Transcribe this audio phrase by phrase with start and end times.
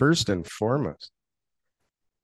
[0.00, 1.10] first and foremost.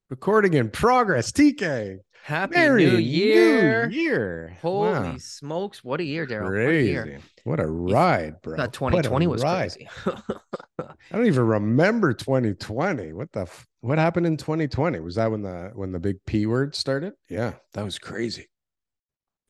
[0.09, 1.99] Recording in progress, TK.
[2.23, 3.85] Happy Merry New Year.
[3.87, 4.57] New Year.
[4.63, 5.15] Holy Wow.
[5.19, 5.83] smokes.
[5.83, 6.45] What a year, Daryl.
[6.45, 7.17] What a Crazy.
[7.43, 8.57] What a ride, bro.
[8.57, 9.71] Thought What a 2020 was ride.
[9.73, 9.87] crazy.
[10.79, 13.13] I don't even remember 2020.
[13.13, 14.99] What the f- what happened in 2020?
[14.99, 17.13] Was that when the when the big P word started?
[17.29, 18.47] Yeah, that was crazy.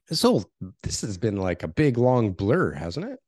[0.09, 0.43] This whole
[0.83, 3.19] this has been like a big long blur, hasn't it?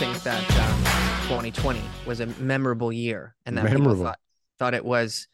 [0.00, 3.90] Think that um, 2020 was a memorable year and that Memorable.
[3.90, 4.18] people thought,
[4.58, 5.28] thought it was,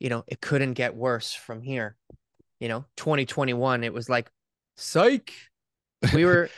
[0.00, 1.94] you know, it couldn't get worse from here.
[2.58, 4.28] You know, 2021, it was like,
[4.76, 5.32] psych.
[6.12, 6.50] We were,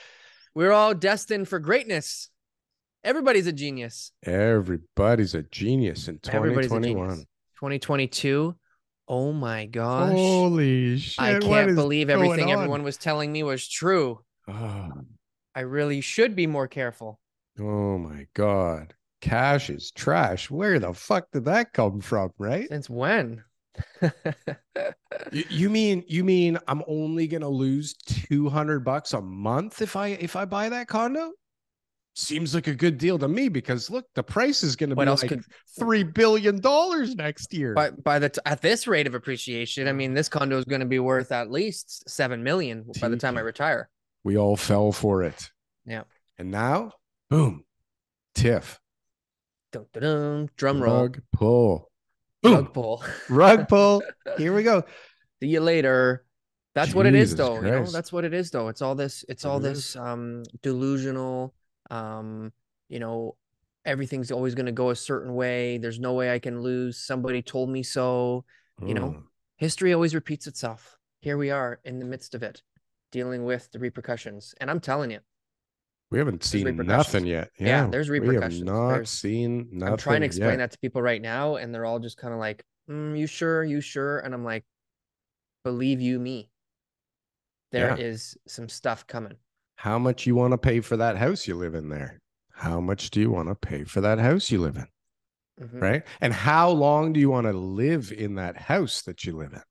[0.55, 2.31] we were all destined for greatness.
[3.05, 4.13] Everybody's a genius.
[4.25, 6.83] Everybody's a genius in 2021.
[6.83, 7.19] genius.
[7.57, 8.57] 2022.
[9.07, 10.13] Oh my gosh.
[10.13, 11.23] Holy shit.
[11.23, 12.53] I can't believe everything on?
[12.53, 14.21] everyone was telling me was true.
[14.49, 14.89] Oh,
[15.55, 17.21] I really should be more careful.
[17.61, 18.95] Oh my god.
[19.21, 20.51] Cash is trash.
[20.51, 22.69] Where the fuck did that come from, right?
[22.69, 23.45] Since when?
[25.33, 27.95] You, you mean you mean I'm only gonna lose
[28.29, 31.33] 200 bucks a month if I if I buy that condo?
[32.17, 35.09] Seems like a good deal to me because look, the price is gonna What be
[35.11, 35.45] else like could-
[35.79, 37.75] three billion dollars next year.
[37.75, 40.81] by by the t- at this rate of appreciation, I mean, this condo is going
[40.81, 43.89] to be worth at least seven million by the time I retire.
[44.25, 45.51] we all fell for it.
[45.87, 46.03] Yeah.
[46.39, 46.93] And now,
[47.31, 47.65] boom,
[48.35, 48.81] tiff.
[49.73, 51.91] Dun, dun, dun, drum roll, Rug pull.
[52.43, 52.55] Boom.
[52.55, 53.05] rug pull.
[53.29, 54.03] Rug pull.
[54.39, 54.83] Here we go.
[55.41, 56.25] See you later.
[56.75, 57.63] That's what it is, Jesus though.
[57.63, 58.69] You know, that's what it is, though.
[58.69, 59.25] It's all this.
[59.29, 61.55] It's all this um delusional.
[61.91, 62.53] Um,
[62.89, 63.37] you know,
[63.85, 65.79] everything's always going to go a certain way.
[65.79, 66.99] There's no way I can lose.
[66.99, 68.45] Somebody told me so.
[68.87, 69.23] You know, Mm.
[69.57, 70.97] history always repeats itself.
[71.21, 72.63] Here we are in the midst of it,
[73.13, 74.55] dealing with the repercussions.
[74.61, 75.21] And I'm telling you,
[76.11, 77.51] we haven't seen nothing yet.
[77.59, 78.59] Yeah, there's We repercussions.
[78.59, 79.93] have not There's- seen nothing.
[79.93, 80.57] I'm trying to explain yet.
[80.59, 83.63] that to people right now, and they're all just kind of like, "Mm, "You sure?
[83.65, 84.65] You sure?" And I'm like,
[85.65, 86.51] "Believe you me,
[87.73, 88.51] there is Yeah.
[88.53, 89.37] some stuff coming."
[89.77, 92.21] How much you want to pay for that house you live in there?
[92.53, 94.89] How much do you want to pay for that house you live in?
[95.67, 95.81] Mhm.
[95.81, 96.03] Right.
[96.21, 99.63] And how long do you want to live in that house that you live in?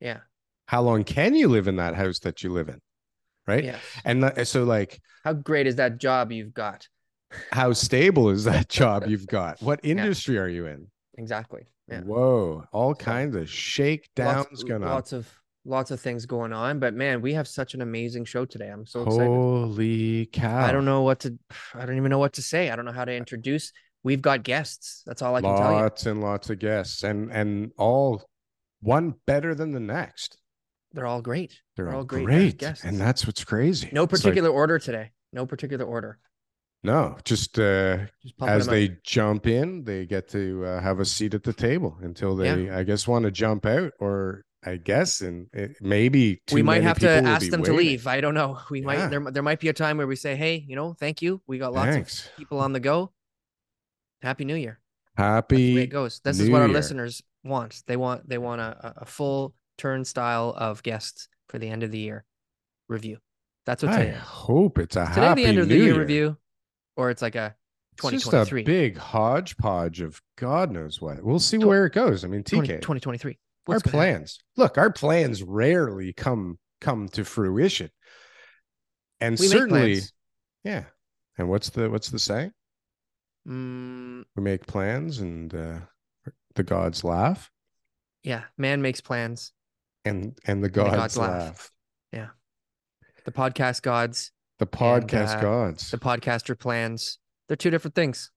[0.00, 0.20] Yeah.
[0.68, 2.80] How long can you live in that house that you live in?
[3.46, 3.64] Right.
[3.64, 3.80] Yes.
[4.04, 6.86] And so, like, How great is that job you've got?
[7.50, 9.60] how stable is that job you've got?
[9.60, 10.86] What industry are you in?
[11.18, 11.66] Exactly.
[11.88, 12.00] Yeah.
[12.02, 14.88] Whoa, all So, kinds of shakedowns lots, going on.
[14.90, 15.28] lots of
[15.64, 18.68] lots of things going on, but man, we have such an amazing show today.
[18.68, 19.26] I'm so excited.
[19.26, 20.64] Holy cow.
[20.64, 21.36] I don't know what to.
[21.74, 22.70] I don't even know what to say.
[22.70, 23.72] I don't know how to introduce.
[24.02, 25.02] We've got guests.
[25.06, 25.76] That's all I can tell you.
[25.78, 28.22] lots and lots of guests and and all
[28.80, 30.38] one better than the next
[30.96, 31.52] They're all great.
[31.76, 35.12] they're, all great, great and that's what's crazy No It's like, particular order today.
[35.32, 36.18] No particular order.
[36.82, 41.34] no just uh Just as they jump in they get to uh, have a seat
[41.34, 42.54] at the table until Yeah.
[42.56, 46.82] they i guess want to jump out or i guess and it, maybe we might
[46.82, 48.06] have to ask them to leave.
[48.06, 48.58] I don't know.
[48.70, 48.86] We Yeah.
[48.86, 51.40] might there there might be a time where we say, "Hey, you know, thank you.
[51.46, 52.26] We got lots Thanks.
[52.26, 53.12] of people on the go.
[54.22, 54.80] Happy New Year."
[55.16, 56.20] That's the way happy it goes.
[56.24, 56.74] This is what our Year.
[56.80, 57.82] listeners want.
[57.86, 61.98] They want they want a- a full turnstile of guests for the end of the
[61.98, 62.24] year
[62.88, 63.18] review.
[63.66, 64.20] That's what i today is.
[64.22, 65.98] hope it's a Today happy the end of the year, Year.
[66.00, 66.36] review,
[66.96, 67.54] or it's like a
[67.92, 68.62] it's just a 2023.
[68.64, 73.38] big hodgepodge of god knows what we'll see where it goes i mean tk 2023.
[73.68, 73.90] our gonna happen?
[73.90, 77.88] plans look our plans rarely come come to fruition
[79.20, 80.00] and We certainly
[80.62, 80.84] yeah
[81.38, 82.52] and what's the what's the saying
[83.48, 85.78] Mm, we make plans and uh
[86.54, 87.50] the gods laugh
[88.22, 89.52] yeah, man makes plans.
[90.06, 91.70] And and the the gods, gods laugh.
[92.12, 92.28] Yeah,
[93.24, 97.18] The podcast gods, the podcast uh, gods the podcaster plans.
[97.48, 98.30] They're two different things.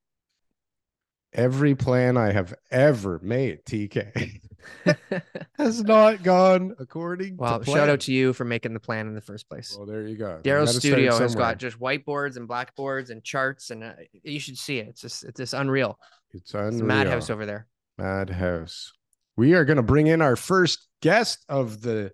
[1.33, 4.41] every plan i have ever made tk
[5.57, 9.13] has not gone according well, to shout out to you for making the plan in
[9.13, 9.73] the first place.
[9.77, 13.83] well there you go Daryl's studio has got just whiteboards and blackboards and charts, and
[13.83, 14.87] uh, you should see it.
[14.89, 15.97] It's just it's just unreal.
[16.31, 16.81] it's It's unreal.
[16.81, 17.67] a madhouse over there.
[17.97, 18.91] Madhouse.
[19.37, 22.11] We are going to bring in our first guest of the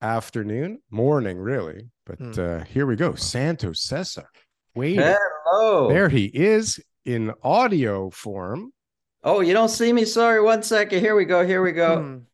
[0.00, 1.88] afternoon, morning, really.
[2.06, 2.32] But Hmm.
[2.40, 3.14] uh, here we go.
[3.14, 4.24] Santo Sessa.
[4.74, 5.88] Wait, Hello.
[5.88, 8.72] there he is in audio form.
[9.24, 10.04] Oh, you don't see me?
[10.04, 10.40] Sorry.
[10.40, 11.00] One second.
[11.00, 11.44] Here we go.
[11.44, 11.96] Here we go.
[11.96, 12.26] Boom.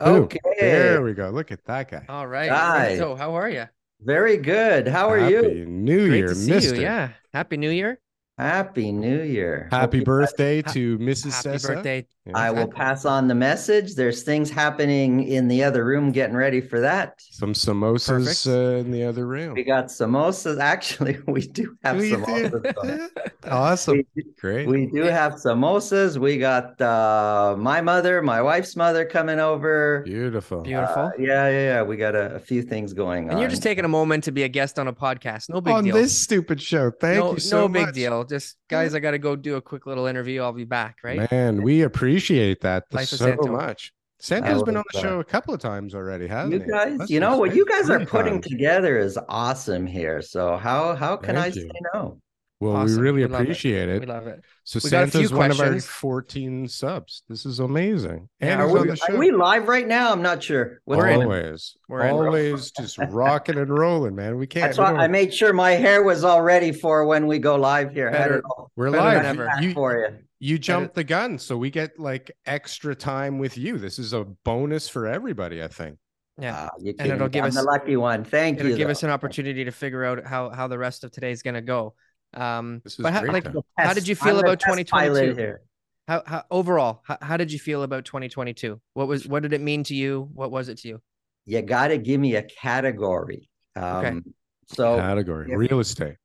[0.00, 0.38] Okay.
[0.58, 1.28] There we go.
[1.28, 2.06] Look at that guy.
[2.08, 2.50] All right.
[2.50, 2.96] Hi.
[2.96, 3.66] So, how are you?
[4.00, 4.88] Very good.
[4.88, 5.36] How are you?
[5.42, 5.66] Happy you?
[5.66, 6.76] New Great Year, to see Mister.
[6.76, 6.80] you.
[6.82, 7.10] Yeah.
[7.34, 7.98] Happy New Year.
[8.40, 9.68] Happy New Year.
[9.70, 11.32] Hope Happy you- birthday ha- to Mrs.
[11.44, 11.66] Happy Sessa.
[11.74, 12.06] birthday.
[12.26, 12.32] Yeah.
[12.38, 13.94] I will pass on the message.
[13.94, 17.14] There's things happening in the other room getting ready for that.
[17.30, 19.54] Some samosas uh, in the other room.
[19.54, 20.60] We got samosas.
[20.60, 22.16] Actually, we do have We do.
[22.18, 22.74] samosas.
[22.74, 23.08] going.
[23.48, 24.02] awesome.
[24.14, 24.68] We, Great.
[24.68, 26.18] we do have samosas.
[26.18, 30.02] We got uh, my mother, my wife's mother coming over.
[30.04, 30.60] Beautiful.
[30.62, 31.04] Beautiful.
[31.06, 31.82] Uh, yeah, yeah, yeah.
[31.82, 33.30] We got a, a few things going on.
[33.32, 35.48] and you're just taking a moment to be a guest on a podcast.
[35.48, 35.96] No big On deal.
[35.96, 36.90] On this stupid show.
[36.90, 38.24] Thank no, you so no big deal.
[38.30, 40.40] Just guys, I got to go do a quick little interview.
[40.42, 40.96] I'll be back.
[41.04, 41.30] Right.
[41.30, 43.48] Man, we appreciate that Life of so Santo.
[43.52, 43.92] much.
[44.20, 46.66] Santo's been on the uh, show a couple of times already, hasn't you he?
[46.70, 48.46] guys, Must you know what you guys are putting times.
[48.48, 50.22] together is awesome here.
[50.22, 51.62] So how how can Thank I you.
[51.62, 52.20] say no?
[52.60, 52.96] Well, Awesome.
[52.96, 53.44] we really We love it.
[53.44, 54.00] appreciate it.
[54.00, 54.44] We love it.
[54.64, 57.22] So We got a few Santo's one of our 14 subs.
[57.26, 58.28] This is amazing.
[58.38, 60.12] Yeah, And Are we, are we live right now?
[60.12, 60.82] I'm not sure.
[60.84, 61.20] We're in.
[61.20, 61.22] going on?
[61.44, 62.10] always, We're in.
[62.14, 64.36] always just rocking and rolling, man.
[64.36, 64.66] We can't.
[64.66, 67.56] That's we why I made sure my hair was all ready for when we go
[67.56, 68.10] live here.
[68.10, 68.44] I had Better- it
[68.76, 69.36] we're better live.
[69.38, 70.18] than You, for you.
[70.38, 73.78] you jumped the gun, so we get like extra time with you.
[73.78, 75.96] This is a bonus for everybody, I think.
[76.38, 76.68] Yeah.
[76.72, 78.22] Ah, you And it'll give I'm us- the lucky one.
[78.24, 78.76] Thank It'll you.
[78.76, 78.92] give though.
[78.92, 81.62] us an opportunity to figure out how how the rest of today is going to
[81.62, 81.94] go.
[82.34, 83.56] Um, This but how, great like, time.
[83.76, 85.34] How did you I'm feel about test 2022?
[85.36, 85.62] here.
[86.08, 88.80] how, how overall, how, how did you feel about 2022?
[88.94, 90.28] What was what did it mean to you?
[90.34, 91.02] What was it to you?
[91.46, 93.48] You got to give me a category.
[93.76, 94.24] Um,
[94.72, 96.16] So Category if- real estate.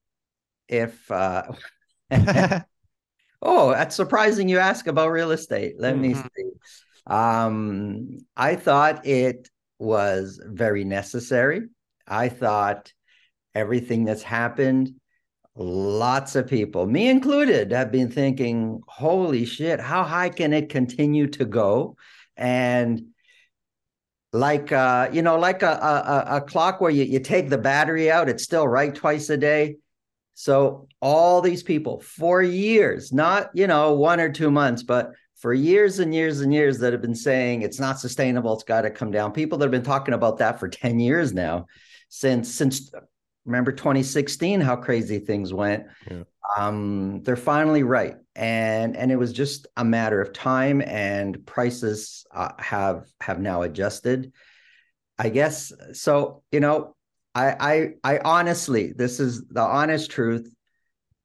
[0.67, 1.43] if uh,
[3.41, 5.75] oh, that's surprising you ask about real estate.
[5.79, 6.23] Let me Mhm.
[6.35, 6.51] see.
[7.07, 9.49] Um, I thought it
[9.79, 11.67] was very necessary.
[12.07, 12.91] I thought
[13.53, 14.93] everything that's happened,
[15.55, 21.27] lots of people, me included, have been thinking, holy shit, how high can it continue
[21.27, 21.95] to go?
[22.35, 23.01] And
[24.33, 28.11] like uh, you know, like a, a, a- clock where you, you take the battery
[28.11, 29.77] out, it's still right twice a day.
[30.33, 35.53] So all these people for years, not you know one or two months, but for
[35.53, 38.89] years and years and years that have been saying it's not sustainable, it's got to
[38.89, 39.31] come down.
[39.31, 41.67] People that have been talking about that for 10 years now,
[42.09, 42.91] since since
[43.45, 45.86] remember 2016, how crazy things went.
[46.09, 46.24] Yeah.
[46.57, 48.15] Um, they're finally right.
[48.36, 53.62] And and it was just a matter of time and prices uh, have have now
[53.62, 54.31] adjusted.
[55.18, 56.95] I guess so, you know,
[57.33, 60.53] I I I honestly, this is the honest truth.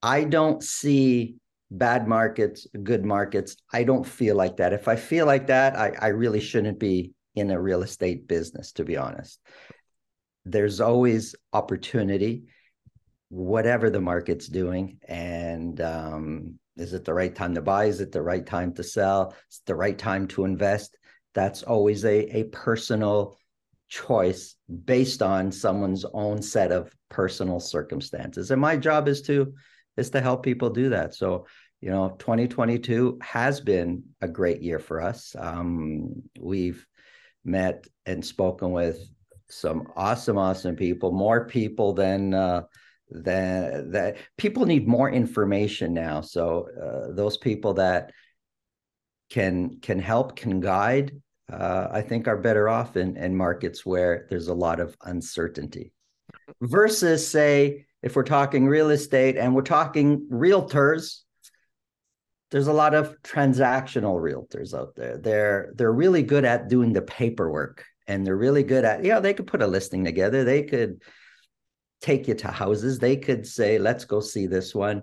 [0.02, 1.36] I don't see
[1.70, 3.56] bad markets, good markets.
[3.72, 4.72] I don't feel like that.
[4.72, 8.72] If I feel like that, I, I really shouldn't be in a real estate business,
[8.72, 9.40] to be honest.
[10.44, 12.44] There's always opportunity,
[13.28, 14.98] whatever the market's doing.
[15.06, 17.84] And um, is it the right time to buy?
[17.84, 19.34] Is it the right time to sell?
[19.50, 20.96] Is the right time to invest?
[21.34, 23.36] That's always a, a personal
[23.88, 24.54] choice
[24.84, 28.50] based on someone's own set of personal circumstances.
[28.50, 29.52] And my job is to
[29.96, 31.14] is to help people do that.
[31.14, 31.46] So,
[31.80, 35.34] you know, 2022 has been a great year for us.
[35.38, 36.86] Um, we've
[37.44, 38.98] met and spoken with
[39.50, 42.62] some awesome, awesome people, more people than uh,
[43.10, 44.16] than that.
[44.36, 46.20] People need more information now.
[46.20, 48.12] So uh, those people that
[49.30, 51.20] can can help, can guide,
[51.52, 55.92] uh, I think are better off in, in markets where there's a lot of uncertainty.
[56.60, 61.20] Versus, say, if we're talking real estate and we're talking realtors,
[62.50, 65.18] there's a lot of transactional realtors out there.
[65.18, 69.32] They're they're really good at doing the paperwork and they're really good at, yeah, they
[69.32, 70.42] could put a listing together.
[70.42, 71.00] They could
[72.00, 72.98] take you to houses.
[72.98, 75.02] They could say, let's go see this one.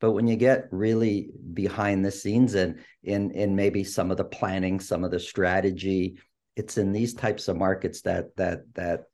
[0.00, 4.24] But when you get really behind the scenes and in in maybe some of the
[4.24, 6.18] planning, some of the strategy,
[6.56, 9.04] it's in these types of markets that that that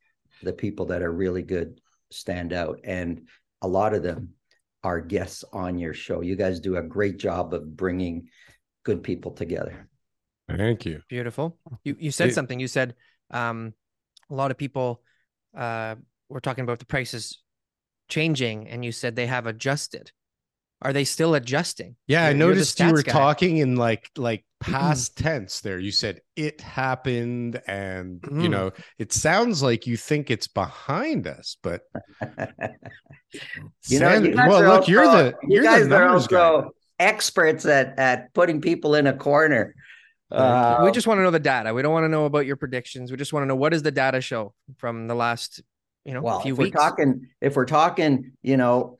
[0.41, 1.79] the people that are really good
[2.11, 2.79] stand out.
[2.83, 3.29] And
[3.61, 4.29] a lot of them
[4.83, 6.21] are guests on your show.
[6.21, 8.27] You guys do a great job of bringing
[8.83, 9.87] good people together.
[10.49, 11.01] Thank you.
[11.09, 11.57] Beautiful.
[11.83, 12.59] You you said It- something.
[12.59, 12.95] You said
[13.31, 13.73] um,
[14.29, 15.01] a lot of people
[15.57, 15.95] uh,
[16.29, 17.41] were talking about the prices
[18.09, 20.11] changing, and you said they have adjusted.
[20.81, 21.95] Are they still adjusting?
[22.07, 23.11] Yeah, I You're- you're noticed you were guy.
[23.13, 25.79] talking in like like past tense there.
[25.79, 28.51] You said it happened and you Mm.
[28.51, 31.81] know, it sounds like you think it's behind us, but
[33.89, 35.95] You know, Sand- you guys well, are look, you're also- the you you're guys the
[35.95, 36.37] are numbers guy.
[36.37, 39.73] also experts at at putting people in a corner.
[40.33, 41.73] Uh, we just want to know the data.
[41.73, 43.11] We don't want to know about your predictions.
[43.11, 45.61] We just want to know what does the data show from the last,
[46.05, 46.81] you know, well, few if we're weeks.
[46.81, 48.97] talking, if we're talking, you know,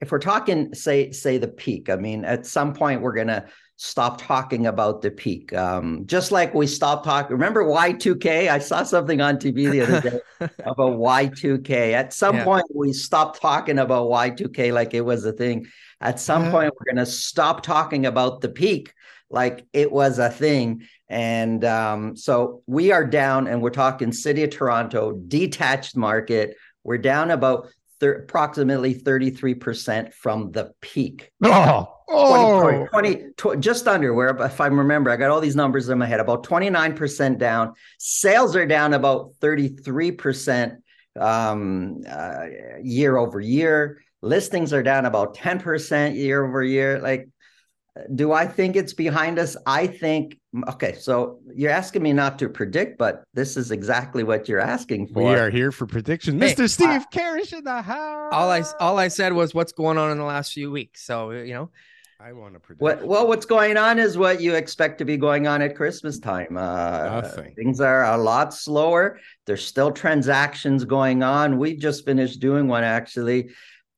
[0.00, 4.20] if we're talking, say, say the peak, I mean, at some point we're gonna stop
[4.20, 5.52] talking about the peak.
[5.52, 7.32] Um, just like we stopped talking.
[7.32, 8.48] Remember Y2K?
[8.48, 10.18] I saw something on TV the other day
[10.64, 11.94] about Y2K.
[11.94, 12.44] At some Yeah.
[12.44, 15.66] point, we stopped talking about Y2K like it was a thing.
[16.00, 16.50] At some Yeah.
[16.50, 18.92] point, we're gonna stop talking about the peak
[19.30, 20.82] like it was a thing.
[21.08, 26.56] And um, so we are down, and we're talking City of Toronto, detached market.
[26.84, 27.68] We're down about
[28.00, 31.30] thir- approximately 33% from the peak.
[32.08, 32.86] Oh, 20, oh.
[32.86, 36.06] 20, tw- just under where if I remember, I got all these numbers in my
[36.06, 37.72] head, about 29% down.
[37.98, 40.76] Sales are down about 33%
[41.18, 42.44] um, uh,
[42.80, 44.00] year over year.
[44.22, 47.00] Listings are down about 10% year over year.
[47.00, 47.28] Like,
[48.14, 49.56] do I think it's behind us?
[49.66, 50.38] I think,
[50.68, 55.08] okay, so you're asking me not to predict, but this is exactly what you're asking
[55.08, 55.24] for.
[55.24, 56.40] We are here for prediction.
[56.40, 56.68] Hey, Mr.
[56.68, 58.32] Steve Carish in the house.
[58.32, 61.04] all I all I said was what's going on in the last few weeks.
[61.04, 61.70] So you know,
[62.18, 62.80] I want to predict.
[62.80, 66.18] What well, what's going on is what you expect to be going on at Christmas
[66.18, 66.56] time.
[66.56, 67.54] Uh, Nothing.
[67.54, 69.18] Things are a lot slower.
[69.44, 71.58] There's still transactions going on.
[71.58, 73.50] We just finished doing one actually,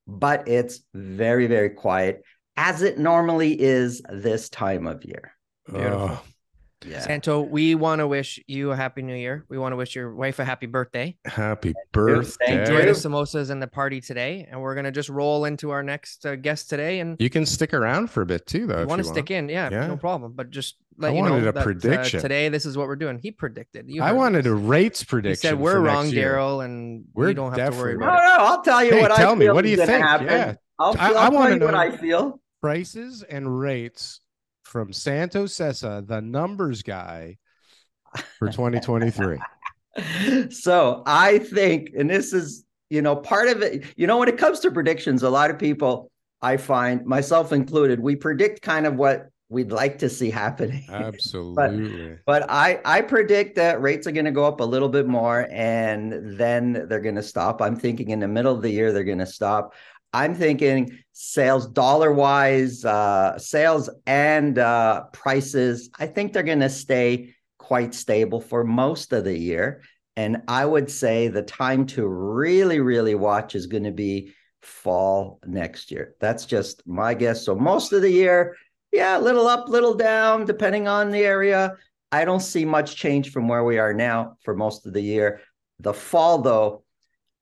[0.05, 2.23] but it's very very quiet,
[2.59, 5.31] as it normally is this time of year.
[5.65, 6.09] Beautiful.
[6.11, 6.21] Oh,
[6.85, 6.99] Yeah.
[7.01, 9.45] Santo, we want to wish you a happy new year.
[9.49, 11.15] We want to wish your wife a happy birthday.
[11.25, 12.59] happy Thank birthday.
[12.61, 12.85] Enjoy you.
[12.85, 16.35] the samosas and the party today, and we're gonna just roll into our next uh,
[16.35, 16.99] guest today.
[17.01, 18.81] And You can stick around for a bit too, though.
[18.81, 19.87] you want to stick in, yeah, Yeah.
[19.87, 20.33] no problem.
[20.35, 22.19] But just I you wanted know a that, uh, prediction.
[22.21, 23.19] today, this is what we're doing.
[23.19, 23.89] He predicted.
[23.89, 24.51] You I wanted this.
[24.51, 25.31] a rates prediction.
[25.31, 26.09] He said we're wrong.
[26.11, 28.47] Daryl, and We're we don't have to worry definitely No, about no, it.
[28.49, 29.89] I'll tell you Hey, what tell I me, feel what do you think?
[30.03, 30.27] happen.
[30.27, 30.55] Yeah.
[30.81, 31.75] I'll, I- I'll I tell wanna you what.
[31.75, 32.39] I feel.
[32.61, 34.21] Prices and rates
[34.63, 37.37] from Santo Sessa, the numbers guy,
[38.37, 39.39] for 2023.
[40.51, 44.37] so I think, and this is, you know, part of it, you know, when it
[44.37, 46.11] comes to predictions, a lot of people,
[46.41, 50.85] I find myself included, we predict kind of what we'd like to see happening.
[50.89, 52.17] Absolutely.
[52.25, 55.47] But I I predict that rates are going to go up a little bit more
[55.51, 57.61] and then they're going to stop.
[57.61, 59.73] I'm thinking in the middle of the year they're going to stop.
[60.13, 65.89] I'm thinking sales dollar wise, uh, sales and uh, prices.
[65.99, 69.83] I think they're going to stay quite stable for most of the year.
[70.15, 75.39] And I would say the time to really, really watch is going to be fall
[75.45, 76.15] next year.
[76.19, 77.45] That's just my guess.
[77.45, 78.55] So most of the year,
[78.91, 81.77] yeah, a little up, little down, depending on the area.
[82.11, 85.41] I don't see much change from where we are now for most of the year.
[85.79, 86.83] The fall, though,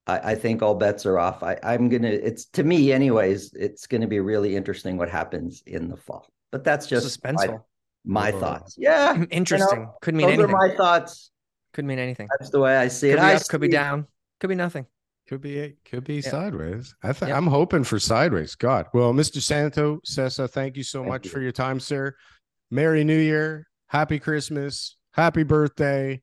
[0.07, 1.43] I, I think all bets are off.
[1.43, 2.07] I, I'm gonna.
[2.09, 3.53] It's to me, anyways.
[3.53, 6.27] It's going to be really interesting what happens in the fall.
[6.51, 7.63] But that's just my, Suspenseful,
[8.05, 8.39] my Oh.
[8.39, 8.75] thoughts.
[8.77, 9.89] Yeah, mm, interesting.
[10.01, 10.55] Could mean those anything.
[10.55, 11.31] are my thoughts.
[11.73, 12.27] Could mean anything.
[12.39, 13.21] That's the way I see Could it.
[13.21, 14.07] be I up, could be down,
[14.39, 14.85] could be nothing.
[15.27, 16.29] Could be could be Yeah.
[16.31, 16.95] sideways.
[17.03, 17.37] I think Yep.
[17.37, 18.55] I'm hoping for sideways.
[18.55, 18.87] God.
[18.93, 19.41] Well, Mr.
[19.41, 21.31] Santo Sessa, thank you so Thank much you.
[21.31, 22.15] for your time, sir.
[22.71, 23.67] Merry New Year.
[23.87, 24.95] Happy Christmas.
[25.11, 26.21] Happy birthday.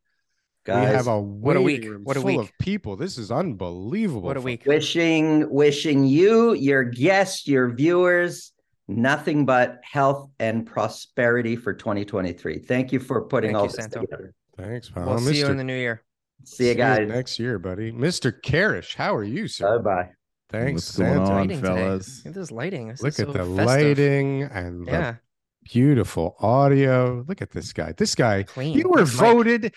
[0.65, 1.85] Guys, we have a what a week.
[1.85, 2.41] room What a full week.
[2.41, 2.97] of people.
[2.97, 4.23] This is unbelievable.
[4.23, 4.65] What a week.
[4.67, 8.53] wishing wishing you, your guests, your viewers,
[8.89, 12.61] nothing but health and prosperity for 2023.
[12.61, 14.01] Thank you for putting Thank all you, this Santo.
[14.01, 14.33] together.
[14.57, 15.05] Thanks, pal.
[15.07, 16.03] We'll see you in the new year.
[16.45, 17.09] See you guys.
[17.09, 17.93] next year, buddy.
[17.93, 18.33] Mr.
[18.43, 19.79] Carish, how are you, sir?
[19.81, 20.09] Bye bye.
[20.51, 21.31] Thanks, What's going Santo.
[21.31, 21.37] on?
[21.41, 22.07] lighting fellas.
[22.07, 22.29] today.
[22.29, 22.89] Look at this lighting.
[22.89, 23.67] This Look is at so the festive.
[23.67, 25.15] lighting and the Yeah,
[25.65, 27.25] beautiful audio.
[27.29, 27.93] Look at this guy.
[27.97, 28.77] This guy, clean.
[28.77, 29.33] you were Thanks, Mike.
[29.35, 29.75] voted.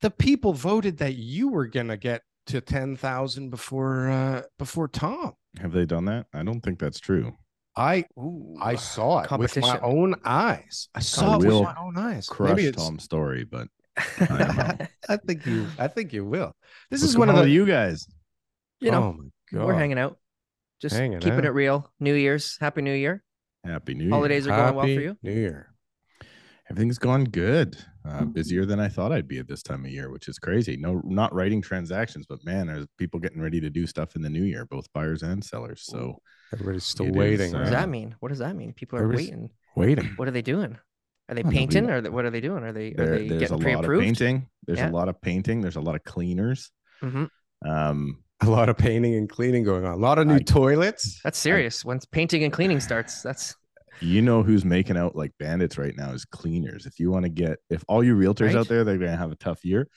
[0.00, 5.32] The people voted that you were gonna get to ten thousand before uh before Tom.
[5.60, 6.26] Have they done that?
[6.34, 7.32] I don't think that's true.
[7.76, 10.88] I Ooh, I saw it with my own eyes.
[10.94, 12.26] I saw it will with my own eyes.
[12.28, 13.66] Crush Maybe it's- Tom's story, but
[13.98, 15.66] I think you.
[15.78, 16.54] I think you will.
[16.90, 18.06] This what's is one of going the you guys.
[18.80, 19.28] you know, Oh my
[19.58, 20.18] god, we're hanging out,
[20.80, 21.44] just Hanging keeping out.
[21.46, 21.90] it real.
[22.00, 23.22] New Year's, Happy New Year.
[23.64, 24.12] Happy New Year.
[24.12, 25.16] Holidays are going well for you.
[25.22, 25.70] New Year.
[26.70, 27.76] Everything's gone good.
[28.06, 30.76] Uh, busier than I thought I'd be at this time of year, which is crazy.
[30.76, 34.28] No, not writing transactions, but man, there's people getting ready to do stuff in the
[34.28, 35.82] new year, both buyers and sellers.
[35.84, 36.20] So
[36.52, 37.52] Everybody's still It is, waiting.
[37.52, 38.14] What does Uh, that mean?
[38.20, 38.74] What does that mean?
[38.74, 39.48] People are waiting.
[39.74, 40.04] Waiting.
[40.16, 40.76] What are they doing?
[41.30, 42.62] Are they painting, or what are they doing?
[42.62, 44.04] Are they are there, they there's a lot of pre-approved?
[44.04, 44.48] painting.
[44.66, 44.90] There's Yeah.
[44.90, 45.62] a lot of painting.
[45.62, 46.70] There's a lot of cleaners.
[47.02, 47.28] Mhm.
[47.66, 49.92] Um, A lot of painting and cleaning going on.
[49.94, 51.20] A lot of new I- toilets.
[51.22, 51.84] That's serious.
[51.84, 53.54] Once painting and cleaning starts, that's
[54.00, 56.84] you know who's making out like bandits right now is cleaners.
[56.86, 58.56] If you want to get, if all you realtors Right.
[58.56, 59.88] out there, they're going to have a tough year.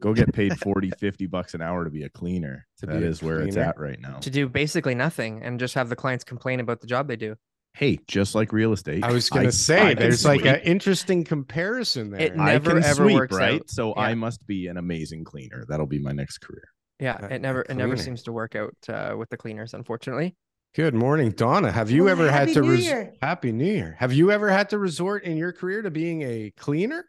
[0.00, 2.66] Go get paid 40, 50 bucks an hour to be a cleaner.
[2.80, 4.18] To That be a where it's at right now.
[4.18, 7.36] to do basically nothing and just have the clients complain about the job they do.
[7.74, 9.04] Hey, just like real estate.
[9.04, 12.20] I was gonna I say can there's like an interesting comparison there.
[12.22, 13.60] It I never, can ever sweep, works right?
[13.60, 13.70] out.
[13.70, 14.02] So Yeah.
[14.02, 15.64] I must be an amazing cleaner.
[15.68, 16.64] That'll be my next career.
[16.98, 20.36] Yeah, Uh, it never it never seems to work out uh, with the cleaners, unfortunately.
[20.74, 21.72] Good morning, Donna.
[21.72, 23.12] Have you Well, ever had Happy to New res- Year.
[23.22, 23.96] Happy New Year?
[23.98, 27.04] Have you ever had to resort in your career to being a cleaner?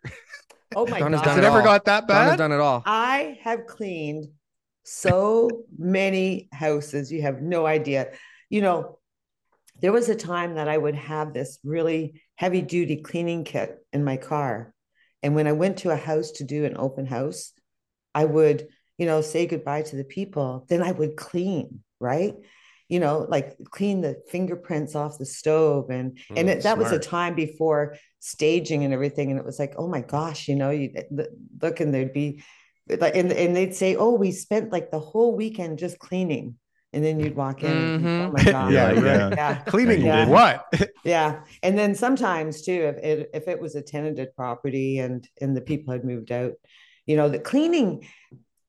[0.76, 1.26] Oh my Donna's god!
[1.26, 2.14] done Has it it ever got that bad?
[2.16, 2.38] Donna's bad?
[2.38, 2.84] done it all.
[2.86, 4.28] I have cleaned
[4.84, 7.12] so many houses.
[7.12, 8.12] You have no idea.
[8.50, 9.00] You know,
[9.82, 14.04] there was a time that I would have this really heavy duty cleaning kit in
[14.04, 14.74] my car.
[15.24, 17.52] And when I went to a house to do an open house,
[18.16, 18.68] I would,
[19.00, 20.66] you know, say goodbye to the people.
[20.70, 22.36] Then I would clean, right?
[22.88, 25.90] You know, like clean the fingerprints off the stove.
[25.90, 29.32] And and Mm, it, that was a time before staging and everything.
[29.32, 30.94] And it was like, oh my gosh, you know, you
[31.62, 32.44] look and there'd be
[32.90, 36.56] like and, and they'd say, Oh, we spent like the whole weekend just cleaning.
[36.92, 38.28] And then you'd walk in, and, Mhm.
[38.28, 38.74] oh my God.
[38.74, 39.30] Yeah, yeah.
[39.38, 39.56] Yeah.
[39.66, 40.28] Cleaning Yeah.
[40.28, 40.74] what?
[41.06, 41.42] Yeah.
[41.64, 45.62] And then sometimes too, if it if it was a tenanted property and and the
[45.62, 46.54] people had moved out,
[47.06, 48.06] you know, the cleaning,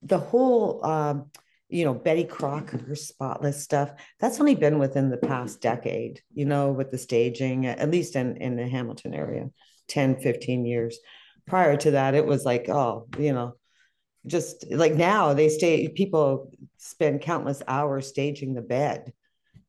[0.02, 1.30] the whole um,
[1.70, 6.72] you know, Betty Crocker, spotless stuff, that's only been within the past decade, you know,
[6.72, 9.48] with the staging, at least in, in the Hamilton area,
[9.88, 10.98] 10, 15 years.
[11.46, 13.54] Prior to that, it was like, oh, you know,
[14.26, 19.12] just like now they stay, people spend countless hours staging the bed.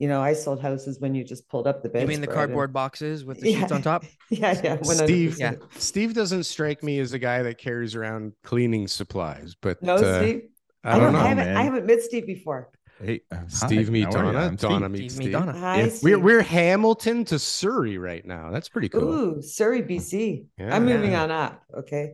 [0.01, 2.01] You know, I sold houses when you just pulled up the bed.
[2.01, 3.75] You mean the spread and- cardboard boxes with the sheets Yeah.
[3.75, 4.03] on top?
[4.29, 4.77] Yeah, yeah.
[4.77, 5.03] 100%.
[5.03, 5.53] Steve, Yeah.
[5.77, 10.19] Steve doesn't strike me as a guy that carries around cleaning supplies, but No, uh,
[10.23, 10.41] Steve.
[10.83, 11.19] I don't I know.
[11.19, 11.55] haven't, man.
[11.57, 12.71] I haven't met Steve before.
[12.99, 14.09] Hey, uh, Steve hi, meet how?
[14.11, 14.47] Donna.
[14.47, 14.59] Steve.
[14.59, 15.31] Donna meet Steve Steve.
[15.33, 15.53] Donna.
[15.53, 16.03] Hi, Yeah, Steve.
[16.03, 18.49] we're we're Hamilton to Surrey right now.
[18.49, 19.03] That's pretty cool.
[19.03, 20.45] Ooh, Surrey, BC.
[20.57, 20.75] Yeah.
[20.75, 21.61] I'm moving on up.
[21.77, 22.13] Okay.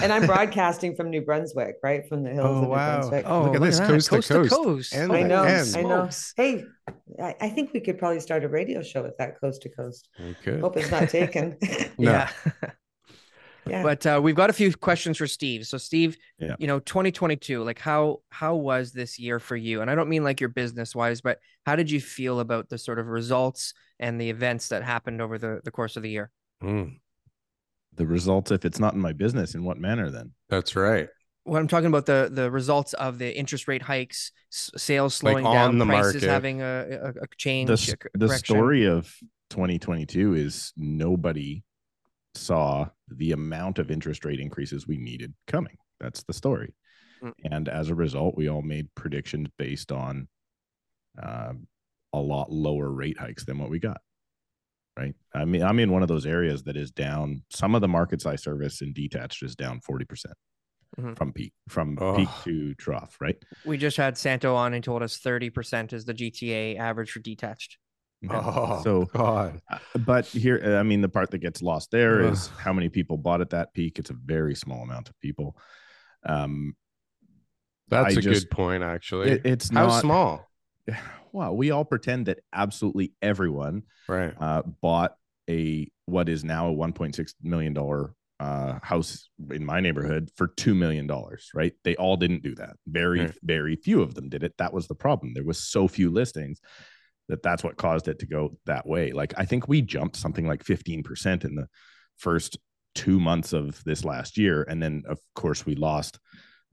[0.00, 2.08] And I'm broadcasting from New Brunswick, right?
[2.08, 2.98] From the hills Oh of New wow!
[3.00, 3.24] Brunswick.
[3.28, 3.92] Oh, look at look this at that.
[3.92, 4.54] coast, Coast to to coast.
[4.64, 4.94] coast.
[4.94, 5.74] And I know, end.
[5.76, 6.08] I know.
[6.36, 6.64] Hey,
[7.20, 10.08] I, I think we could probably start a radio show with that coast to coast.
[10.18, 10.60] We could.
[10.60, 11.56] Hope it's not taken.
[11.98, 12.30] Yeah.
[13.66, 13.82] yeah.
[13.82, 15.66] But uh, we've got a few questions for Steve.
[15.66, 16.56] So Steve, Yeah.
[16.58, 19.80] you know, 2022, like how how was this year for you?
[19.82, 22.78] And I don't mean like your business wise, but how did you feel about the
[22.78, 26.30] sort of results and the events that happened over the, the course of the year?
[26.62, 26.98] Mm,
[27.96, 30.32] The results, if it's not in my business, in what manner then?
[30.48, 31.08] that's right.
[31.44, 35.32] What I'm talking about the the results of the interest rate hikes, s- sales Like
[35.32, 36.28] slowing on down, the prices market.
[36.30, 37.66] having a, a, a change.
[37.66, 39.12] the, a s- cor- the story of
[39.50, 41.64] 2022 is nobody
[42.34, 45.76] saw the amount of interest rate increases we needed coming.
[46.00, 46.74] That's the story.
[47.22, 47.32] Mm.
[47.50, 50.28] And as a result, we all made predictions based on
[51.22, 51.66] um,
[52.12, 54.00] a lot lower rate hikes than what we got.
[54.96, 55.14] Right.
[55.34, 57.42] I mean, I'm in one of those areas that is down.
[57.50, 60.34] Some of the markets I service in detached is down 40%
[60.98, 61.16] Mhm.
[61.16, 63.16] from peak, from peak to trough.
[63.20, 63.42] Right.
[63.64, 67.78] We just had Santo on and told us 30% is the GTA average for detached.
[68.30, 69.60] Oh, so God.
[69.68, 72.58] Uh, but here uh, i mean the part that gets lost there is Ugh.
[72.60, 75.56] how many people bought at that peak it's a very small amount of people
[76.24, 76.76] um
[77.88, 79.30] That's I a just- good point, actually.
[79.32, 80.48] it- it's How not small?
[81.32, 84.34] well we all pretend that absolutely everyone Right.
[84.40, 85.16] uh bought
[85.50, 90.74] a what is now a 1.6 million dollar uh house in my neighborhood for 2
[90.74, 91.72] million dollars right?
[91.84, 92.76] They all didn't do that.
[92.86, 93.34] Very Right.
[93.42, 94.54] very few of them did it.
[94.58, 95.32] That was the problem.
[95.34, 96.60] There was so few listings
[97.28, 99.12] that that's what caused it to go that way.
[99.12, 101.68] Like i think we jumped something like 15% in the
[102.16, 102.58] first
[102.94, 106.18] 2 months of this last year and then of course we lost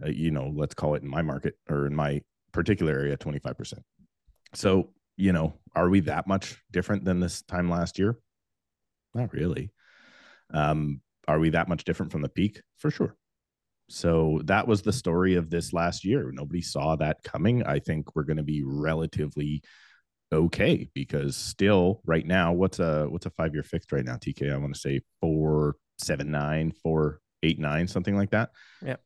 [0.03, 3.73] uh, you know let's call it in my market or in my particular area 25%
[4.53, 8.17] so you know are we that much different than this time last year?
[9.13, 9.71] Not really.
[10.53, 12.61] Um are we that much different from the peak?
[12.77, 13.15] For sure.
[13.89, 16.31] So that was the story of this last year.
[16.31, 17.63] Nobody saw that coming.
[17.63, 19.63] I think we're going to be relatively
[20.31, 24.53] okay because still right now what's a what's a five year fixed right now tk
[24.53, 28.51] i want to say four seven nine four eight nine something like that.
[28.85, 29.01] Yep.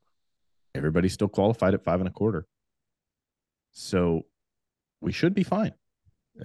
[0.76, 2.46] everybody's still qualified at five and a quarter.
[3.72, 4.24] So
[5.04, 5.74] we should be fine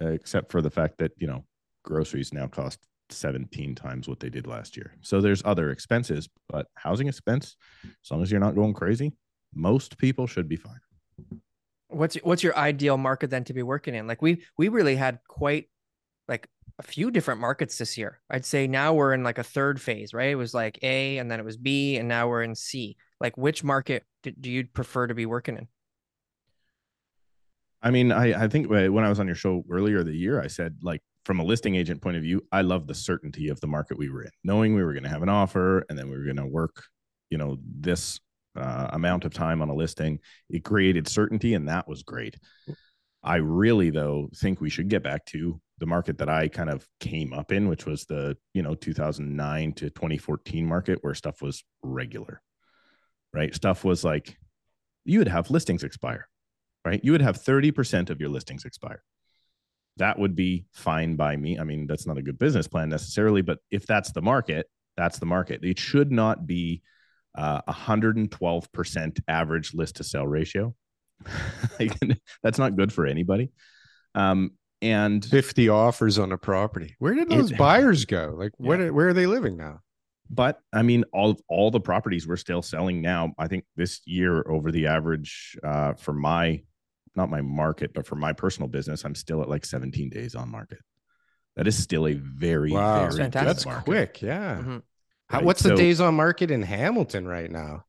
[0.01, 1.43] uh, except for the fact that you know
[1.83, 6.67] groceries now cost 17 times what they did last year so there's other expenses but
[6.75, 9.13] housing expense as long as you're not going crazy
[9.53, 10.79] most people should be fine
[11.89, 14.05] What's what's your ideal market then to be working in?
[14.05, 15.69] Like we we really had quite
[16.27, 18.21] like a few different markets this year.
[18.29, 20.29] I'd say now we're in like a third phase, right?
[20.29, 22.95] It was like A and then it was B and now we're in C.
[23.19, 25.67] Like which market do, do you prefer to be working in?
[27.81, 30.41] I mean, I, I think uh, when I was on your show earlier the year,
[30.41, 33.59] I said like from a listing agent point of view, I love the certainty of
[33.61, 36.09] the market we were in, knowing we were going to have an offer and then
[36.09, 36.83] we were going to work,
[37.29, 38.19] you know, this
[38.55, 40.19] uh, amount of time on a listing.
[40.49, 42.37] It created certainty, and that was great.
[43.21, 46.85] I really though think we should get back to the market that I kind of
[46.99, 51.63] came up in, which was the you know 2009 to 2014 market where stuff was
[51.83, 52.41] regular,
[53.33, 53.53] right?
[53.53, 54.37] Stuff was like
[55.05, 56.28] you would have listings expire
[56.89, 57.01] right?
[57.03, 59.03] You would have 30% of your listings expire.
[59.97, 61.59] that would be fine by me.
[61.59, 65.19] I mean, that's not a good business plan necessarily, but if that's the market, that's
[65.19, 65.63] the market.
[65.63, 66.81] It should not be
[67.37, 70.73] uh, 112% average list to sell ratio.
[72.43, 73.51] that's not good for anybody.
[74.15, 76.95] Um, and 50 offers on a property.
[76.99, 78.33] Where did those It- buyers go?
[78.37, 79.81] Like, where, where are they living now?
[80.31, 83.33] but I mean, all all the properties we're still selling now.
[83.39, 86.61] I think this year over the average uh, for my
[87.19, 90.49] not my market, but for my personal business, I'm still at like 17 days on
[90.49, 90.79] market.
[91.57, 92.93] That is still a very Wow.
[92.93, 93.47] very That's fantastic.
[93.47, 93.83] That's market.
[93.85, 94.21] quick.
[94.21, 94.61] Yeah.
[94.61, 94.81] Mhm.
[95.27, 97.83] How, Right, what's the days on market in Hamilton right now?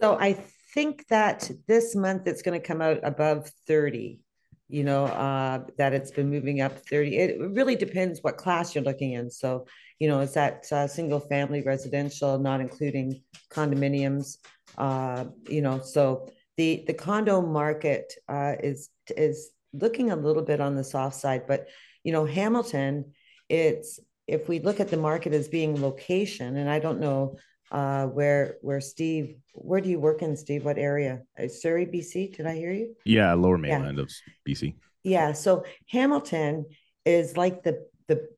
[0.00, 0.34] So I
[0.74, 4.20] think that this month it's going to come out above 30,
[4.68, 7.16] you know, uh, that it's been moving up 30.
[7.16, 9.30] It really depends what class you're looking in.
[9.30, 9.66] So,
[9.98, 14.36] you know, is that uh, single family residential, not including condominiums?
[14.76, 20.60] Uh, you know, so the the condo market uh, is is looking a little bit
[20.60, 21.66] on the soft side, but
[22.04, 23.12] you know, Hamilton,
[23.48, 27.36] it's if we look at the market as being location, and I don't know
[27.72, 30.64] uh, where where Steve, where do you work in Steve?
[30.64, 31.22] What area?
[31.38, 32.36] Uh, Surrey, BC?
[32.36, 32.94] Did I hear you?
[33.04, 33.78] Yeah, lower Yeah.
[33.78, 34.10] mainland of
[34.46, 34.74] BC.
[35.02, 35.32] Yeah.
[35.32, 36.66] So Hamilton
[37.04, 38.28] is like the the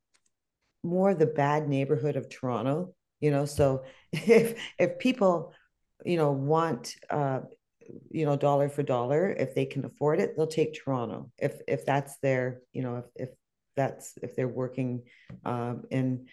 [0.83, 2.95] more the bad neighborhood of Toronto.
[3.21, 5.53] You know, so if if people,
[6.05, 7.41] you know, want uh,
[8.11, 11.31] you know, dollar for dollar, if they can afford it, they'll take Toronto.
[11.39, 13.29] If if that's their, you know, if if
[13.77, 15.03] that's if they're working
[15.45, 16.27] um, in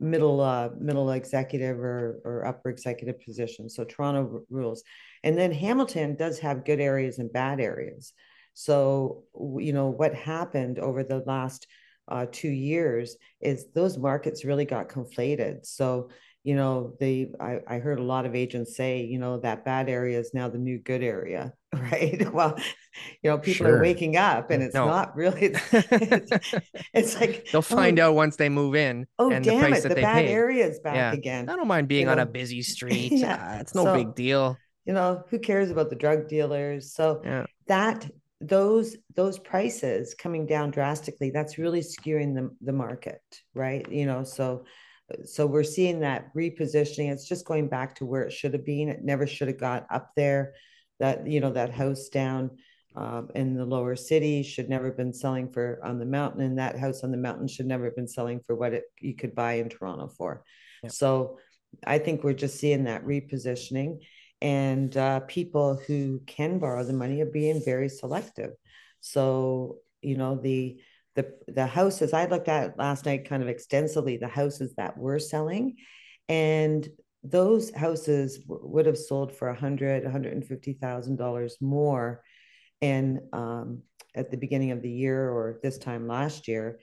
[0.00, 3.68] middle uh middle executive or or upper executive position.
[3.68, 4.82] So toronto r- rules.
[5.22, 8.14] And then hamilton does have good areas and bad areas.
[8.54, 9.24] So
[9.58, 11.66] you know what happened over the last
[12.08, 15.64] uh, two years is those markets really got conflated.
[15.64, 16.08] So
[16.42, 19.88] you know they I, I heard a lot of agents say you know that bad
[19.88, 22.56] area is now the new good area right well
[23.22, 23.78] you know people Sure.
[23.78, 24.86] are waking up and it's No.
[24.86, 26.50] not really it's,
[26.94, 29.78] it's, like They'll find oh, out once they move in oh and the damn price
[29.80, 30.30] it that the they bad paid.
[30.32, 31.12] area is back Yeah.
[31.12, 33.12] again I don't mind being you on a busy street.
[33.12, 33.56] Yeah.
[33.56, 34.56] Uh, it's no So- big deal.
[34.86, 37.46] you know who cares about the drug dealers so Yeah.
[37.66, 38.08] that
[38.40, 43.20] those those prices coming down drastically that's really skewing the, the market
[43.54, 44.64] right you know so
[45.24, 48.88] so we're seeing that repositioning it's just going back to where it should have been
[48.88, 50.54] it never should have got up there
[50.98, 52.50] that you know that house down
[52.96, 56.58] um, in the lower city should never have been selling for on the mountain and
[56.58, 59.34] that house on the mountain should never have been selling for what it you could
[59.34, 60.44] buy in toronto for
[60.82, 60.92] Yep.
[60.92, 61.38] so
[61.86, 64.00] i think we're just seeing that repositioning
[64.42, 68.52] and uh, people who can borrow the money are being very selective.
[69.00, 70.80] So you know the
[71.14, 75.18] the the houses I looked at last night kind of extensively the houses that were
[75.18, 75.76] selling,
[76.28, 76.88] and
[77.22, 82.22] those houses w- would have sold for a hundred, hundred and fifty thousand dollars more,
[82.80, 83.82] in um,
[84.14, 86.78] at the beginning of the year or this time last year,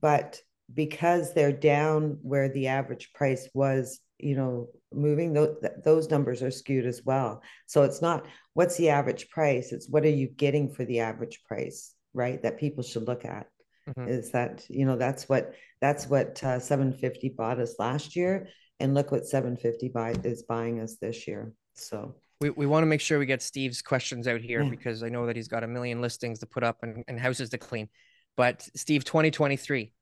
[0.00, 0.40] but
[0.72, 6.50] because they're down where the average price was you know moving those those numbers are
[6.50, 7.42] skewed as well.
[7.66, 9.72] So it's not what's the average price?
[9.72, 13.46] It's what are you getting for the average price right that people should look at
[13.88, 14.08] Mhm.
[14.08, 18.48] is that you know that's what that's what uh, 750 bought us last year
[18.80, 22.86] and look what 750 buy is buying us this year so We, we want to
[22.86, 24.70] make sure we get Steve's questions out here Yeah.
[24.70, 27.48] because I know that he's got a million listings to put up and, and houses
[27.50, 27.88] to clean.
[28.36, 29.92] But Steve, 2023,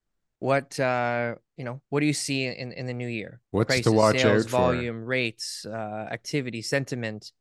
[0.40, 3.40] what uh you know, what do you see in, in the new year?
[3.52, 4.56] What's Prices, to watch sales, out for?
[4.58, 7.32] volume, rates, uh, activity, sentiment,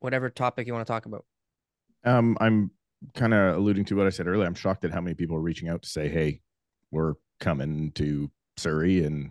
[0.00, 1.24] whatever topic you want to talk about.
[2.04, 2.70] Um, I'm
[3.14, 4.46] kind of alluding to what I said earlier.
[4.46, 6.40] I'm shocked at how many people are reaching out to say, "Hey,
[6.90, 9.30] we're coming to Surrey and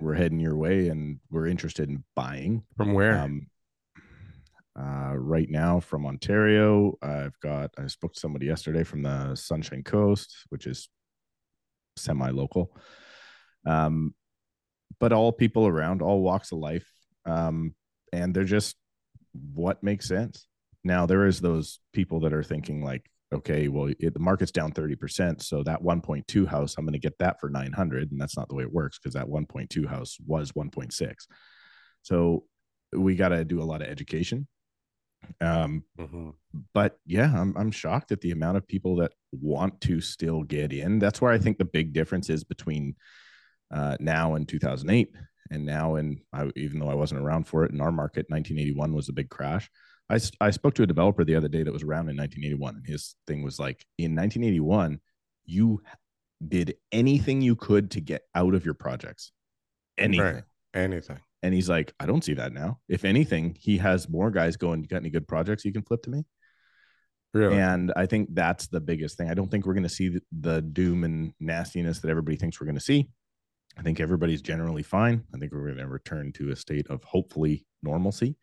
[0.00, 3.18] we're heading your way, and we're interested in buying." From where?
[3.18, 3.46] Um,
[4.78, 7.70] uh, right now from Ontario, I've got.
[7.78, 10.88] I spoke to somebody yesterday from the Sunshine Coast, which is
[11.96, 12.74] semi-local.
[13.66, 14.14] Um,
[14.98, 16.86] but all people around, all walks of life,
[17.26, 17.74] um,
[18.12, 18.76] and they're just
[19.54, 20.46] what makes sense.
[20.84, 24.72] Now there is those people that are thinking like, okay, well, it, the market's down
[24.72, 27.72] thirty percent, so that one point two house, I'm going to get that for nine
[27.72, 30.54] hundred, and that's not the way it works because that one point two house was
[30.54, 31.26] one point six.
[32.02, 32.44] So
[32.92, 34.46] we got to do a lot of education.
[35.40, 36.34] Um, Mhm.
[36.74, 40.72] but yeah, I'm I'm shocked at the amount of people that want to still get
[40.72, 40.98] in.
[40.98, 42.96] That's where I think the big difference is between
[43.70, 45.14] uh, now and 2008,
[45.50, 48.92] and now and I, even though I wasn't around for it in our market, 1981
[48.92, 49.70] was a big crash.
[50.12, 52.86] I I spoke to a developer the other day that was around in 1981, and
[52.86, 55.00] his thing was like, in 1981,
[55.44, 55.82] you
[56.46, 59.32] did anything you could to get out of your projects,
[59.98, 60.34] anything.
[60.34, 60.44] Right.
[60.74, 61.20] Anything.
[61.42, 62.78] And he's like, I don't see that now.
[62.88, 66.02] If anything, he has more guys going, you got any good projects you can flip
[66.04, 66.24] to me?
[67.34, 67.58] Really?
[67.58, 69.28] And I think that's the biggest thing.
[69.28, 72.60] I don't think we're going to see the, the doom and nastiness that everybody thinks
[72.60, 73.08] we're going to see.
[73.76, 75.24] I think everybody's generally fine.
[75.34, 78.36] I think we're going to return to a state of hopefully normalcy.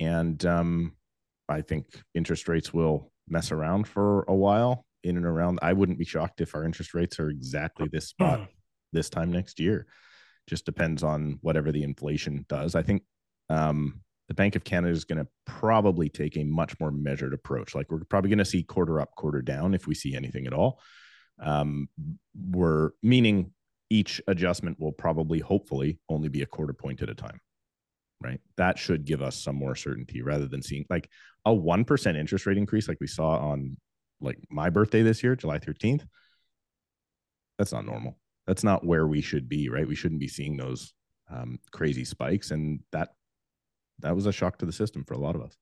[0.00, 0.92] And um,
[1.48, 5.58] I think interest rates will mess around for a while in and around.
[5.62, 8.48] I wouldn't be shocked if our interest rates are exactly this spot
[8.92, 9.86] this time next year.
[10.48, 12.74] Just depends on whatever the inflation does.
[12.74, 13.02] I think
[13.48, 17.74] um, the Bank of Canada is going to probably take a much more measured approach.
[17.74, 20.52] Like we're probably going to see quarter up, quarter down if we see anything at
[20.52, 20.80] all.
[21.40, 21.88] Um,
[22.34, 23.52] we're meaning
[23.90, 27.40] each adjustment will probably, hopefully, only be a quarter point at a time.
[28.22, 28.40] Right.
[28.56, 31.08] That should give us some more certainty rather than seeing like
[31.44, 33.76] a 1% interest rate increase like we saw on
[34.20, 36.06] like my birthday this year, July 13th.
[37.58, 38.16] That's not normal.
[38.46, 39.86] That's not where we should be, right?
[39.86, 40.94] We shouldn't be seeing those
[41.30, 42.50] um, crazy spikes.
[42.50, 43.10] And that
[44.00, 45.56] that was a shock to the system for a lot of us.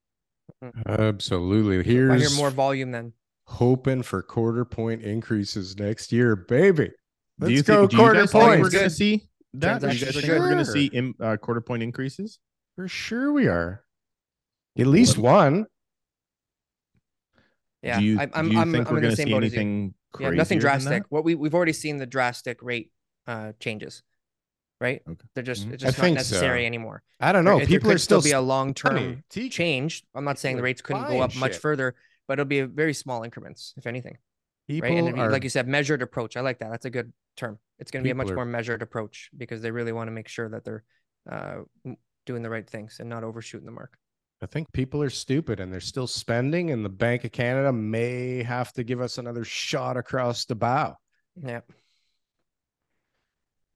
[0.87, 1.81] Absolutely.
[1.81, 3.12] I Here's hear more volume then.
[3.44, 6.90] hoping for quarter point increases next year, baby.
[7.38, 8.61] Let's do you go think, quarter guys think point.
[8.62, 9.81] we're going to see that?
[9.81, 12.38] Do you guys Transactions think we're going to see im- uh, quarter point increases?
[12.76, 13.85] For sure we are.
[14.78, 15.66] At least one.
[17.83, 19.16] Yeah, do you, I, I'm do you I'm, think I'm we're in the going to
[19.16, 20.37] same see boat as anything Yeah, crazy?
[20.37, 21.02] nothing drastic.
[21.09, 22.90] What we we've already seen the drastic rate
[23.26, 24.02] uh changes,
[24.80, 25.02] right?
[25.09, 25.24] Okay.
[25.35, 26.66] They're just it's I just not think necessary so.
[26.66, 27.02] anymore.
[27.18, 27.59] I don't know.
[27.59, 29.22] there People could are still be a long term money.
[29.30, 30.04] T- change.
[30.14, 31.94] I'm not saying the rates couldn't go buying up much further,
[32.28, 34.18] but it'll be a very small increments, if anything.
[34.68, 34.98] People right?
[34.98, 36.37] And be, are like you said, measured approach.
[36.37, 36.70] I like that.
[36.70, 37.59] That's a good term.
[37.78, 40.12] It's going to be a much are- more measured approach because they really want to
[40.12, 40.85] make sure that they're
[41.30, 43.96] uh, m- doing the right things and not overshooting the mark.
[44.42, 48.42] I think people are stupid and they're still spending, and the Bank of Canada may
[48.42, 50.96] have to give us another shot across the bow.
[51.37, 51.61] Yeah.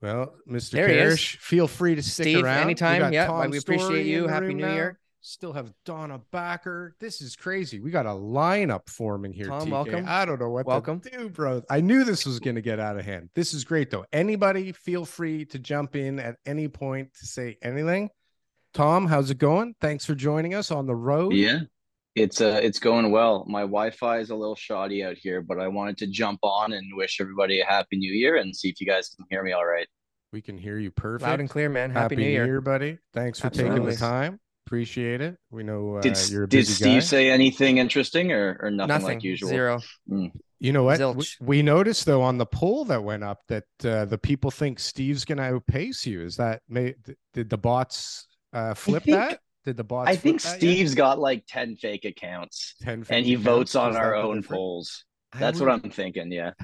[0.01, 0.73] Well, Mr.
[0.73, 1.15] There he is.
[1.15, 2.63] Karish, feel free to stick Steve, around.
[2.63, 3.13] Anytime.
[3.13, 4.27] Yeah, Tom we appreciate Story you.
[4.27, 4.75] Happy New now.
[4.75, 4.99] Year.
[5.23, 6.95] Still have Donna Backer.
[7.01, 7.81] This is crazy.
[7.81, 9.47] We got a lineup forming here.
[9.47, 9.71] Tom, TK.
[9.71, 10.05] welcome.
[10.07, 11.01] I don't know what Welcome.
[11.01, 11.63] to do, bro.
[11.71, 13.31] I knew this was going to get out of hand.
[13.35, 14.05] This is great, though.
[14.13, 18.11] Anybody, feel free to jump in at any point to say anything.
[18.75, 19.75] Tom, how's it going?
[19.81, 21.33] Thanks for joining us on the road.
[21.33, 21.61] Yeah,
[22.17, 23.45] it's uh it's going well.
[23.49, 26.85] My Wi-Fi is a little shoddy out here, but I wanted to jump on and
[26.97, 29.65] wish everybody a happy new year and see if you guys can hear me all
[29.65, 29.87] right.
[30.33, 31.23] We can hear you perfect.
[31.29, 31.93] Loud and clear, man.
[31.93, 32.61] Happy, New Year.
[32.61, 32.99] buddy.
[33.13, 34.41] Thanks for taking the time.
[34.67, 35.37] Appreciate it.
[35.53, 36.99] We know uh, Did you're a did Steve guy.
[37.01, 39.07] say anything interesting or or nothing, Nothing.
[39.07, 39.49] like usual?
[39.51, 39.81] Zero.
[40.59, 40.99] You know what?
[40.99, 41.41] We, Zilch.
[41.41, 45.25] we noticed though on the poll that went up that uh, the people think Steve's
[45.25, 46.23] going to outpace you.
[46.23, 46.95] Is that may
[47.35, 49.41] did the bots uh, flip think- that?
[49.65, 50.11] Did the bots?
[50.11, 50.73] I think flip that yet?
[50.75, 54.47] Steve's got like 10 fake accounts 10 and he votes on our own difference?
[54.59, 55.05] polls.
[55.39, 56.51] That's would- what I'm thinking, yeah.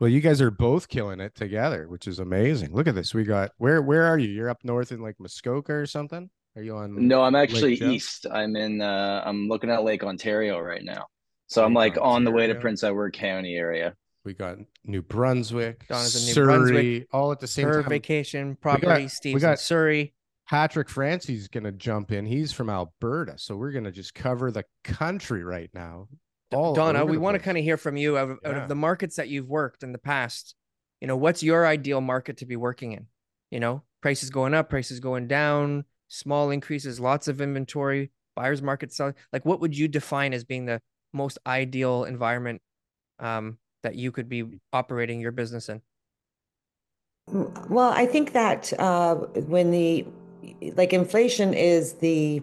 [0.00, 2.72] Well, you guys are both killing it together, which is amazing.
[2.74, 3.14] Look at this.
[3.14, 3.80] We got where?
[3.80, 4.28] Where are you?
[4.28, 6.28] You're up north in like Muskoka or something?
[6.56, 7.06] Are you on?
[7.06, 8.26] No, I'm actually east.
[8.30, 11.06] I'm in uh I'm looking at Lake Ontario right now.
[11.46, 13.94] So I'm Lake like on the way to Prince Edward County area.
[14.24, 17.08] We got New Brunswick, Donna's New Surrey, Brunswick.
[17.12, 17.90] all at the same Her time.
[17.90, 19.08] vacation property.
[19.08, 20.13] Steve's got- Surrey.
[20.48, 22.26] Patrick Francie's going to jump in.
[22.26, 26.08] He's from Alberta, so we're going to just cover the country right now.
[26.52, 28.74] all Donna, we want to kind of hear from you out of, out of the
[28.74, 30.54] markets that you've worked in the past.
[31.00, 33.06] You know, what's your ideal market to be working in?
[33.50, 38.92] You know, prices going up, prices going down, small increases, lots of inventory, buyers market
[38.92, 39.14] selling.
[39.32, 40.80] Like, what would you define as being the
[41.12, 42.60] most ideal environment
[43.18, 45.80] um, that you could be operating your business in?
[47.30, 50.06] Mm, Well, I think that uh, when the
[50.74, 52.42] like inflation is the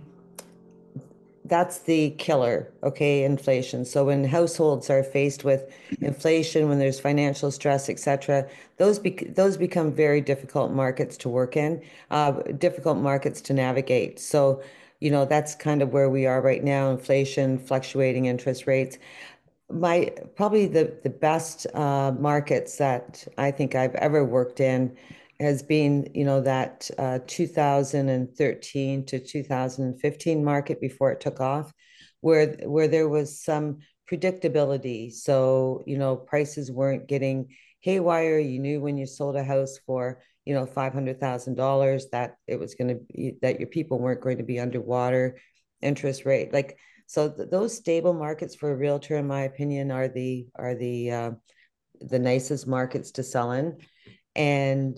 [1.46, 3.26] that's the killer, okay?
[3.26, 3.84] Inflation.
[3.84, 9.58] So when households are faced with inflation, when there's financial stress, etc., those bec those
[9.58, 14.18] become very difficult markets to work in, uh, difficult markets to navigate.
[14.20, 14.64] So,
[15.02, 18.98] you know, that's kind of where we are right now: inflation, fluctuating interest rates
[19.70, 24.96] my probably the the best uh, markets that I think I've ever worked in
[25.42, 31.74] has been you know that uh, 2013 to 2015 market before it took off,
[32.22, 35.12] where where there was some predictability.
[35.12, 37.50] So you know prices weren't getting
[37.82, 38.40] haywire.
[38.40, 42.36] You knew when you sold a house for you know five hundred thousand dollars that
[42.48, 45.38] it was going to that your people weren't going to be underwater.
[45.82, 46.78] Interest rate like
[47.12, 51.12] so th- those stable markets for a realtor, in my opinion, are the are the
[51.12, 51.32] uh,
[52.00, 53.80] the nicest markets to sell in,
[54.34, 54.98] and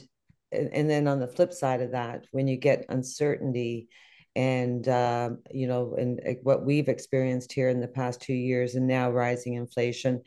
[0.53, 3.89] and then on the flip side of that, when you get uncertainty,
[4.35, 8.75] and um, you know, and uh, what we've experienced here in the past two years,
[8.75, 10.21] and now rising inflation,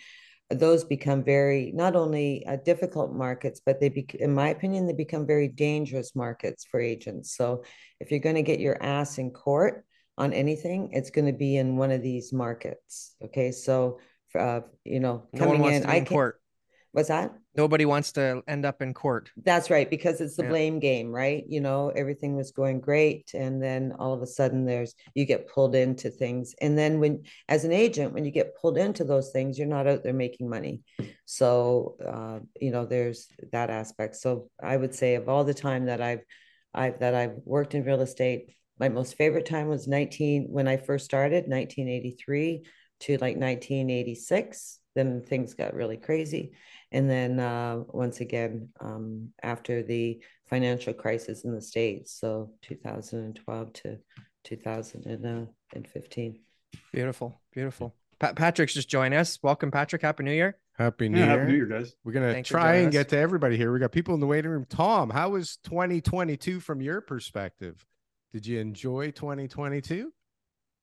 [0.50, 4.92] those become very not only uh, difficult markets, but they, bec- in my opinion, they
[4.92, 7.36] become very dangerous markets for agents.
[7.36, 7.64] So
[8.00, 9.84] if you're going to get your ass in court
[10.16, 13.16] on anything, it's going to be in one of these markets.
[13.24, 13.98] Okay, so
[14.38, 16.14] uh, you know, No coming wants in, be I in can.
[16.14, 16.40] court.
[16.92, 17.34] What's that?
[17.56, 19.30] Nobody wants to end up in court.
[19.44, 20.50] That's right, because it's the Yeah.
[20.50, 21.44] blame game, right?
[21.48, 25.48] You know, everything was going great, and then all of a sudden, there's you get
[25.48, 29.30] pulled into things, and then when, as an agent, when you get pulled into those
[29.30, 30.82] things, you're not out there making money.
[31.24, 34.16] So, uh, you know, there's that aspect.
[34.16, 36.24] So, I would say of all the time that I've,
[36.74, 40.76] I've that I've worked in real estate, my most favorite time was 19 when I
[40.76, 42.66] first started, 1983
[43.00, 44.78] to like 1986.
[44.94, 46.52] Then things got really crazy.
[46.92, 53.72] And then uh, once again, um, after the financial crisis in the States, so 2012
[53.72, 53.98] to
[54.44, 56.38] 2015.
[56.92, 57.94] Beautiful, beautiful.
[58.18, 59.38] Pa- Patrick's just joined us.
[59.42, 60.02] Welcome, Patrick.
[60.02, 60.56] Happy New Year.
[60.78, 61.38] Happy New Yeah, Year.
[61.40, 61.94] happy New Year, guys.
[62.04, 62.92] We're gonna try and us.
[62.92, 63.72] get to everybody here.
[63.72, 64.66] We got people in the waiting room.
[64.68, 67.84] Tom, how was 2022 from your perspective?
[68.32, 70.12] Did you enjoy 2022?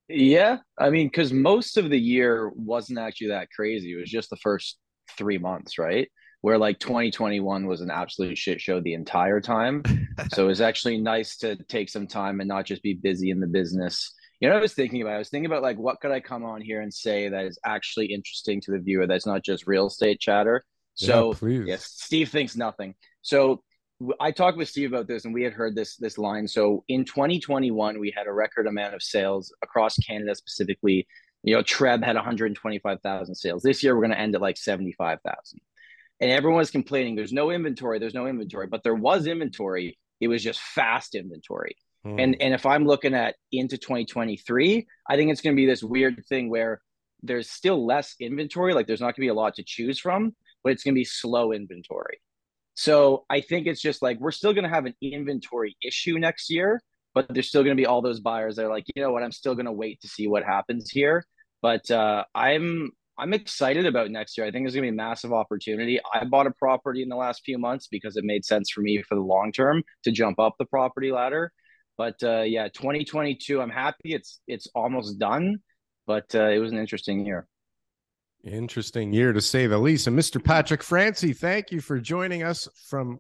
[0.10, 3.94] Yeah, I mean, because most of the year wasn't actually that crazy.
[3.94, 4.78] It was just the first
[5.18, 6.10] three months, right?
[6.42, 9.84] Where like 2021 was an absolute shit show the entire time.
[10.34, 13.40] so it was actually nice to take some time and not just be busy in
[13.40, 14.14] the business.
[14.40, 15.14] You know, what I was thinking about.
[15.14, 17.58] I was thinking about like what could I come on here and say that is
[17.66, 19.08] actually interesting to the viewer.
[19.08, 20.64] That's not just real estate chatter.
[20.96, 21.64] So yeah, please.
[21.66, 22.96] Yes, Steve thinks nothing.
[23.22, 23.64] So
[24.20, 26.48] I talked with Steve about this, and we had heard this this line.
[26.48, 31.08] So in 2021, we had a record amount of sales across Canada, specifically.
[31.44, 33.64] You know, Treb had 125,000 sales.
[33.64, 35.60] This year, we're going to end at like 75,000.
[36.20, 37.16] And everyone was complaining.
[37.16, 38.00] There's no inventory.
[38.00, 39.98] There's no inventory, but there was inventory.
[40.22, 41.76] It was just fast inventory.
[42.04, 42.20] Hmm.
[42.20, 45.84] And and if I'm looking at into 2023, I think it's going to be this
[45.84, 46.82] weird thing where
[47.24, 48.74] there's still less inventory.
[48.74, 51.00] Like there's not going to be a lot to choose from, but it's going to
[51.00, 52.20] be slow inventory.
[52.76, 56.50] So I think it's just like we're still going to have an inventory issue next
[56.50, 56.82] year,
[57.14, 59.24] but there's still going to be all those buyers that are like, you know what,
[59.24, 61.26] I'm still going to wait to see what happens here.
[61.64, 64.46] But uh, I'm I'm excited about next year.
[64.46, 66.00] I think there's going to be a massive opportunity.
[66.14, 69.02] I bought a property in the last few months because it made sense for me
[69.08, 71.54] for the long term to jump up the property ladder.
[71.98, 75.60] But uh, yeah, 2022, I'm happy it's it's almost done,
[76.06, 77.48] but uh, it was an interesting year.
[78.44, 80.08] Interesting year to say the least.
[80.08, 80.44] And Mr.
[80.44, 83.20] Patrick Francey, thank you for joining us from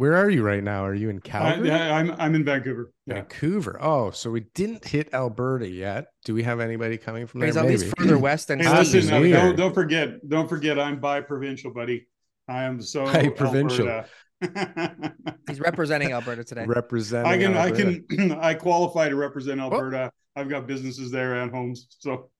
[0.00, 0.82] where are you right now?
[0.86, 1.70] Are you in Calgary?
[1.70, 2.10] I, Calgary?
[2.12, 2.90] am I'm in Vancouver.
[3.04, 3.14] Yeah.
[3.16, 3.78] Vancouver.
[3.82, 6.06] Oh, so we didn't hit Alberta yet.
[6.24, 7.48] Do we have anybody coming from there?
[7.48, 7.94] He's at least Maybe.
[7.98, 12.08] further west than Hey, listen, uh, don't, don't forget, don't forget, I'm bi-provincial, buddy.
[12.48, 14.04] I am so Bi-provincial.
[15.48, 16.64] He's representing Alberta today.
[16.64, 17.30] representing.
[17.30, 17.70] I can, I
[18.16, 20.10] can, I qualify to represent Alberta.
[20.34, 21.88] I've got businesses there and homes.
[21.98, 22.30] So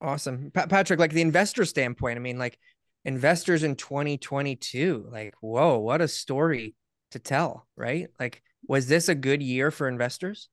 [0.00, 0.50] Awesome.
[0.52, 2.58] Pa- Patrick, like the investor standpoint, I mean, like
[3.06, 6.76] investors in 2022, like, whoa, what a story
[7.12, 8.08] to tell, right?
[8.20, 10.50] Like, was this a good year for investors?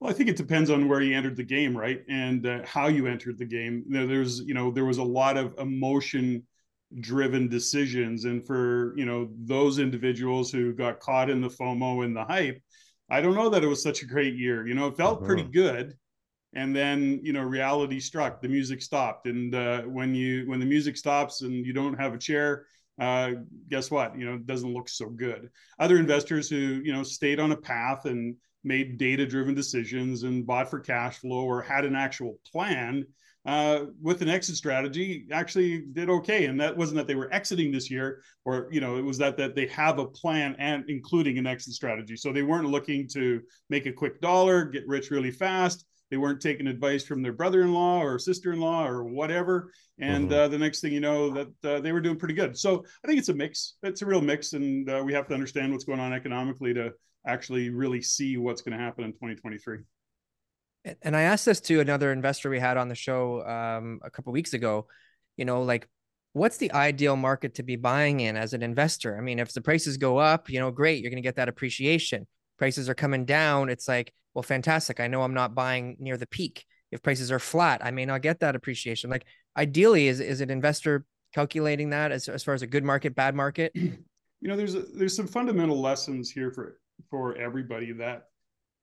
[0.00, 2.88] Well, I think it depends on where you entered the game, right, and uh, how
[2.88, 3.84] you entered the game.
[3.88, 9.30] There- There's, you know, there was a lot of emotion-driven decisions, and for you know
[9.44, 12.60] those individuals who got caught in the FOMO and the hype,
[13.08, 14.66] I don't know that it was such a great year.
[14.66, 15.52] You know, it felt pretty Uh-huh.
[15.52, 15.94] good,
[16.54, 18.40] and then you know reality struck.
[18.40, 22.14] The music stopped, and uh, when you when the music stops and you don't have
[22.14, 22.66] a chair,
[23.00, 23.32] uh,
[23.68, 24.16] guess what?
[24.18, 25.50] You know, it doesn't look so good.
[25.78, 30.46] Other investors who you know stayed on a path and made data driven decisions and
[30.46, 33.04] bought for cash flow or had an actual plan
[33.44, 37.72] uh, with an exit strategy actually did okay and that wasn't that they were exiting
[37.72, 41.38] this year or you know it was that that they have a plan and including
[41.38, 45.32] an exit strategy so they weren't looking to make a quick dollar get rich really
[45.32, 50.32] fast they weren't taking advice from their brother-in-law or sister-in-law or whatever and Mhm.
[50.34, 53.06] uh, the next thing you know that uh, they were doing pretty good so i
[53.08, 55.84] think it's a mix it's a real mix and uh, we have to understand what's
[55.84, 56.92] going on economically to
[57.26, 59.78] actually really see what's going to happen in 2023.
[60.84, 64.10] And- And I asked this to another investor we had on the show um, a
[64.10, 64.88] couple weeks ago.
[65.36, 65.88] You know, like,
[66.32, 69.16] what's the ideal market to be buying in as an investor?
[69.16, 71.48] I mean, if the prices go up, you know, great, you're going to get that
[71.48, 72.26] appreciation.
[72.58, 75.00] Prices are coming down, it's like, well, fantastic.
[75.00, 76.64] I know I'm not buying near the peak.
[76.90, 79.10] If prices are flat, I may not get that appreciation.
[79.10, 79.24] Like,
[79.56, 83.34] ideally, is is an investor calculating that as as far as a good market, bad
[83.34, 83.72] market?
[84.44, 88.24] You know, there's a, there's some fundamental lessons here for for everybody that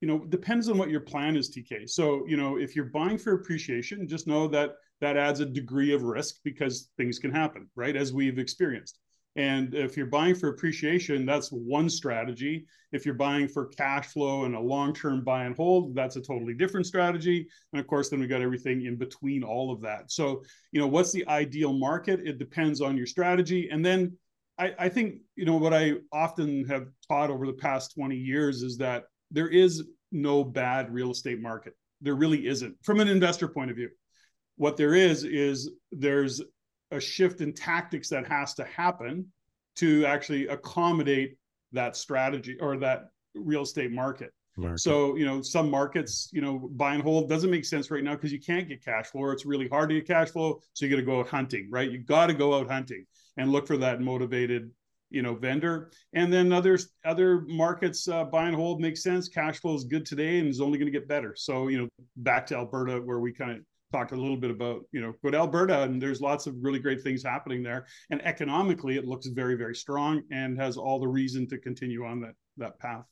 [0.02, 3.18] you know depends on what your plan is tk so you know if you're buying
[3.18, 7.70] for appreciation just know that that adds a degree of risk because things can happen
[7.76, 9.00] right as we've experienced
[9.40, 12.66] and if you're buying for appreciation that's one strategy.
[12.92, 16.54] If you're buying for cash flow and a long-term buy and hold that's a totally
[16.54, 17.48] different strategy.
[17.72, 20.12] And of course then we got everything in between all of that.
[20.12, 22.20] So you know what's the ideal market?
[22.20, 23.70] It depends on your strategy.
[23.72, 24.18] And then
[24.58, 28.62] I, I think you know what I often have taught over the past 20 years
[28.62, 31.76] is that there is no bad real estate market.
[32.02, 33.90] There really isn't from an investor point of view.
[34.58, 36.42] What there is is there's
[36.92, 39.26] a shift in tactics that has to happen
[39.78, 41.38] to actually accommodate
[41.72, 44.34] that strategy or that real estate market.
[44.58, 44.80] market.
[44.80, 48.16] So, you know, some markets, you know, buy and hold doesn't make sense right now
[48.16, 50.62] because you can't get cash flow or it's really hard to get cash flow.
[50.74, 51.90] So you got to go out hunting, right?
[51.90, 53.06] You got to go out hunting
[53.38, 54.72] and look for that motivated,
[55.12, 55.92] you know, vendor.
[56.14, 59.30] And then others, other markets, uh, buy and hold makes sense.
[59.30, 61.36] Cash flow is good today and is only going to get better.
[61.38, 61.88] So, you know,
[62.18, 63.60] back to Alberta where we kind of
[63.92, 66.80] talked a little bit about, you know, go to Alberta and there's lots of really
[66.80, 67.88] great things happening there.
[68.10, 72.22] And economically, it looks very, very strong and has all the reason to continue on
[72.22, 73.06] that that path.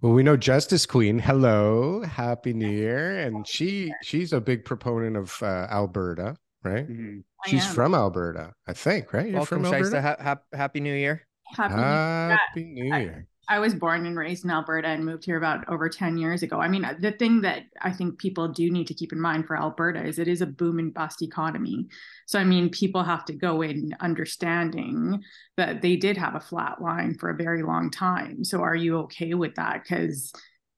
[0.00, 1.18] Well, we know Justice Queen.
[1.18, 6.88] Hello, Happy New Year, and she she's a big proponent of uh, Alberta, right?
[6.88, 7.20] Mm-hmm.
[7.46, 9.26] She's from Alberta, I think, right?
[9.26, 10.02] You're Welcome, from Alberta.
[10.02, 11.22] Ha- ha- happy New Year.
[11.54, 13.26] Happy, Happy New Year.
[13.48, 16.60] I was born and raised in Alberta and moved here about over 10 years ago.
[16.60, 19.56] I mean, the thing that I think people do need to keep in mind for
[19.56, 21.88] Alberta is it is a boom and bust economy.
[22.26, 25.22] So, I mean, people have to go in understanding
[25.56, 28.44] that they did have a flat line for a very long time.
[28.44, 29.82] So, are you okay with that?
[29.82, 30.32] Because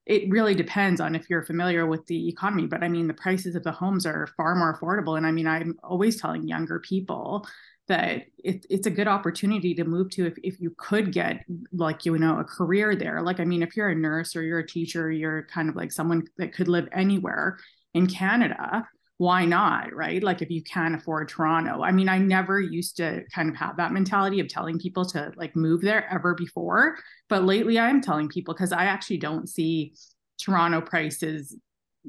[0.07, 2.67] it really depends on if you're familiar with the economy.
[2.67, 5.17] But I mean, the prices of the homes are far more affordable.
[5.17, 7.47] And I mean, I'm always telling younger people
[7.89, 12.05] that it, it's a good opportunity to move to if, if you could get like
[12.05, 13.23] you know a career there.
[13.23, 15.93] Like i mean if you're a nurse or you're a teacher you're kind of like
[15.93, 17.59] someone that could live anywhere
[17.93, 18.87] in canada
[19.19, 20.25] why not right?
[20.25, 21.83] Like if you can afford toronto.
[21.83, 25.33] I mean i never used to kind of have that mentality of telling people to
[25.37, 26.97] like move there ever before.
[27.29, 29.95] But lately i'm telling people because i actually don't see
[30.39, 31.57] toronto prices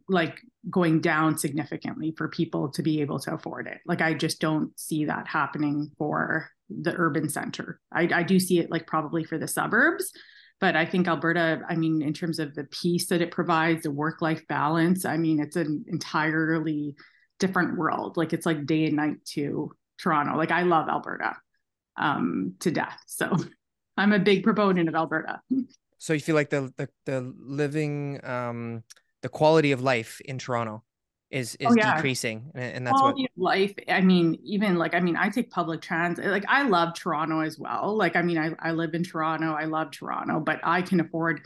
[0.09, 0.39] like
[0.69, 3.79] going down significantly for people to be able to afford it.
[3.85, 7.79] Like I just don't see that happening for the urban center.
[7.91, 10.11] I, I do see it like probably for the suburbs,
[10.59, 13.91] but I think Alberta, I mean, in terms of the peace that it provides, the
[13.91, 16.95] work life balance, I mean, it's an entirely
[17.39, 18.17] different world.
[18.17, 20.37] Like it's like day and night to Toronto.
[20.37, 21.35] Like I love Alberta
[21.97, 22.99] um, to death.
[23.07, 23.35] So
[23.97, 25.41] I'm a big proponent of Alberta.
[25.97, 28.83] So you feel like the the, the living um
[29.25, 30.83] the quality of life in Toronto
[31.31, 31.95] is is oh, yeah.
[31.95, 35.27] decreasing and, and that's quality what of life i mean even like i mean i
[35.27, 37.97] take public transit like i love toronto as well.
[37.97, 41.41] Like i mean I, I live in toronto i love toronto but i can afford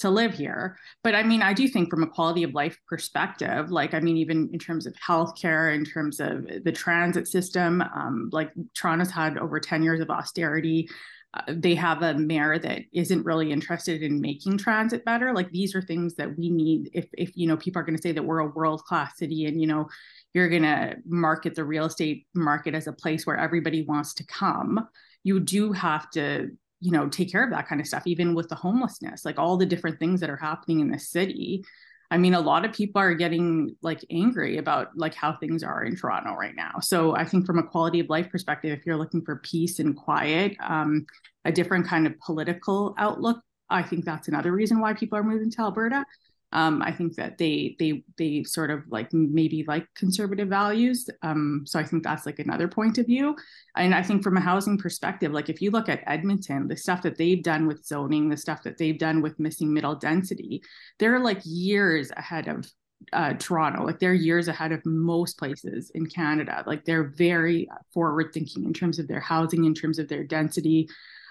[0.00, 0.76] to live here.
[1.04, 4.16] But i mean i do think from a quality of life perspective like i mean
[4.16, 9.38] even in terms of healthcare in terms of the transit system um, like toronto's had
[9.38, 10.88] over 10 years of austerity
[11.32, 15.32] uh, they have a mayor that isn't really interested in making transit better.
[15.32, 18.02] Like these are things that we need if if you know people are going to
[18.02, 19.88] say that we're a world class city and you know
[20.32, 24.26] you're going to market the real estate market as a place where everybody wants to
[24.26, 24.86] come
[25.22, 26.50] you do have to
[26.80, 29.56] you know take care of that kind of stuff even with the homelessness like all
[29.56, 31.64] the different things that are happening in the city
[32.10, 35.84] I mean, a lot of people are getting like angry about like how things are
[35.84, 36.80] in Toronto right now.
[36.80, 39.96] So I think from a quality of life perspective, if you're looking for peace and
[39.96, 41.06] quiet, um,
[41.44, 45.50] a different kind of political outlook, I think that's another reason why people are moving
[45.52, 46.04] to Alberta.
[46.52, 51.08] Um, I think that they they they sort of like maybe like conservative values.
[51.22, 53.36] Um, so I think that's like another point of view.
[53.76, 57.02] And I think from a housing perspective, like if you look at Edmonton, the stuff
[57.02, 60.62] that they've done with zoning, the stuff that they've done with missing middle density,
[60.98, 62.68] they're like years ahead of
[63.12, 63.84] uh, Toronto.
[63.84, 66.64] Like they're years ahead of most places in Canada.
[66.66, 70.88] Like they're very forward thinking in terms of their housing, in terms of their density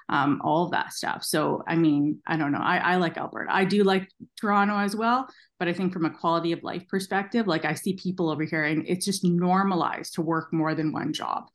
[0.10, 1.24] um, all of that stuff.
[1.24, 2.60] So, I mean, I don't know.
[2.60, 3.54] I, I like Alberta.
[3.54, 5.28] I do like Toronto as well.
[5.60, 8.64] But I think from a quality of life perspective, like I see people over here
[8.64, 11.46] and it's just normalized to work more than one job.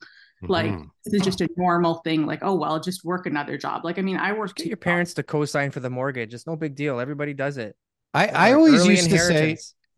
[0.43, 0.51] Mm-hmm.
[0.51, 2.25] Like this is just a normal thing.
[2.25, 3.83] Like, oh well, just work another job.
[3.83, 4.55] Like, I mean, I work.
[4.55, 6.33] Get your parents to co-sign for the mortgage.
[6.33, 6.99] It's no big deal.
[6.99, 7.75] Everybody does it.
[8.13, 9.57] I, I always used to say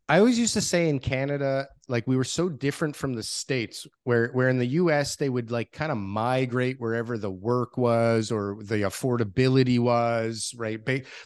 [0.09, 3.87] I always used to say in Canada, like we were so different from the states,
[4.03, 5.15] where where in the U.S.
[5.15, 10.79] they would like kind of migrate wherever the work was or the affordability was, right?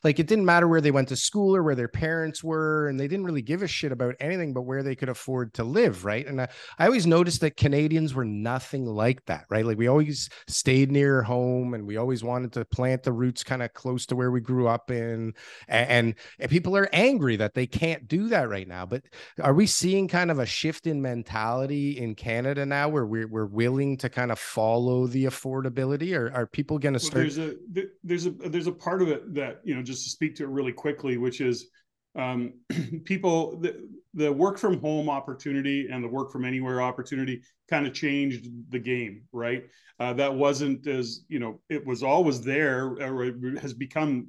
[0.04, 3.00] Like it didn't matter where they went to school or where their parents were, and
[3.00, 6.06] they didn't really give a shit about anything but where they could afford to live,
[6.06, 6.28] right?
[6.28, 6.48] And I,
[6.78, 9.66] I always noticed that Canadians were nothing like that, right?
[9.66, 13.64] Like we always stayed near home, and we always wanted to plant the roots kind
[13.64, 15.34] of close to where we grew up in,
[15.68, 18.86] and, and, and people are angry that they can't do that right now.
[18.86, 19.04] But
[19.42, 23.46] are we seeing kind of a shift in mentality in Canada now where we're, we're
[23.46, 27.16] willing to kind of follow the affordability or are people going to start?
[27.16, 27.56] Well, there's a,
[28.04, 30.50] there's a, there's a part of it that, you know, just to speak to it
[30.50, 31.70] really quickly, which is
[32.16, 32.54] um,
[33.06, 37.94] people, the, the work from home opportunity and the work from anywhere opportunity kind of
[37.94, 39.64] changed the game, right?
[40.00, 44.28] Uh, that wasn't as, you know, it was always there or it has become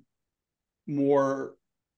[0.86, 1.54] more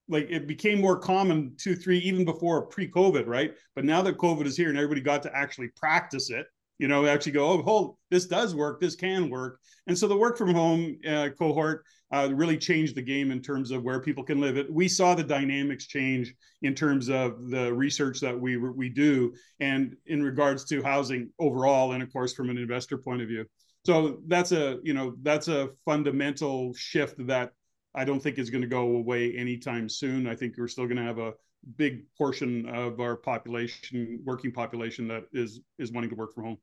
[0.09, 3.55] like it became more common two, three, even before pre-COVID, right?
[3.75, 6.47] But now that COVID is here and everybody got to actually practice it,
[6.79, 9.61] you know, actually go, oh, hold, this does work, this can work.
[9.87, 13.71] And so the work from home uh, cohort uh, really changed the game in terms
[13.71, 14.57] of where people can live.
[14.57, 16.33] It we saw the dynamics change
[16.63, 21.93] in terms of the research that we we do, and in regards to housing overall,
[21.93, 23.45] and of course from an investor point of view.
[23.85, 27.51] So that's a you know that's a fundamental shift that
[27.95, 30.27] I don't think is going to go away anytime soon.
[30.27, 31.35] I think we're still going to have a
[31.77, 36.59] big portion of our population, working population, that is is wanting to work from home.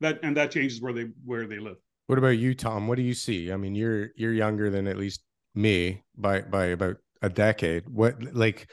[0.00, 1.76] That and that changes where they where they live.
[2.06, 2.86] What about you, Tom?
[2.86, 3.50] What do you see?
[3.50, 5.22] I mean, you're you're younger than at least
[5.54, 7.88] me by by about a decade.
[7.88, 8.68] What like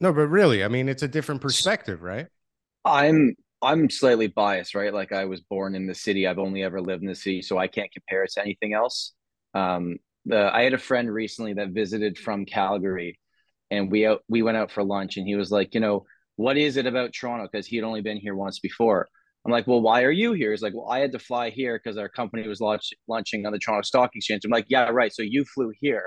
[0.00, 2.26] no, but really, I mean, it's a different perspective, right?
[2.84, 4.92] I'm I'm slightly biased, right?
[4.92, 6.26] Like I was born in the city.
[6.26, 9.14] I've only ever lived in the city, so I can't compare it to anything else.
[9.54, 9.96] Um,
[10.32, 13.18] I had a friend recently that visited from Calgary,
[13.70, 16.06] and we out we went out for lunch, and he was like, you know,
[16.36, 17.48] what is it about Toronto?
[17.50, 19.08] Because he had only been here once before.
[19.44, 20.52] I'm like, well, why are you here?
[20.52, 23.52] He's like, well, I had to fly here because our company was launch, launching on
[23.52, 24.44] the Toronto Stock Exchange.
[24.44, 25.12] I'm like, yeah, right.
[25.12, 26.06] So you flew here.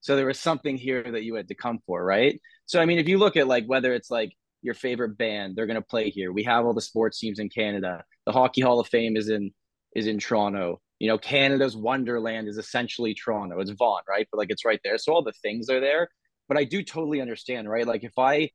[0.00, 2.40] So there was something here that you had to come for, right?
[2.66, 5.66] So I mean, if you look at like whether it's like your favorite band, they're
[5.66, 6.32] gonna play here.
[6.32, 8.04] We have all the sports teams in Canada.
[8.26, 9.50] The Hockey Hall of Fame is in
[9.94, 10.80] is in Toronto.
[10.98, 13.60] You know, Canada's Wonderland is essentially Toronto.
[13.60, 14.26] It's Vaughan, right?
[14.30, 14.98] But like it's right there.
[14.98, 16.08] So all the things are there.
[16.48, 17.86] But I do totally understand, right?
[17.86, 18.50] Like if I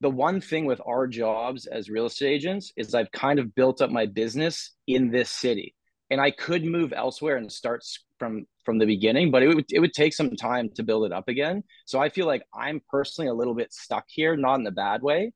[0.00, 3.80] the one thing with our jobs as real estate agents is I've kind of built
[3.82, 5.74] up my business in this city.
[6.10, 7.84] And I could move elsewhere and start
[8.18, 11.12] from from the beginning, but it would it would take some time to build it
[11.12, 11.64] up again.
[11.86, 15.02] So I feel like I'm personally a little bit stuck here, not in a bad
[15.02, 15.32] way.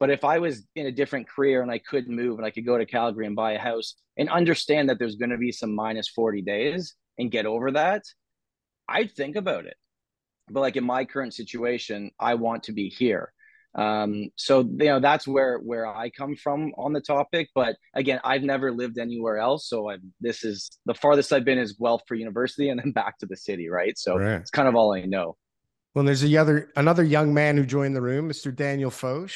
[0.00, 2.66] But if I was in a different career and I could move and I could
[2.66, 5.74] go to Calgary and buy a house and understand that there's going to be some
[5.74, 8.04] minus 40 days and get over that,
[8.88, 9.76] I'd think about it.
[10.50, 13.32] But like in my current situation, I want to be here.
[13.74, 17.50] Um, so you know that's where where I come from on the topic.
[17.54, 21.58] But again, I've never lived anywhere else, so i this is the farthest I've been
[21.58, 23.96] is Guelph for University, and then back to the city, right?
[23.98, 24.40] So right.
[24.40, 25.36] it's kind of all I know.
[25.94, 28.54] Well, there's a other another young man who joined the room, Mr.
[28.54, 29.32] Daniel Foch.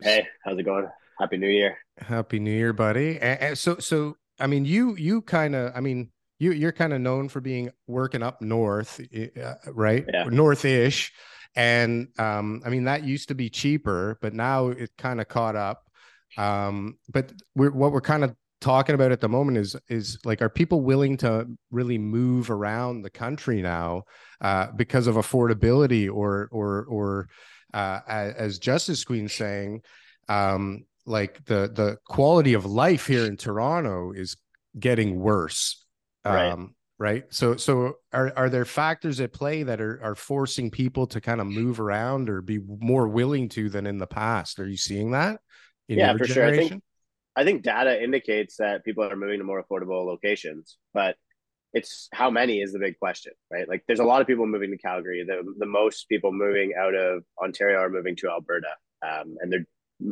[0.00, 0.88] Hey, how's it going?
[1.18, 1.76] Happy New Year.
[1.98, 3.18] Happy New Year, buddy.
[3.18, 6.92] And, and so so I mean, you you kind of I mean you you're kind
[6.92, 10.04] of known for being working up north, uh, right?
[10.12, 10.24] Yeah.
[10.24, 11.12] North-ish.
[11.56, 15.56] And um, I mean, that used to be cheaper, but now it kind of caught
[15.56, 15.82] up.
[16.38, 20.42] Um, but we're, what we're kind of talking about at the moment is is like
[20.42, 24.04] are people willing to really move around the country now
[24.40, 27.28] uh, because of affordability or or or
[27.74, 29.82] uh, as Justice Queen saying
[30.28, 34.36] um, like the the quality of life here in Toronto is
[34.78, 35.84] getting worse
[36.24, 36.50] right.
[36.50, 41.06] um, right so so are are there factors at play that are are forcing people
[41.06, 44.68] to kind of move around or be more willing to than in the past are
[44.68, 45.40] you seeing that
[45.88, 46.34] yeah for generation?
[46.34, 46.82] sure i think
[47.36, 51.16] i think data indicates that people are moving to more affordable locations but
[51.72, 54.70] it's how many is the big question right like there's a lot of people moving
[54.70, 58.68] to calgary the, the most people moving out of ontario are moving to alberta
[59.02, 59.66] um, and they're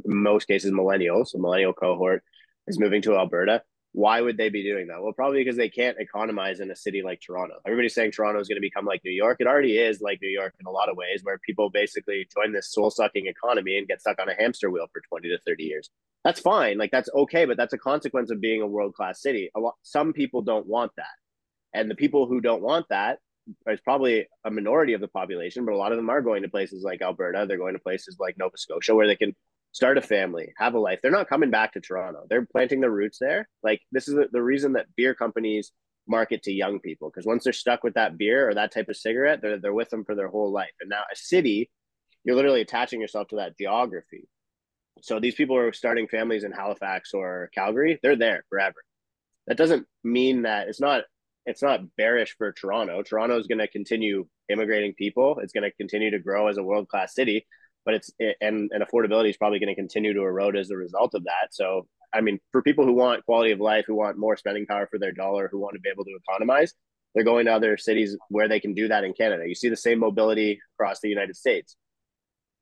[0.04, 2.22] most cases millennials the millennial cohort
[2.66, 5.02] is moving to alberta why would they be doing that?
[5.02, 7.56] Well, probably because they can't economize in a city like Toronto.
[7.66, 9.38] Everybody's saying Toronto is going to become like New York.
[9.40, 12.52] It already is like New York in a lot of ways, where people basically join
[12.52, 15.64] this soul sucking economy and get stuck on a hamster wheel for 20 to 30
[15.64, 15.90] years.
[16.24, 16.78] That's fine.
[16.78, 19.50] Like, that's okay, but that's a consequence of being a world class city.
[19.56, 21.06] A lot, some people don't want that.
[21.74, 23.18] And the people who don't want that
[23.66, 26.48] is probably a minority of the population, but a lot of them are going to
[26.48, 27.46] places like Alberta.
[27.46, 29.34] They're going to places like Nova Scotia where they can
[29.72, 31.00] start a family, have a life.
[31.02, 32.26] They're not coming back to Toronto.
[32.28, 33.48] They're planting their roots there.
[33.62, 35.72] Like this is the, reason that beer companies
[36.06, 38.96] market to young people because once they're stuck with that beer or that type of
[38.96, 40.72] cigarette, they're they're with them for their whole life.
[40.80, 41.70] And now a city,
[42.24, 44.26] you're literally attaching yourself to that geography.
[45.02, 48.82] So these people are starting families in Halifax or Calgary, they're there forever.
[49.46, 51.04] That doesn't mean that it's not
[51.48, 53.02] it's not bearish for Toronto.
[53.02, 55.38] Toronto is going to continue immigrating people.
[55.42, 57.46] It's going to continue to grow as a world class city
[57.88, 60.76] but it's it, and and affordability is probably going to continue to erode as a
[60.76, 61.48] result of that.
[61.52, 64.86] So I mean, for people who want quality of life, who want more spending power
[64.90, 66.74] for their dollar, who want to be able to economize,
[67.14, 69.44] they're going to other cities where they can do that in Canada.
[69.46, 71.76] You see the same mobility across the United States.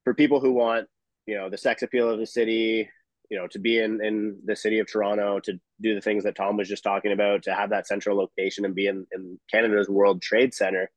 [0.04, 0.86] For people who want,
[1.26, 2.88] you know, the sex appeal of the city,
[3.30, 6.36] you know, to be in in the city of Toronto, to do the things that
[6.36, 9.88] Tom was just talking about, to have that central location and be in, in Canada's
[9.88, 10.90] World Trade Center,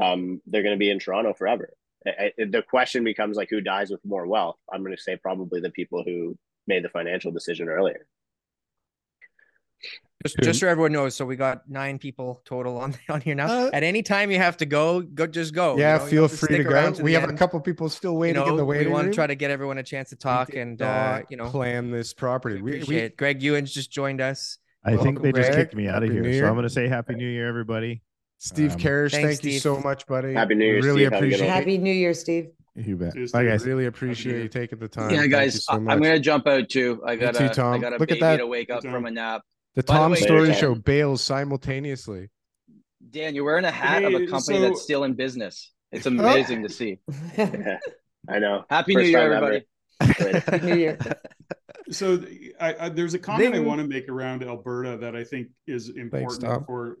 [0.00, 1.72] um, they're going to be in Toronto forever.
[2.04, 4.56] The question becomes like who dies with more wealth?
[4.72, 8.06] I'm going to say probably the people who made the financial decision earlier
[10.24, 13.46] Just, just so everyone knows, so we got nine people total on on here now.
[13.46, 15.76] Uh, At any time you have to go, go just go.
[15.76, 16.92] you yeah, know, feel free to stick go.
[16.92, 19.04] to We the have a couple people still You waiting know, in the we want
[19.04, 19.12] room.
[19.12, 22.12] to try to get everyone a chance to talk and uh, you know plan this
[22.14, 22.60] property.
[22.60, 23.16] We, appreciate we it.
[23.16, 24.58] Greg Ewan's just joined us.
[24.84, 26.40] I think Welcome, they just kicked me out of Happy here.
[26.42, 28.02] So I'm going to say Happy New Year, everybody.
[28.38, 30.32] Steve Um, Karish, Thanks, thank you so much, buddy.
[30.34, 31.12] Happy New Year, Really Steve.
[31.12, 31.50] Have a good appreciate it.
[31.50, 32.48] Happy New Year, Steve.
[32.76, 33.12] You bet.
[33.14, 33.66] Cheers, Bye, guys.
[33.66, 35.10] Really appreciate you taking the time.
[35.10, 35.92] Yeah, guys, so I- much.
[35.92, 37.02] I'm gonna jump out too.
[37.04, 37.74] I got too, a, Tom.
[37.74, 38.36] I got a Look at baby that.
[38.38, 38.92] to wake up Tom.
[38.92, 39.42] from a nap.
[39.74, 42.30] The By the Tom way, Story Dan- Show bails simultaneously.
[43.10, 45.72] Dan, you're wearing a hat of a company so- that's still in business.
[45.92, 46.98] It's amazing to see.
[48.28, 48.64] I know.
[48.68, 49.66] Happy First New Year, everybody.
[50.00, 50.98] Happy New Year.
[51.90, 52.22] So
[52.60, 55.88] I, I, there's a comment I want to make around Alberta that I think is
[55.88, 56.64] important Tom.
[56.66, 56.98] for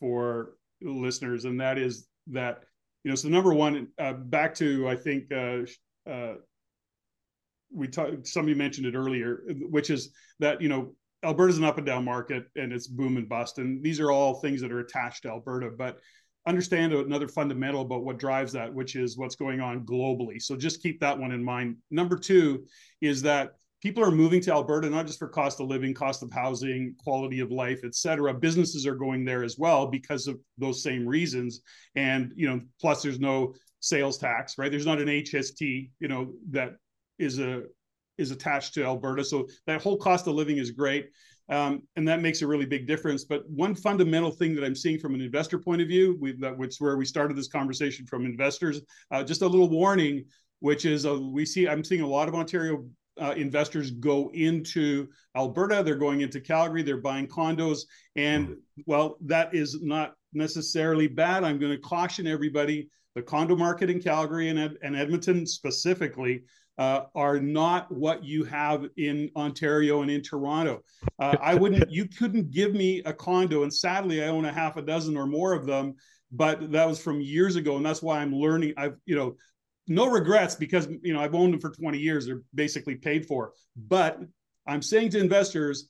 [0.00, 2.64] for listeners, and that is that
[3.04, 3.14] you know.
[3.14, 5.58] So number one, uh, back to I think uh,
[6.10, 6.34] uh,
[7.72, 8.26] we talked.
[8.26, 12.46] Somebody mentioned it earlier, which is that you know Alberta's an up and down market,
[12.56, 15.70] and it's boom and bust, and these are all things that are attached to Alberta,
[15.76, 15.98] but
[16.46, 20.40] understand another fundamental about what drives that, which is what's going on globally.
[20.40, 21.76] So just keep that one in mind.
[21.90, 22.66] Number two
[23.00, 23.52] is that
[23.82, 27.40] people are moving to Alberta not just for cost of living, cost of housing, quality
[27.40, 28.32] of life, et cetera.
[28.32, 31.60] Businesses are going there as well because of those same reasons.
[31.96, 34.70] And you know, plus there's no sales tax, right?
[34.70, 36.76] There's not an HST, you know, that
[37.18, 37.62] is a
[38.18, 39.24] is attached to Alberta.
[39.24, 41.10] So that whole cost of living is great.
[41.48, 43.24] Um, and that makes a really big difference.
[43.24, 46.56] But one fundamental thing that I'm seeing from an investor point of view, we, that
[46.56, 48.80] which where we started this conversation from investors,
[49.12, 50.24] uh, just a little warning,
[50.60, 52.84] which is uh, we see I'm seeing a lot of Ontario
[53.20, 55.82] uh, investors go into Alberta.
[55.82, 56.82] They're going into Calgary.
[56.82, 57.80] They're buying condos,
[58.16, 58.56] and
[58.86, 61.44] well, that is not necessarily bad.
[61.44, 66.42] I'm going to caution everybody: the condo market in Calgary and, Ed- and Edmonton specifically
[66.78, 70.82] uh, are not what you have in Ontario and in Toronto.
[71.18, 74.76] Uh, I wouldn't, you couldn't give me a condo, and sadly, I own a half
[74.76, 75.94] a dozen or more of them.
[76.32, 78.74] But that was from years ago, and that's why I'm learning.
[78.76, 79.36] I've, you know,
[79.86, 82.26] no regrets because you know I've owned them for 20 years.
[82.26, 83.52] They're basically paid for.
[83.76, 84.20] But
[84.66, 85.88] I'm saying to investors,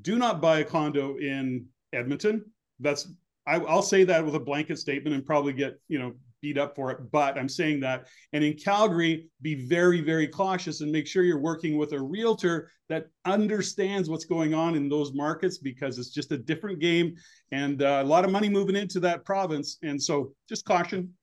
[0.00, 2.44] do not buy a condo in Edmonton.
[2.78, 3.08] That's
[3.46, 6.12] I, I'll say that with a blanket statement and probably get you know
[6.42, 7.10] beat up for it.
[7.10, 8.08] But I'm saying that.
[8.32, 12.70] And in Calgary, be very very cautious and make sure you're working with a realtor
[12.88, 17.14] that understands what's going on in those markets because it's just a different game
[17.50, 19.78] and uh, a lot of money moving into that province.
[19.82, 21.14] And so just caution.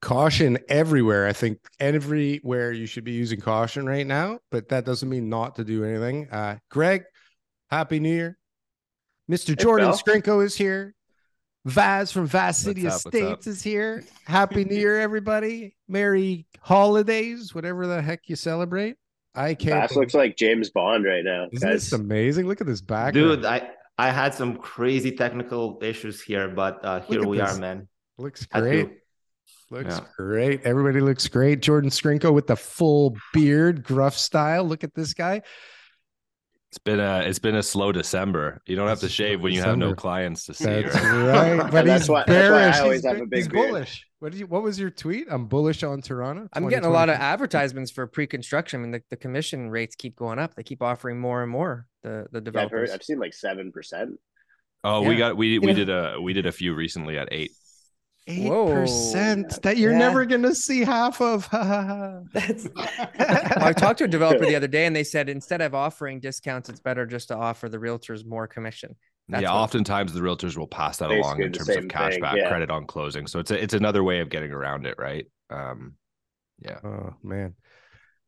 [0.00, 1.26] Caution everywhere.
[1.26, 5.56] I think everywhere you should be using caution right now, but that doesn't mean not
[5.56, 6.28] to do anything.
[6.30, 7.04] Uh, Greg,
[7.70, 8.38] happy new year.
[9.30, 9.56] Mr.
[9.56, 9.98] Jordan Phil.
[9.98, 10.94] Scrinko is here.
[11.64, 13.14] Vaz from Vaz City What's up.
[13.14, 14.04] Estates is here.
[14.26, 15.74] Happy New Year, everybody.
[15.88, 18.96] Merry holidays, whatever the heck you celebrate.
[19.34, 19.80] I can't.
[19.80, 21.46] Bass looks like James Bond right now.
[21.52, 21.90] Isn't guys.
[21.90, 22.46] this amazing?
[22.48, 23.14] Look at this back.
[23.14, 27.56] Dude, I I had some crazy technical issues here, but uh, here we this.
[27.56, 27.88] are, man.
[28.18, 28.90] Looks great.
[29.70, 30.04] Looks Yeah.
[30.18, 30.62] great.
[30.64, 31.62] Everybody looks great.
[31.62, 34.64] Jordan Scrinko with the full beard, gruff style.
[34.64, 35.42] Look at this guy.
[36.72, 38.62] It's been a it's been a slow December.
[38.64, 40.64] You don't have to shave when you have no clients to see.
[40.64, 41.58] That's right?
[41.58, 41.58] right.
[41.70, 42.78] But That's he's why- that's why I bearish.
[42.78, 43.68] always he's, have a he's big beard.
[43.72, 44.06] bullish.
[44.20, 44.46] What did you?
[44.46, 45.26] What was your tweet?
[45.30, 46.48] I'm bullish on Toronto.
[46.54, 48.80] I'm getting a lot of advertisements for pre-construction.
[48.80, 50.54] I mean, the, the commission rates keep going up.
[50.54, 51.86] They keep offering more and more.
[52.02, 52.44] The the Yeah, I've heard.
[52.44, 52.90] developers.
[52.92, 54.18] I've seen like seven percent.
[54.82, 55.74] Oh, we got we we Yeah.
[55.74, 57.50] did a we did a few recently at eight.
[58.26, 58.68] Eight Whoa.
[58.72, 59.98] percent that you're Yeah.
[59.98, 61.46] never gonna see half of.
[61.46, 62.20] Ha, ha, ha.
[62.32, 66.20] That's I talked to a developer the other day, and they said instead of offering
[66.20, 68.96] discounts, it's better just to offer the realtors more commission.
[69.28, 72.36] That's yeah, oftentimes the realtors will pass that along in terms same of thing, cashback
[72.36, 72.48] yeah.
[72.48, 73.26] credit on closing.
[73.26, 75.26] So it's a, it's another way of getting around it, right?
[75.48, 75.94] Um,
[76.60, 76.78] yeah.
[76.84, 77.54] oh man,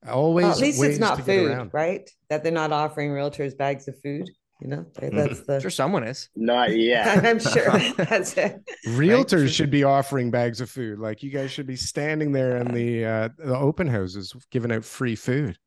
[0.08, 0.44] always.
[0.44, 2.08] Well, at least it's not food, right?
[2.30, 4.30] That they're not offering realtors bags of food.
[4.60, 5.60] You know, that's the.
[5.60, 6.28] Sure, someone is.
[6.36, 7.24] Not yet.
[7.24, 8.62] I'm sure that's it.
[8.88, 10.98] Realtors should be offering bags of food.
[10.98, 14.84] Like you guys should be standing there in the uh, the open houses giving out
[14.84, 15.58] free food.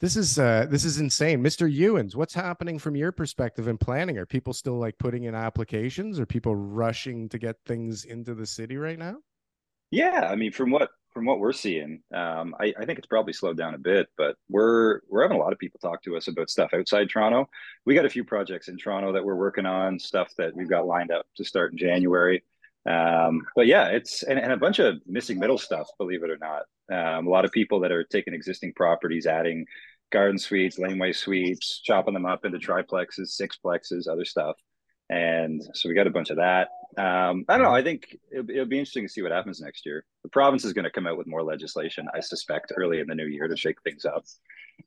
[0.00, 1.42] This is uh this is insane.
[1.42, 1.68] Mr.
[1.68, 4.16] Ewens, what's happening from your perspective in planning?
[4.16, 6.20] Are people still like putting in applications?
[6.20, 9.16] Are people rushing to get things into the city right now?
[9.90, 13.32] Yeah, I mean, from what from what we're seeing, um, I, I think it's probably
[13.32, 16.28] slowed down a bit, but we're we're having a lot of people talk to us
[16.28, 17.50] about stuff outside Toronto.
[17.84, 20.86] We got a few projects in Toronto that we're working on, stuff that we've got
[20.86, 22.44] lined up to start in January.
[22.88, 26.38] Um, but yeah, it's and, and a bunch of missing middle stuff, believe it or
[26.38, 26.62] not.
[26.88, 29.66] Um, a lot of people that are taking existing properties, adding
[30.12, 34.56] garden suites, laneway suites, chopping them up into triplexes, sixplexes, other stuff.
[35.10, 36.68] And so we got a bunch of that.
[36.96, 37.74] Um, I don't know.
[37.74, 40.04] I think it'll, it'll be interesting to see what happens next year.
[40.22, 43.14] The province is going to come out with more legislation, I suspect, early in the
[43.14, 44.24] new year to shake things up.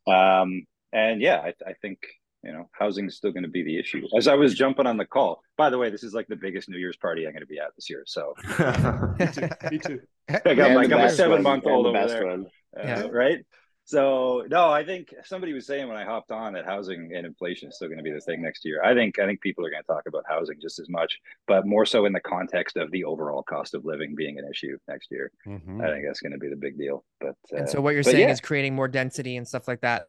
[0.07, 1.99] Um, and yeah, I, I think
[2.43, 4.07] You know, housing is still going to be the issue.
[4.17, 6.69] As I was jumping on the call, by the way, this is like the biggest
[6.69, 8.03] New Year's party I'm going to be at this year.
[8.05, 8.33] So,
[9.19, 9.49] me too.
[9.69, 10.01] Me too.
[10.45, 12.27] I got, my, the got my seven month old the over best there.
[12.27, 12.45] one.
[12.77, 13.01] Uh, Yeah.
[13.11, 13.45] Right.
[13.85, 17.69] So no, I think somebody was saying when I hopped on that housing and inflation
[17.69, 18.81] is still going to be the thing next year.
[18.83, 21.65] I think I think people are going to talk about housing just as much, but
[21.65, 25.09] more so in the context of the overall cost of living being an issue next
[25.11, 25.31] year.
[25.47, 25.83] Mhm.
[25.83, 27.03] I think that's going to be the big deal.
[27.19, 28.31] But And uh, so what you're saying yeah.
[28.31, 30.05] is creating more density and stuff like that.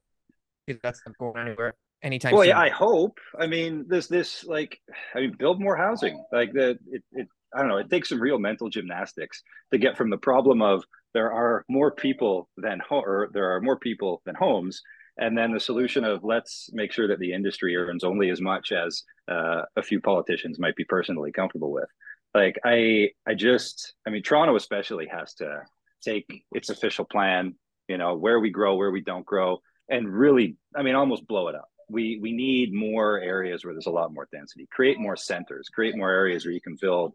[0.83, 2.51] That's not going anywhere anytime well, soon.
[2.51, 3.19] yeah, I hope.
[3.39, 4.81] I mean, this this like,
[5.15, 6.23] I mean, build more housing.
[6.31, 7.79] Like the it, it I don't know.
[7.79, 9.43] It takes some real mental gymnastics
[9.73, 10.85] to get from the problem of
[11.15, 14.83] there are more people than ho- or there are more people than homes,
[15.19, 18.73] and then the solution of let's make sure that the industry earns only as much
[18.73, 21.89] as uh, a few politicians might be personally comfortable with.
[22.35, 25.63] Like I, I just, I mean, Toronto especially has to
[26.03, 27.55] take its official plan.
[27.89, 31.49] You know, where we grow, where we don't grow, and really, I mean, almost blow
[31.49, 31.69] it up.
[31.91, 34.67] We we need more areas where there's a lot more density.
[34.71, 35.69] Create more centers.
[35.69, 37.13] Create more areas where you can build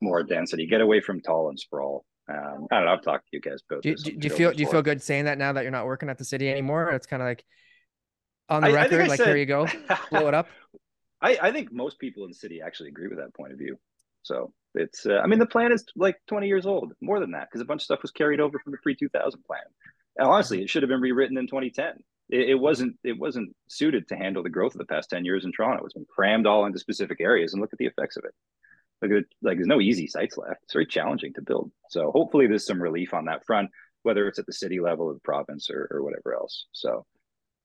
[0.00, 0.66] more density.
[0.66, 2.04] Get away from tall and sprawl.
[2.30, 2.92] Um, I don't know.
[2.92, 5.02] I've talked to you guys about do, do, do you feel do you feel good
[5.02, 6.90] saying that now that you're not working at the city anymore?
[6.90, 7.44] It's kind of like
[8.48, 9.66] on the I- I record, I like said- here you go,
[10.10, 10.48] blow it up.
[11.20, 13.76] I, I think most people in the city actually agree with that point of view.
[14.22, 17.48] So it's, uh, I mean, the plan is like 20 years old, more than that,
[17.48, 19.60] because a bunch of stuff was carried over from the pre 2000 plan.
[20.16, 21.94] And honestly, it should have been rewritten in 2010.
[22.28, 25.44] It, it wasn't, it wasn't suited to handle the growth of the past 10 years
[25.44, 25.84] in Toronto.
[25.84, 28.34] It's been crammed all into specific areas, and look at the effects of it.
[29.02, 29.10] At
[29.42, 30.62] like, there's no easy sites left.
[30.64, 31.70] It's very challenging to build.
[31.88, 33.70] So hopefully, there's some relief on that front,
[34.02, 36.66] whether it's at the city level or the province or, or whatever else.
[36.72, 37.06] So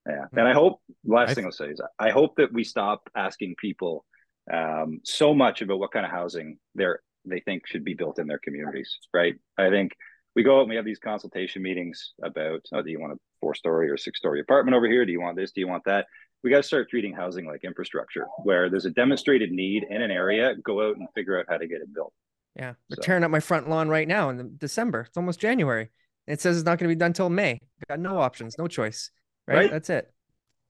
[0.08, 3.10] yeah, and I hope last I thing I'll say is I hope that we stop
[3.16, 4.06] asking people
[4.52, 8.28] um, so much about what kind of housing they're they think should be built in
[8.28, 8.98] their communities.
[9.14, 9.36] Right?
[9.58, 9.94] I think
[10.36, 13.18] we go out and we have these consultation meetings about oh, do you want a
[13.40, 15.06] four story or six story apartment over here?
[15.06, 15.52] Do you want this?
[15.52, 16.08] Do you want that?
[16.44, 20.12] We got to start treating housing like infrastructure, where there's a demonstrated need in an
[20.12, 20.56] area.
[20.64, 22.14] Go out and figure out how to get it built.
[22.56, 25.02] Yeah, we're So- tearing up my front lawn right now in December.
[25.08, 25.90] It's almost January.
[26.28, 27.60] It says it's not going to be done till May.
[27.90, 29.10] Got no options, no choice.
[29.48, 29.56] Right?
[29.56, 29.72] Right.
[29.72, 30.14] That's it.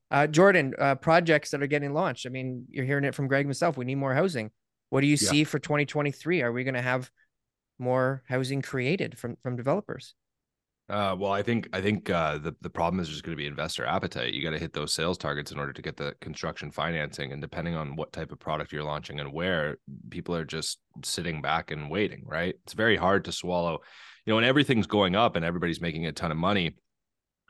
[0.10, 2.26] Uh, Jordan, uh, projects that are getting launched.
[2.26, 3.76] I mean, you're hearing it from Greg himself.
[3.78, 4.52] We need more housing.
[4.90, 5.30] What do you Yeah.
[5.30, 6.42] see for 2023?
[6.44, 7.10] Are we going to have
[7.80, 10.14] more housing created from from developers?
[10.90, 13.48] Uh, well, I think I think uh, the the problem is just going to be
[13.48, 14.34] investor appetite.
[14.34, 17.42] You got to hit those sales targets in order to get the construction financing, and
[17.42, 19.78] depending on what type of product you're launching and where,
[20.10, 22.24] people are just sitting back and waiting.
[22.26, 22.56] Right?
[22.64, 23.80] It's very hard to swallow.
[24.26, 26.76] You know, when everything's going up and everybody's making a ton of money,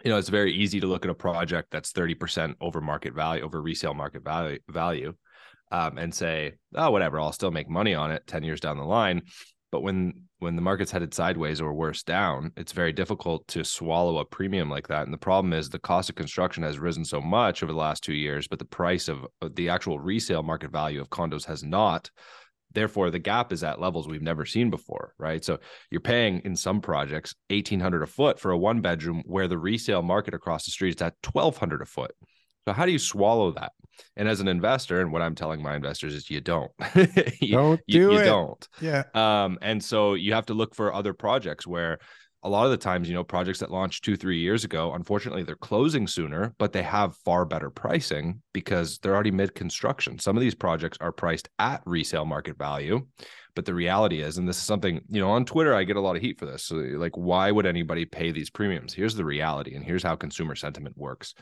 [0.03, 3.15] you know, it's very easy to look at a project that's thirty percent over market
[3.15, 5.15] value, over resale market value, value,
[5.71, 8.83] um, and say, oh, whatever, I'll still make money on it ten years down the
[8.83, 9.23] line.
[9.71, 14.19] But when when the market's headed sideways or worse down, it's very difficult to swallow
[14.19, 15.05] a premium like that.
[15.05, 18.03] And the problem is the cost of construction has risen so much over the last
[18.03, 19.25] two years, but the price of
[19.55, 22.11] the actual resale market value of condos has not.
[22.73, 25.45] Therefore, the gap is at levels we've never seen before, right?
[25.45, 29.47] So you're paying in some projects eighteen hundred a foot for a one bedroom, where
[29.47, 32.11] the resale market across the street is at twelve hundred a foot.
[32.65, 33.71] So how do you swallow that?
[34.15, 36.71] And as an investor, and what I'm telling my investors is you don't.
[37.41, 38.25] you, Don't you- do you it.
[38.25, 38.67] don't.
[38.81, 39.03] Yeah.
[39.13, 41.99] Um, and so you have to look for other projects where
[42.45, 45.43] a lot of the times, you know, projects that launched two, three years ago, unfortunately,
[45.43, 50.19] they're closing sooner, but they have far better pricing because they're already mid construction.
[50.19, 53.05] Some of these projects are priced at resale market value.
[53.55, 56.01] But the reality is, and this is something, you know, on Twitter, I get a
[56.01, 56.63] lot of heat for this.
[56.63, 58.93] So, like, why would anybody pay these premiums?
[58.93, 61.33] Here's the reality, and here's how consumer sentiment works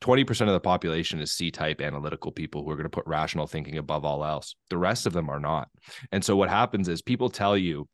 [0.00, 3.46] 20% of the population is C type analytical people who are going to put rational
[3.46, 4.54] thinking above all else.
[4.70, 5.68] The rest of them are not.
[6.12, 7.88] And so, what happens is people tell you,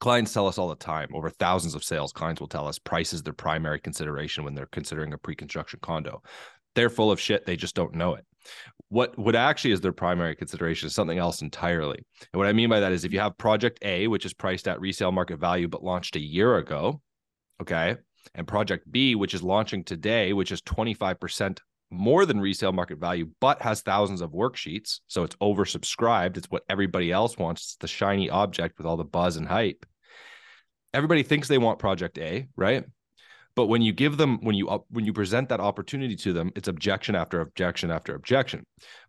[0.00, 3.12] clients tell us all the time over thousands of sales clients will tell us price
[3.12, 6.22] is their primary consideration when they're considering a pre-construction condo
[6.74, 8.24] they're full of shit they just don't know it
[8.88, 11.98] what what actually is their primary consideration is something else entirely
[12.32, 14.68] and what i mean by that is if you have project a which is priced
[14.68, 17.00] at resale market value but launched a year ago
[17.60, 17.96] okay
[18.34, 21.58] and project b which is launching today which is 25%
[21.90, 25.00] more than resale market value, but has thousands of worksheets.
[25.08, 26.36] So it's oversubscribed.
[26.36, 27.62] It's what everybody else wants.
[27.62, 29.86] It's the shiny object with all the buzz and hype.
[30.92, 32.84] Everybody thinks they want project A, right?
[33.56, 36.68] But when you give them, when you when you present that opportunity to them, it's
[36.68, 38.64] objection after objection after objection.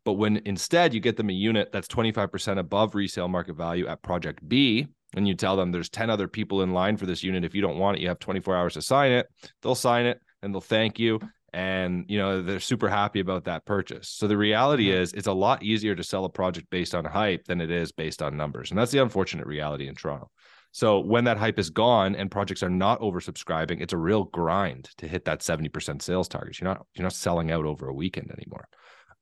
[0.06, 4.02] But when instead you get them a unit that's 25% above resale market value at
[4.02, 7.44] project B, and you tell them there's 10 other people in line for this unit.
[7.44, 9.28] If you don't want it, you have 24 hours to sign it.
[9.62, 11.20] They'll sign it and they'll thank you
[11.54, 15.02] and you know they're super happy about that purchase so the reality mm-hmm.
[15.02, 17.92] is it's a lot easier to sell a project based on hype than it is
[17.92, 20.30] based on numbers and that's the unfortunate reality in toronto
[20.72, 24.90] so when that hype is gone and projects are not oversubscribing it's a real grind
[24.98, 28.32] to hit that 70% sales target you're not you're not selling out over a weekend
[28.32, 28.68] anymore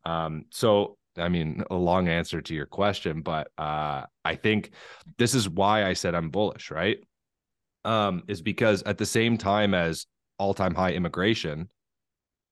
[0.06, 4.72] Um, so I mean, a long answer to your question, but uh, I think
[5.18, 6.98] this is why I said I'm bullish, right?
[7.84, 10.08] Um, is because at the same time as
[10.40, 11.70] all-time high immigration,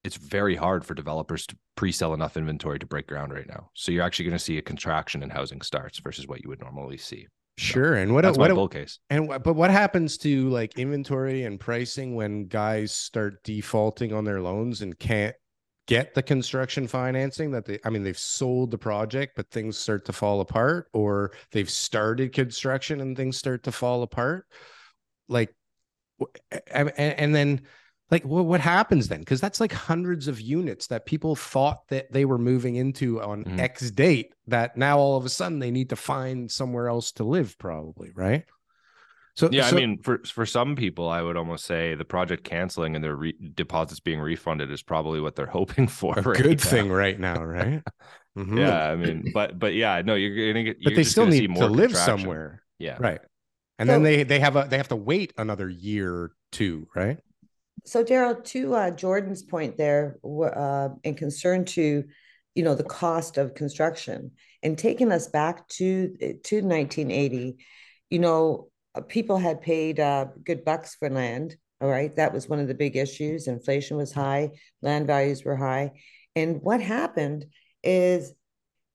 [0.04, 3.70] it's very hard for developers to pre-sell enough inventory to break ground right now.
[3.74, 6.60] So you're actually going to see a contraction in housing starts versus what you would
[6.60, 7.26] normally see.
[7.56, 7.94] Sure.
[7.94, 8.98] And what That's what my bull case.
[9.10, 14.40] And but what happens to like inventory and pricing when guys start defaulting on their
[14.40, 15.36] loans and can't
[15.86, 20.06] get the construction financing that they I mean they've sold the project but things start
[20.06, 24.46] to fall apart or they've started construction and things start to fall apart
[25.28, 25.54] like
[26.72, 27.62] and, and then
[28.14, 32.04] like what what happens then because that's like hundreds of units that people thought that
[32.12, 33.58] they were moving into on Mhm.
[33.58, 37.24] x date that now all of a sudden they need to find somewhere else to
[37.24, 38.44] live probably right
[39.36, 42.44] so Yeah, so- I mean, for for some people, I would almost say the project
[42.44, 46.14] canceling and their re- deposits being refunded is probably what they're hoping for.
[46.16, 46.70] a right good now.
[46.70, 47.82] thing right now right
[48.38, 48.58] Mhm.
[48.58, 50.76] Yeah, I mean, but but yeah, no, you're gonna get.
[50.84, 52.18] but you're they still need more to live contraction.
[52.20, 53.20] somewhere Yeah, right
[53.80, 57.18] and then they they have a they have to wait another year or two right
[57.86, 62.04] So Daryl, to uh, Jordan's point there, uh, concern to,
[62.54, 64.32] you know, the cost of construction
[64.62, 66.08] and taking us back to
[66.44, 67.56] to 1980,
[68.10, 71.56] you know, uh, people had paid uh, good bucks for land.
[71.80, 73.48] All right, that was one of the big issues.
[73.48, 75.92] Inflation was high, land values were high,
[76.34, 77.46] and what happened
[77.82, 78.32] is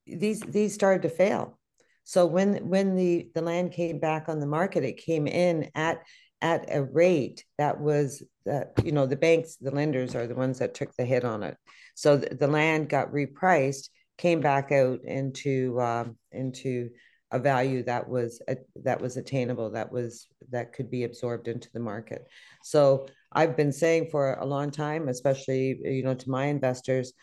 [0.08, 1.60] these these started to fail.
[2.06, 6.02] So when when the the land came back on the market, it came in at
[6.42, 10.60] at a rate that was that you know the banks the lenders are the ones
[10.60, 11.58] that took the hit on it.
[11.96, 16.90] So the, the land got repriced came back out into um, into
[17.32, 21.70] a value that was uh, that was attainable that was that could be absorbed into
[21.74, 22.26] the market.
[22.64, 27.14] So i've been saying for a long time especially you know to my investors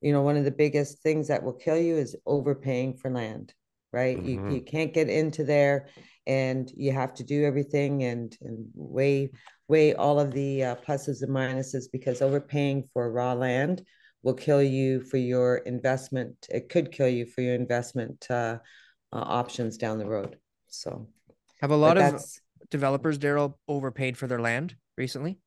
[0.00, 3.54] you know one of the biggest things that will kill you is overpaying for land
[3.92, 4.26] right Mhm.
[4.26, 5.88] you, you can't get into there
[6.26, 9.30] and you have to do everything and, and weigh
[9.68, 13.84] weigh all of the uh, pluses and minuses because overpaying for raw land
[14.22, 18.58] will kill you for your investment it could kill you for your investment uh,
[19.12, 20.38] uh, options down the road
[20.68, 21.08] so
[21.60, 22.24] Have a lot of
[22.70, 25.38] developers, Daryl, overpaid for their land recently?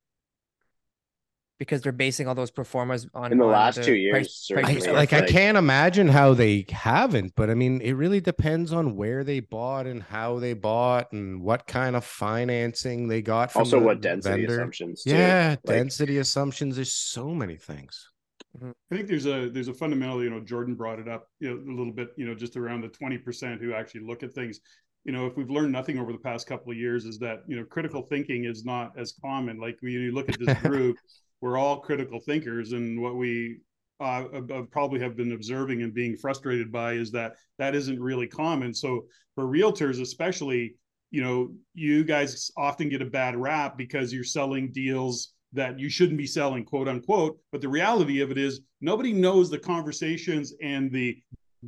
[1.58, 4.12] Because they're basing all those pro formas on In the on last the two years,
[4.12, 4.92] price per I, certainly.
[4.92, 9.24] like I can't imagine how they haven't, but I mean, it really depends on where
[9.24, 13.52] they bought and how they bought and what kind of financing they got.
[13.52, 14.54] From Also, the what density vendor.
[14.60, 15.10] assumptions, too.
[15.12, 16.76] Yeah, Like- density assumptions.
[16.76, 18.10] There's so many things.
[18.58, 18.70] Mm-hmm.
[18.92, 21.72] I think there's a there's a fundamental, you know, Jordan brought it up you know,
[21.72, 24.60] a little bit, you know, just around the 20% who actually look at things.
[25.04, 27.54] You know, if we've learned nothing over the past couple of years, is that you
[27.56, 29.58] know critical thinking is not as common.
[29.58, 30.96] Like when you look at this group,
[31.40, 33.58] we're all critical thinkers, and what we
[34.00, 34.24] uh,
[34.70, 38.74] probably have been observing and being frustrated by is that that isn't really common.
[38.74, 40.76] So for realtors, especially,
[41.10, 45.88] you know, you guys often get a bad rap because you're selling deals that you
[45.88, 47.38] shouldn't be selling, quote unquote.
[47.52, 51.16] But the reality of it is, nobody knows the conversations and the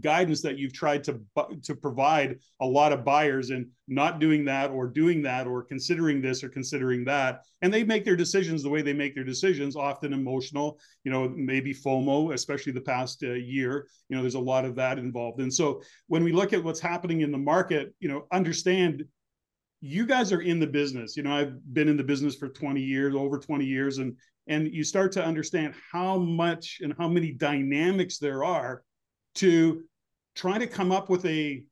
[0.01, 1.20] guidance that you've tried to
[1.62, 6.20] to provide a lot of buyers and not doing that or doing that or considering
[6.20, 7.43] this or considering that.
[7.62, 11.28] And they make their decisions the way they make their decisions often emotional you know
[11.28, 13.86] maybe fomo especially the past uh, year.
[14.09, 15.41] You know there's a lot of that involved.
[15.41, 19.05] And so when we look at what's happening in the market you know understand
[19.80, 21.16] you guys are in the business.
[21.16, 24.16] You know i've been in the business for 20 years over 20 years and
[24.49, 28.82] and you start to understand how much and how many dynamics there are
[29.39, 29.82] to
[30.34, 31.64] try to come up with a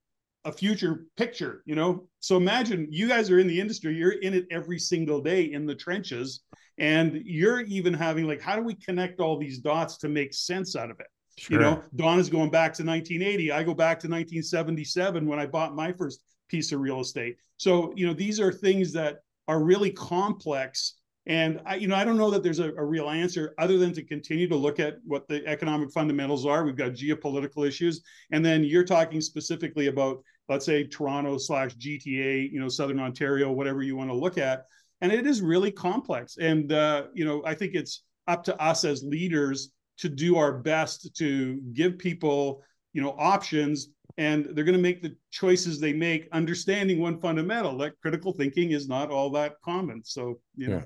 [0.45, 2.09] a future picture you know?
[2.21, 5.67] So imagine you guys are in the industry you're in it every single day in
[5.67, 6.43] the trenches
[6.79, 10.77] and you're even having like how do we connect all these dots to make sense
[10.77, 11.09] out of it?
[11.51, 15.45] You know don is going back to 1980 i go back to 1977 when i
[15.47, 17.37] bought my first piece of real estate.
[17.57, 20.95] So you know these are things that are really complex
[21.27, 23.93] and I, you know, I don't know that there's a, a, real answer other than
[23.95, 26.65] to continue to look at what the economic fundamentals are.
[26.65, 32.53] We've got geopolitical issues, and then you're talking specifically about, let's say, Toronto slash GTA,
[32.53, 34.67] you know, Southern Ontario, whatever you want to look at,
[35.01, 36.37] and it is really complex.
[36.37, 40.53] And uh, you know, I think it's up to us as leaders to do our
[40.53, 42.63] best to give people,
[42.93, 47.77] you know, options and they're going to make the choices they make understanding one fundamental
[47.77, 50.85] that critical thinking is not all that common so you know yeah.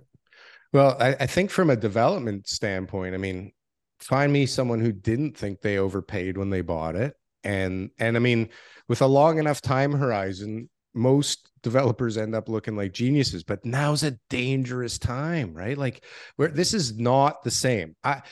[0.72, 3.52] Well, I, I, think from a development standpoint, I mean,
[3.98, 7.14] find me someone who didn't think they overpaid when they bought it.
[7.42, 8.50] And and I mean,
[8.88, 14.02] with a long enough time horizon, most developers end up looking like geniuses, but now's
[14.02, 15.76] a dangerous time, right?
[15.76, 16.04] Like
[16.36, 17.96] where this is not the same.
[18.04, 18.22] I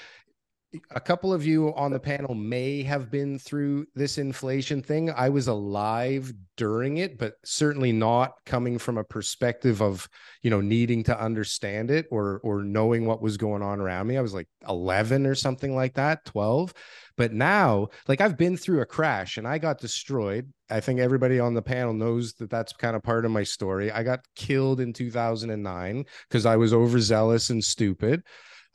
[0.90, 5.10] a couple of you on the panel may have been through this inflation thing.
[5.10, 10.06] I was alive during it, but certainly not coming from a perspective of,
[10.42, 14.18] you know, needing to understand it or or knowing what was going on around me.
[14.18, 16.74] I was like 11 or something like that, 12.
[17.16, 20.52] But now, like I've been through a crash and I got destroyed.
[20.68, 23.90] I think everybody on the panel knows that that's kind of part of my story.
[23.90, 28.22] I got killed in 2009 because I was overzealous and stupid.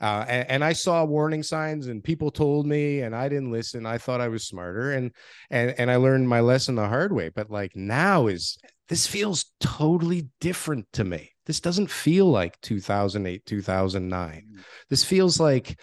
[0.00, 3.86] Uh, and, and, I saw warning signs, and people told me, and I didn't listen.
[3.86, 5.12] I thought I was smarter, and
[5.50, 7.28] and and I learned my lesson the hard way.
[7.28, 11.30] But like now is this feels totally different to me.
[11.46, 14.32] This doesn't feel like 2008, 2009.
[14.32, 14.64] Mm.
[14.90, 15.78] This feels like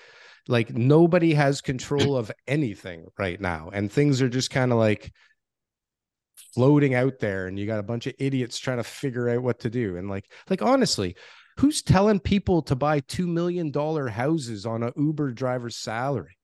[0.47, 5.12] like nobody has control of anything right now, and things are just kind of like
[6.53, 9.59] floating out there and you got a bunch of idiots trying to figure out what
[9.59, 11.16] to do and like like honestly
[11.62, 16.36] who's telling people to buy two million dollar houses on a Uber driver's salary?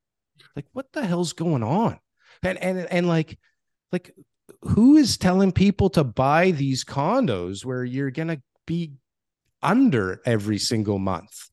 [0.55, 1.99] Like, what the hell's going on?
[2.43, 3.39] And and and like,
[3.91, 4.13] like,
[4.61, 8.93] who is telling people to buy these condos where you're gonna be
[9.63, 11.49] under every single month?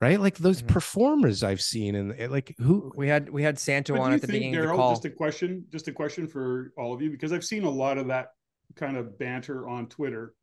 [0.00, 0.68] Right, like those mm-hmm.
[0.68, 4.28] pro formas I've seen, and like who we had, we had Santo on at the
[4.28, 4.90] beginning Daryl, of the call.
[4.92, 7.98] Just a question, just a question for all of you, because I've seen a lot
[7.98, 8.28] of that
[8.76, 10.34] kind of banter on Twitter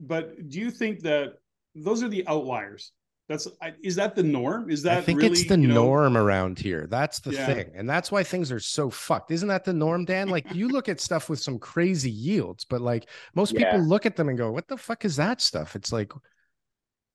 [0.00, 1.34] but do you think that
[1.74, 2.92] those are the outliers?
[3.28, 3.46] That's
[3.84, 4.70] is that the norm?
[4.70, 6.88] Is that I think really, it's the you know, norm around here.
[6.90, 7.46] That's the yeah.
[7.46, 9.30] thing, and that's why things are so fucked.
[9.30, 10.28] Isn't that the norm, Dan?
[10.28, 13.70] Like you look at stuff with some crazy yields, but like most yeah.
[13.70, 16.12] people look at them and go, "What the fuck is that stuff?" It's like,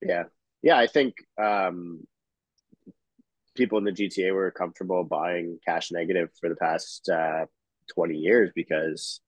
[0.01, 0.23] yeah,
[0.61, 0.77] yeah.
[0.77, 2.07] I think um,
[3.55, 7.45] people in the GTA were comfortable buying cash negative for the past uh,
[7.93, 9.19] twenty years because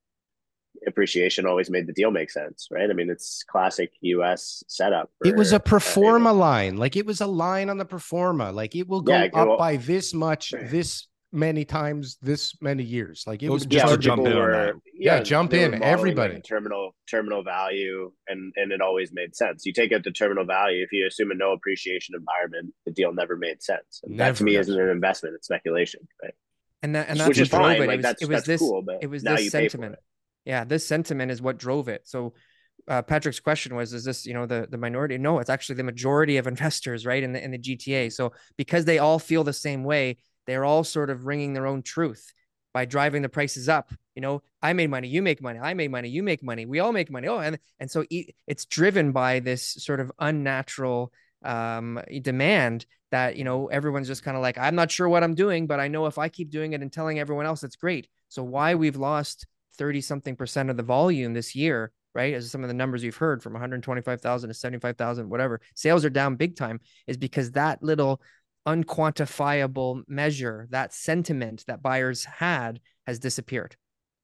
[0.85, 2.89] appreciation always made the deal make sense, right?
[2.89, 5.09] I mean, it's classic US setup.
[5.17, 7.85] For, it was a pro forma uh, line, like it was a line on the
[7.85, 12.55] pro forma, like it will go yeah, up by this much, this many times, this
[12.61, 13.23] many years.
[13.27, 16.39] Like it, was just yeah, jump in were, yeah, yeah, jump in, everybody.
[16.41, 19.65] Terminal terminal value, and and it always made sense.
[19.65, 23.13] You take out the terminal value if you assume a no appreciation environment, the deal
[23.13, 24.01] never made sense.
[24.03, 26.33] And that to me isn't an investment; it's speculation, right?
[26.81, 27.81] And that and that's Which what drove fine.
[27.81, 27.87] it.
[27.87, 28.59] Like, it was, that's, it was this.
[28.59, 29.95] Cool, it was this sentiment
[30.47, 32.33] yeah this sentiment is what drove it so
[32.87, 35.17] uh, Patrick's question was, is this, you know, the, the minority?
[35.17, 37.21] No, it's actually the majority of investors, right.
[37.21, 38.11] In the, in the GTA.
[38.13, 41.81] So because they all feel the same way, they're all sort of ringing their own
[41.81, 42.31] truth
[42.73, 43.91] by driving the prices up.
[44.15, 46.79] You know, I made money, you make money, I made money, you make money, we
[46.79, 47.27] all make money.
[47.27, 51.11] Oh, and, and so it's driven by this sort of unnatural
[51.43, 55.35] um, demand that, you know, everyone's just kind of like, I'm not sure what I'm
[55.35, 58.07] doing, but I know if I keep doing it and telling everyone else, it's great.
[58.29, 59.45] So why we've lost
[59.77, 62.33] 30 something percent of the volume this year, right?
[62.33, 66.35] As some of the numbers you've heard from 125,000 to 75,000, whatever, sales are down
[66.35, 68.21] big time, is because that little
[68.67, 73.75] unquantifiable measure, that sentiment that buyers had has disappeared.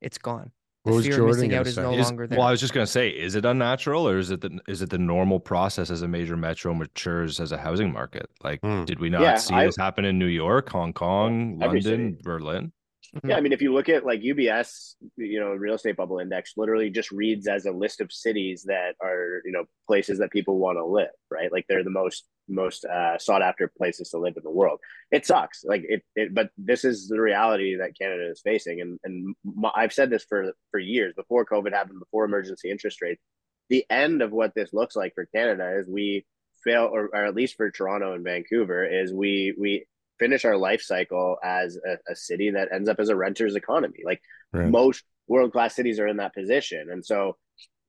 [0.01, 0.51] It's gone.
[0.85, 2.37] The what fear of missing out is no is, longer there.
[2.37, 4.81] Well, I was just going to say, is it unnatural or is it the is
[4.81, 8.29] it the normal process as a major metro matures as a housing market?
[8.43, 8.83] Like, hmm.
[8.83, 12.73] did we not yeah, see I, this happen in New York, Hong Kong, London, Berlin?
[13.15, 13.29] Mm-hmm.
[13.29, 16.53] Yeah, I mean, if you look at like UBS, you know, real estate bubble index
[16.57, 20.57] literally just reads as a list of cities that are, you know, places that people
[20.57, 21.51] want to live, right?
[21.51, 24.79] Like they're the most most uh, sought after places to live in the world.
[25.11, 28.99] It sucks, like it, it, but this is the reality that Canada is facing, and
[29.03, 33.21] and my, I've said this for for years before COVID happened, before emergency interest rates.
[33.69, 36.25] The end of what this looks like for Canada is we
[36.63, 39.85] fail, or, or at least for Toronto and Vancouver, is we we
[40.23, 43.99] finish our life cycle as a, a city that ends up as a renter's economy.
[44.05, 44.21] Like
[44.53, 44.69] right.
[44.69, 46.87] most world class cities are in that position.
[46.89, 47.35] And so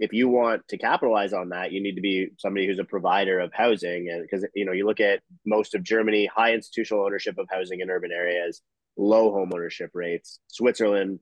[0.00, 3.38] if you want to capitalize on that, you need to be somebody who's a provider
[3.38, 4.08] of housing.
[4.10, 7.78] And because, you know, you look at most of Germany, high institutional ownership of housing
[7.80, 8.60] in urban areas,
[8.96, 11.20] low home ownership rates, Switzerland,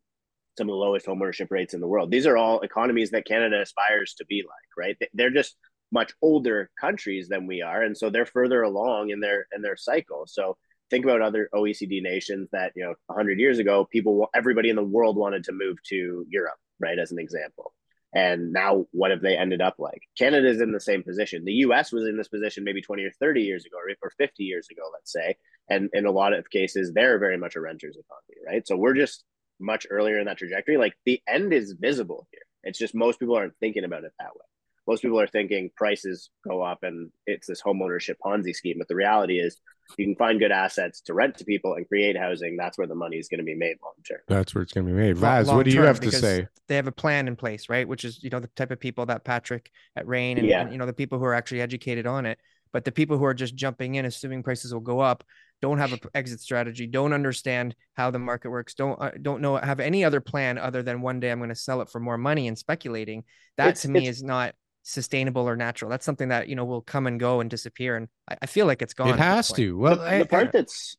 [0.57, 2.11] some of the lowest home ownership rates in the world.
[2.11, 4.97] These are all economies that Canada aspires to be like, right?
[5.13, 5.57] They're just
[5.93, 7.83] much older countries than we are.
[7.83, 10.25] And so they're further along in their in their cycle.
[10.27, 10.57] So
[10.93, 14.84] think about other OECD nations that you know 100 years ago people everybody in the
[14.84, 17.72] world wanted to move to Europe right as an example.
[18.14, 20.03] And now what have they ended up like?
[20.18, 21.47] Canada is in the same position.
[21.47, 24.68] The US was in this position maybe 20 or 30 years ago or 50 years
[24.70, 25.36] ago let's say.
[25.70, 28.68] And in a lot of cases they're very much a renter's economy right?
[28.68, 29.24] So we're just
[29.59, 30.76] much earlier in that trajectory.
[30.76, 32.43] Like the end is visible here.
[32.64, 34.45] It's just most people aren't thinking about it that way
[34.87, 38.76] most people are thinking prices go up and it's this homeownership Ponzi scheme.
[38.78, 39.61] But the reality is,
[39.99, 42.57] you can find good assets to rent to people and create housing.
[42.57, 44.20] That's where the money is going to be made long term.
[44.28, 45.18] That's where it's going to be made.
[45.18, 46.47] Vaz, what do you have to say?
[46.68, 47.87] They have a plan in place, right?
[47.87, 50.62] Which is, you know, the type of people that Patrick at Rain and, yeah.
[50.62, 52.39] and you know, the people who are actually educated on it.
[52.72, 55.24] But the people who are just jumping in, assuming prices will go up,
[55.61, 59.57] don't have a exit strategy, don't understand how the market works, don't uh, don't know
[59.57, 62.16] have any other plan other than one day I'm going to sell it for more
[62.16, 63.24] money and speculating.
[63.59, 65.91] That It's- to me is not sustainable or natural.
[65.91, 68.66] That's something that you know will come and go and disappear, and I, I feel
[68.66, 69.09] like it's gone.
[69.09, 69.76] It has to.
[69.78, 70.97] Well, the, I- the part that's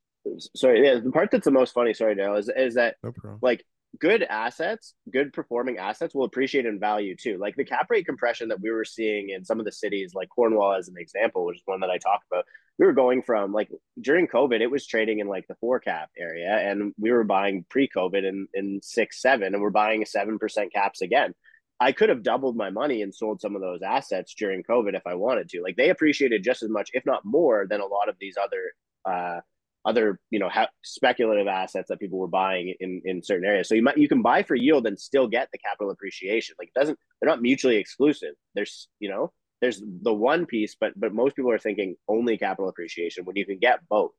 [0.56, 3.12] sorry, yeah, the part that's the most funny, sorry, Dale, is is that no
[3.42, 3.66] like
[4.00, 7.38] good assets, good performing assets will appreciate in value too.
[7.38, 10.30] Like the cap rate compression that we were seeing in some of the cities, like
[10.30, 12.46] Cornwall as an example, which is one that I talk about.
[12.80, 13.70] We were going from like
[14.02, 17.66] during COVID, it was trading in like the four cap area, and we were buying
[17.70, 21.36] pre-COVID in in six, seven, and we're buying seven percent caps again.
[21.80, 25.06] I could have doubled my money and sold some of those assets during COVID if
[25.06, 25.62] I wanted to.
[25.62, 28.72] Like they appreciated just as much, if not more, than a lot of these other
[29.06, 29.42] uh,
[29.86, 33.68] other you know ha- speculative assets that people were buying in in certain areas.
[33.68, 36.56] So you might you can buy for yield and still get the capital appreciation.
[36.58, 38.36] Like it doesn't they're not mutually exclusive.
[38.56, 42.70] There's you know there's the one piece, but but most people are thinking only capital
[42.70, 44.12] appreciation when you can get both.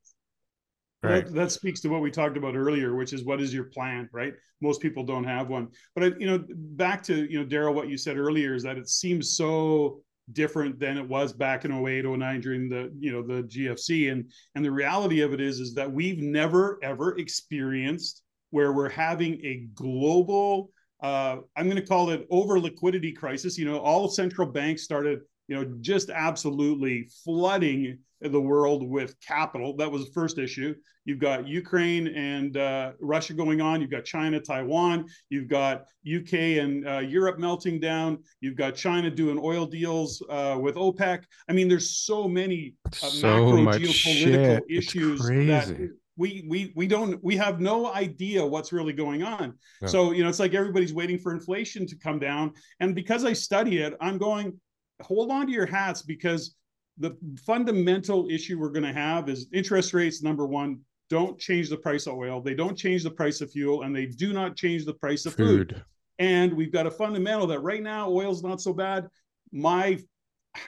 [1.07, 4.09] That, that speaks to what we talked about earlier, which is what is your plan,
[4.11, 4.33] right?
[4.61, 5.69] Most people don't have one.
[5.93, 8.77] But I, you know, back to you know, Daryl, what you said earlier is that
[8.77, 10.01] it seems so
[10.31, 14.11] different than it was back in 08, 09 during the you know the GFC.
[14.11, 18.89] And and the reality of it is is that we've never ever experienced where we're
[18.89, 20.69] having a global
[21.03, 23.57] uh, I'm going to call it over liquidity crisis.
[23.57, 29.75] You know, all central banks started, you know, just absolutely flooding the world with capital.
[29.75, 30.75] That was the first issue.
[31.03, 33.81] You've got Ukraine and uh, Russia going on.
[33.81, 35.05] You've got China, Taiwan.
[35.29, 36.33] You've got UK
[36.63, 38.23] and uh, Europe melting down.
[38.41, 41.23] You've got China doing oil deals uh, with OPEC.
[41.47, 44.63] I mean, there's so many uh, So macro geopolitical shit.
[44.69, 49.53] Issues that we we we don't we have no idea what's really going on.
[49.81, 49.87] No.
[49.87, 52.53] So you know, it's like everybody's waiting for inflation to come down.
[52.79, 54.59] And because I study it, I'm going,
[55.01, 56.55] hold on to your hats because
[56.97, 60.21] the fundamental issue we're going to have is interest rates.
[60.21, 60.79] Number one,
[61.09, 62.41] don't change the price of oil.
[62.41, 65.35] They don't change the price of fuel, and they do not change the price of
[65.35, 65.73] food.
[65.73, 65.83] Food.
[66.17, 69.07] And we've got a fundamental that right now oil's not so bad.
[69.51, 69.99] My,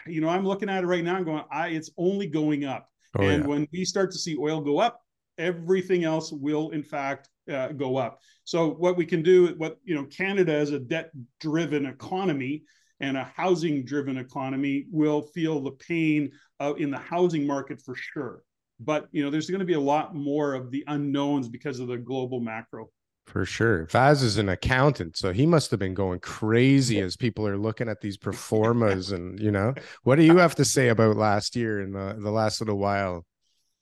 [0.05, 1.15] you know, I'm looking at it right now.
[1.15, 2.89] I'm going, I it's only going up.
[3.17, 3.47] Oh, and yeah.
[3.47, 5.01] when we start to see oil go up,
[5.38, 8.19] everything else will in fact uh, go up.
[8.43, 12.63] So what we can do, what you know, Canada as a debt-driven economy
[12.99, 18.43] and a housing-driven economy will feel the pain uh, in the housing market for sure.
[18.79, 21.87] But you know, there's going to be a lot more of the unknowns because of
[21.87, 22.89] the global macro.
[23.25, 23.85] For sure.
[23.87, 27.89] Vaz is an accountant, so he must have been going crazy as people are looking
[27.89, 29.73] at these pro formas and you know.
[30.03, 33.25] What do you have to say about last year and the, the last little while?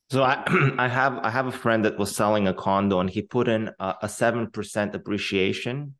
[0.10, 0.44] So I
[0.80, 3.70] I have I have a friend that was selling a condo and he put in
[3.80, 5.96] a seven percent appreciation,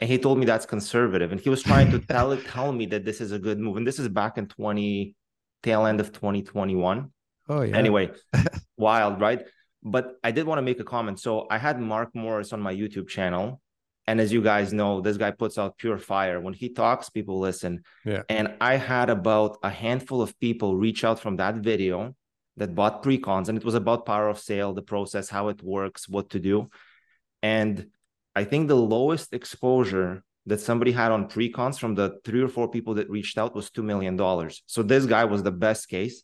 [0.00, 2.86] and he told me that's conservative, and he was trying to tell it tell me
[2.86, 5.14] that this is a good move, and this is back in twenty
[5.62, 7.12] tail end of twenty twenty one.
[7.48, 7.76] Oh yeah.
[7.76, 8.10] Anyway,
[8.76, 9.42] wild, right?
[9.82, 11.20] But I did want to make a comment.
[11.20, 13.60] So I had Mark Morris on my YouTube channel.
[14.06, 16.38] And as you guys know, this guy puts out pure fire.
[16.38, 17.82] When he talks, people listen.
[18.04, 18.22] Yeah.
[18.28, 22.14] And I had about a handful of people reach out from that video
[22.56, 26.08] that bought pre-cons, and it was about power of sale, the process, how it works,
[26.08, 26.68] what to do.
[27.42, 27.88] And
[28.36, 32.68] I think the lowest exposure that somebody had on pre-cons from the three or four
[32.70, 34.18] people that reached out was $2 million.
[34.66, 36.22] So this guy was the best case.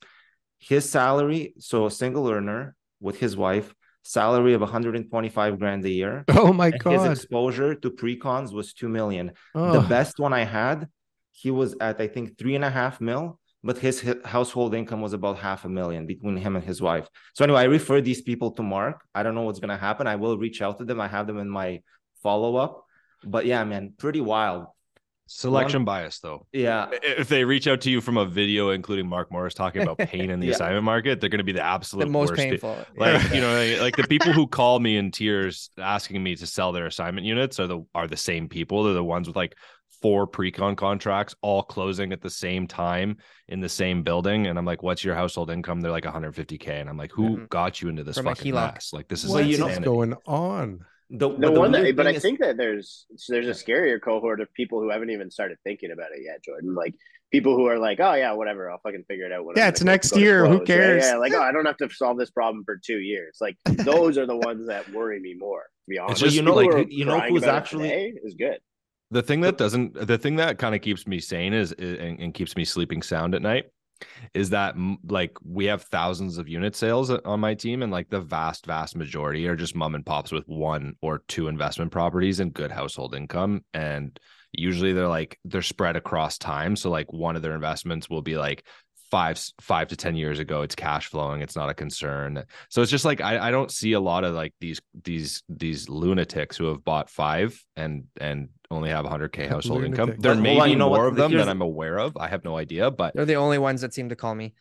[0.59, 6.25] His salary, so a single earner with his wife, salary of 125 grand a year.
[6.29, 7.11] Oh my and His god.
[7.13, 9.33] exposure to pre-cons was 2 million.
[9.55, 9.89] The Oh.
[9.89, 10.89] best one I had,
[11.33, 15.15] he was at, I think, three and a half mil, but his household income was
[15.15, 17.09] about half a million between him and his wife.
[17.35, 19.03] So anyway, I refer these people to Mark.
[19.15, 20.07] I don't know what's going to happen.
[20.07, 21.01] I will reach out to them.
[21.01, 21.81] I have them in my
[22.23, 22.85] follow-up.
[23.25, 24.67] But yeah, man, pretty wild.
[25.33, 26.47] Selection One- bias, though.
[26.53, 26.89] Yeah.
[27.03, 30.29] If they reach out to you from a video, including Mark Morris talking about pain
[30.31, 30.55] in the Yeah.
[30.55, 32.41] assignment market, they're going to be the absolute The most worst.
[32.43, 32.77] painful.
[32.97, 33.33] Like Yeah.
[33.35, 36.73] you know, like, like the people who call me in tears asking me to sell
[36.73, 38.83] their assignment units are the are the same people.
[38.83, 39.55] They're the ones with like
[40.03, 43.19] four pre-con contracts all closing at the same time
[43.49, 44.49] in the same building.
[44.49, 45.81] And I'm like, what's your household income?
[45.81, 47.49] They're like 150k, and I'm like, who Mhm.
[47.51, 48.93] got you into this From fucking mess?
[48.93, 50.81] Like this is Well, you What's know- going on?
[51.11, 53.51] The, The but the one that, weird but I is- think that there's there's a
[53.65, 56.75] scarier cohort of people who haven't even started thinking about it yet, Jordan.
[56.75, 56.95] Like
[57.33, 59.45] people who are like, oh yeah, whatever, I'll fucking figure it out.
[59.45, 60.67] when Yeah, I'm it's gonna next year, who close, right?
[60.67, 61.05] cares?
[61.05, 63.39] Yeah, like oh, I don't have to solve this problem for two years.
[63.41, 65.63] Like those are the ones that worry me more.
[65.63, 68.59] To be honest, just you know, like, you know who's actually- today is good.
[69.11, 72.21] the thing that doesn't the thing that kind of keeps me sane is, is and,
[72.21, 73.65] and keeps me sleeping sound at night
[74.35, 74.75] is that
[75.09, 78.97] like we have thousands of unit sales on my team and like the vast vast
[78.97, 83.15] majority are just mom and pops with one or two investment properties and good household
[83.15, 84.19] income and
[84.53, 86.77] usually they're like they're spread across time.
[86.77, 88.65] So like one of their investments will be like
[89.11, 92.45] five five to ten years ago it's cash flowing it's not a concern.
[92.69, 95.89] So it's just like I, I don't see a lot of like these these these
[95.89, 100.55] lunatics who have bought five and and only have 100k household income there But may
[100.55, 101.09] hold be you know more what?
[101.09, 103.59] of them Here's- that i'm aware of i have no idea but They're the only
[103.59, 104.55] ones that seem to call me.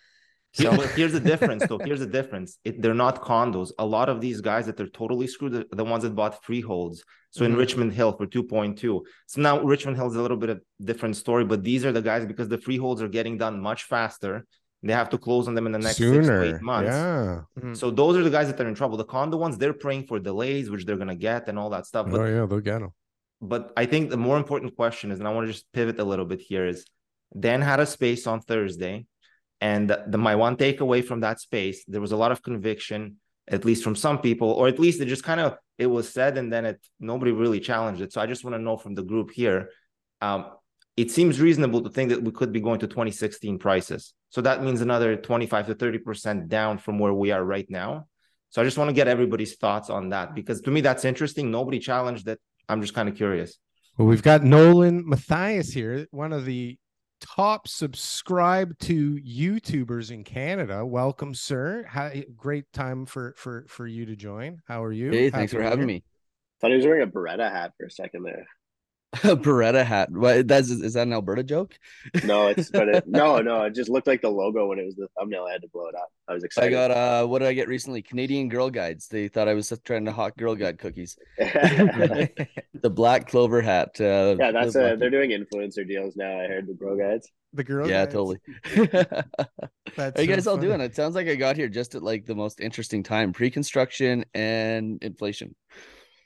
[0.52, 1.77] Here- So but here's the difference, though.
[1.88, 2.49] Here's the difference.
[2.68, 3.69] It, they're not condos.
[3.77, 6.98] A lot of these guys that they're totally screwed, are the ones that bought freeholds.
[7.36, 7.60] So in Mhm.
[7.64, 9.02] Richmond Hill for 2.2.
[9.31, 11.91] So now Richmond Hill is a little bit of a different story, but these are
[11.98, 14.34] the guys because the freeholds are getting done much faster.
[14.81, 16.90] They have to close on them in the next six to eight months.
[16.90, 17.41] Yeah.
[17.60, 17.77] Mhm.
[17.81, 18.98] So those are the guys that are in trouble.
[18.98, 22.06] The condo ones, they're praying for delays, which they're gonna get and all that stuff.
[22.10, 22.91] But Oh yeah, they'll get them.
[23.41, 26.03] But I think the more important question is, and I want to just pivot a
[26.03, 26.86] little bit here, is
[27.38, 29.06] Dan had a space on Thursday,
[29.61, 33.18] and the, my one takeaway from that space, there was a lot of conviction,
[33.48, 36.38] at least from some people, or at least it just kind of it was said,
[36.38, 38.11] and then it nobody really challenged it.
[38.11, 39.70] So I just want to know from the group here,
[40.22, 40.48] um,
[40.98, 44.14] it seems reasonable to think that we could be going to 2016 prices.
[44.30, 48.07] So that means another 25 to 30 percent down from where we are right now.
[48.49, 51.52] So I just want to get everybody's thoughts on that because to me that's interesting.
[51.52, 52.40] Nobody challenged it.
[52.70, 53.58] I'm just kind of curious.
[53.98, 56.78] Well, we've got Nolan Matthias here, one of the
[57.20, 60.86] top subscribed to YouTubers in Canada.
[60.86, 61.86] Welcome, sir.
[61.88, 64.62] How, great time for for for you to join.
[64.68, 65.12] How are you?
[65.12, 65.88] Hey, thanks Happy for having Year.
[65.88, 66.04] me.
[66.62, 68.46] Thought he was wearing a Beretta hat for a second there.
[69.11, 70.11] A Beretta hat.
[70.11, 71.80] What that's is that an Alberta joke?
[72.23, 74.95] No, it's but it, no, no, it just looked like the logo when it was
[74.95, 75.45] the thumbnail.
[75.49, 76.10] I had to blow it up.
[76.27, 76.76] I was excited.
[76.76, 76.94] I excited.
[76.94, 78.03] got uh what did I get recently?
[78.03, 79.07] Canadian Girl Guides.
[79.07, 81.18] They thought I was trying to hawk Girl Guide cookies.
[81.38, 82.30] the
[82.84, 83.99] black clover hat.
[83.99, 86.40] Uh, yeah, that's the uh, they're doing influencer deals now.
[86.40, 87.31] I heard the Girl guides.
[87.53, 87.90] The girl.
[87.90, 88.14] yeah, guides.
[88.14, 88.38] totally.
[89.98, 90.68] That's How you so guys all funny.
[90.68, 90.81] doing?
[90.81, 95.02] It sounds like I got here just at like the most interesting time, pre-construction and
[95.03, 95.56] inflation.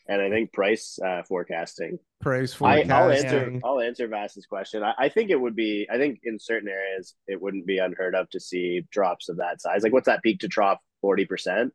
[0.07, 1.97] And I think price uh, forecasting.
[2.19, 3.59] Price I, I'll answer.
[3.63, 4.83] I'll answer Vaz's question.
[4.83, 5.87] I, I think it would be.
[5.91, 9.61] I think in certain areas it wouldn't be unheard of to see drops of that
[9.61, 9.83] size.
[9.83, 10.79] Like what's that peak to trough?
[11.01, 11.73] Forty percent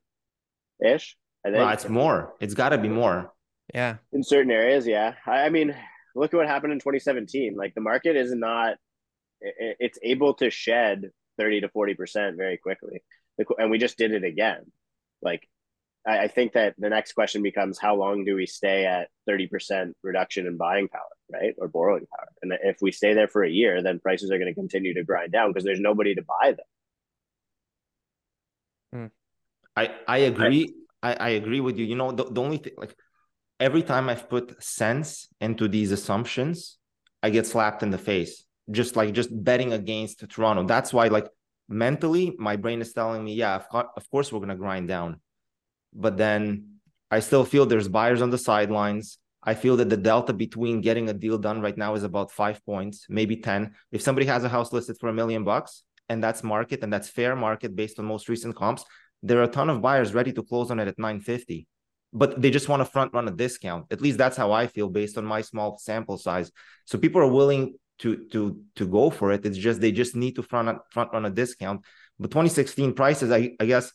[0.84, 1.16] ish.
[1.44, 2.34] I think Well, it's more.
[2.40, 3.32] It's got to be more.
[3.74, 4.86] yeah, in certain areas.
[4.86, 5.74] Yeah, I, I mean,
[6.14, 7.54] look at what happened in 2017.
[7.56, 8.76] Like the market is not.
[9.40, 13.02] It, it's able to shed 30 to 40 percent very quickly,
[13.58, 14.64] and we just did it again.
[15.22, 15.48] Like
[16.06, 19.92] I, I think that the next question becomes how long do we stay at 30%
[20.02, 21.02] reduction in buying power,
[21.32, 21.54] right?
[21.58, 22.28] Or borrowing power.
[22.42, 25.04] And if we stay there for a year, then prices are going to continue to
[25.04, 26.66] grind down because there's nobody to buy them.
[28.92, 29.06] Hmm.
[29.76, 30.74] I I agree.
[31.02, 31.84] I, I agree with you.
[31.84, 32.96] You know, the, the only thing like
[33.60, 36.78] every time I've put sense into these assumptions,
[37.22, 38.44] I get slapped in the face.
[38.70, 40.64] Just like just betting against Toronto.
[40.64, 41.28] That's why, like
[41.68, 45.20] mentally, my brain is telling me, yeah, of, co- of course we're gonna grind down.
[45.94, 49.18] But then I still feel there's buyers on the sidelines.
[49.42, 52.64] I feel that the delta between getting a deal done right now is about five
[52.66, 53.74] points, maybe 10.
[53.92, 57.08] If somebody has a house listed for a million bucks and that's market and that's
[57.08, 58.84] fair market based on most recent comps,
[59.22, 61.66] there are a ton of buyers ready to close on it at 950
[62.12, 63.86] but they just want to front run a discount.
[63.90, 66.50] At least that's how i feel based on my small sample size.
[66.84, 69.44] So people are willing to to to go for it.
[69.44, 71.84] It's just they just need to front front run a discount.
[72.18, 73.92] But 2016 prices i, I guess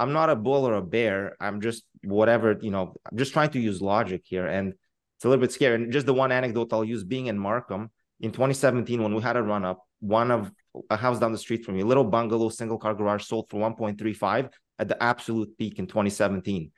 [0.00, 3.50] i'm not a bull or a bear i'm just whatever you know i'm just trying
[3.50, 4.74] to use logic here and
[5.16, 7.90] it's a little bit scary and just the one anecdote i'll use being in markham
[8.20, 10.50] in 2017 when we had a run up one of
[10.88, 14.50] a house down the street from me, little bungalow, single car garage sold for 1.35
[14.78, 16.70] at the absolute peak in 2017.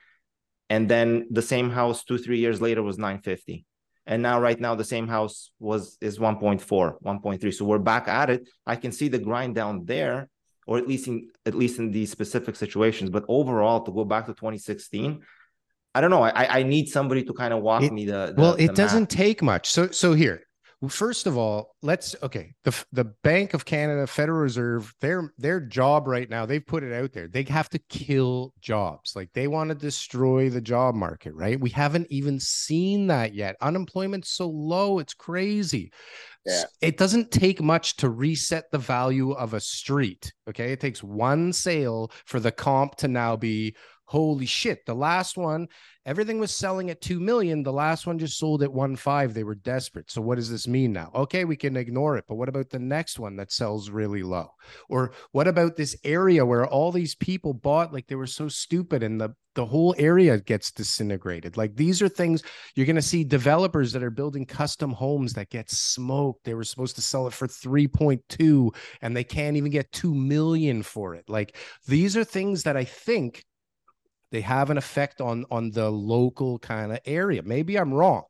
[0.69, 3.65] And then the same house two, three years later was 950.
[4.05, 6.59] And now, right now, the same house was is 1.4,
[7.01, 7.53] 1.3.
[7.53, 8.49] So we're back at it.
[8.65, 10.27] I can see the grind down there,
[10.67, 13.09] or at least in at least in these specific situations.
[13.09, 15.21] But overall, to go back to 2016,
[15.95, 16.23] I don't know.
[16.23, 18.75] I I need somebody to kind of walk It- me the, the well, it math.
[18.75, 19.69] doesn't take much.
[19.69, 20.41] So so here,
[20.89, 22.53] first of all, let's okay.
[22.63, 26.93] The the Bank of Canada, Federal Reserve, their their job right now, they've put it
[26.93, 27.27] out there.
[27.27, 29.15] They have to kill jobs.
[29.15, 31.59] Like they want to destroy the job market, right?
[31.59, 33.55] We haven't even seen that yet.
[33.61, 35.91] Unemployment's so low, it's crazy.
[36.45, 36.63] Yeah.
[36.81, 40.33] It doesn't take much to reset the value of a street.
[40.49, 40.71] Okay.
[40.71, 44.85] It takes one sale for the comp to now be holy shit.
[44.85, 45.67] The last one,
[46.05, 47.63] everything was selling at 2 million.
[47.63, 49.33] The last one just sold at 1.5.
[49.33, 50.11] They were desperate.
[50.11, 51.11] So what does this mean now?
[51.15, 52.25] Okay, we can ignore it.
[52.27, 54.51] But what about the next one that sells really low?
[54.89, 59.03] Or what about this area where all these people bought like they were so stupid
[59.03, 61.57] and the the whole area gets disintegrated.
[61.57, 62.43] Like these are things
[62.75, 66.43] you're going to see developers that are building custom homes that get smoked.
[66.43, 70.81] They were supposed to sell it for 3.2 and they can't even get 2 million
[70.83, 71.29] for it.
[71.29, 71.55] Like
[71.87, 73.43] these are things that I think
[74.33, 77.43] They have an effect on on the local kind of area.
[77.43, 78.23] Maybe I'm wrong.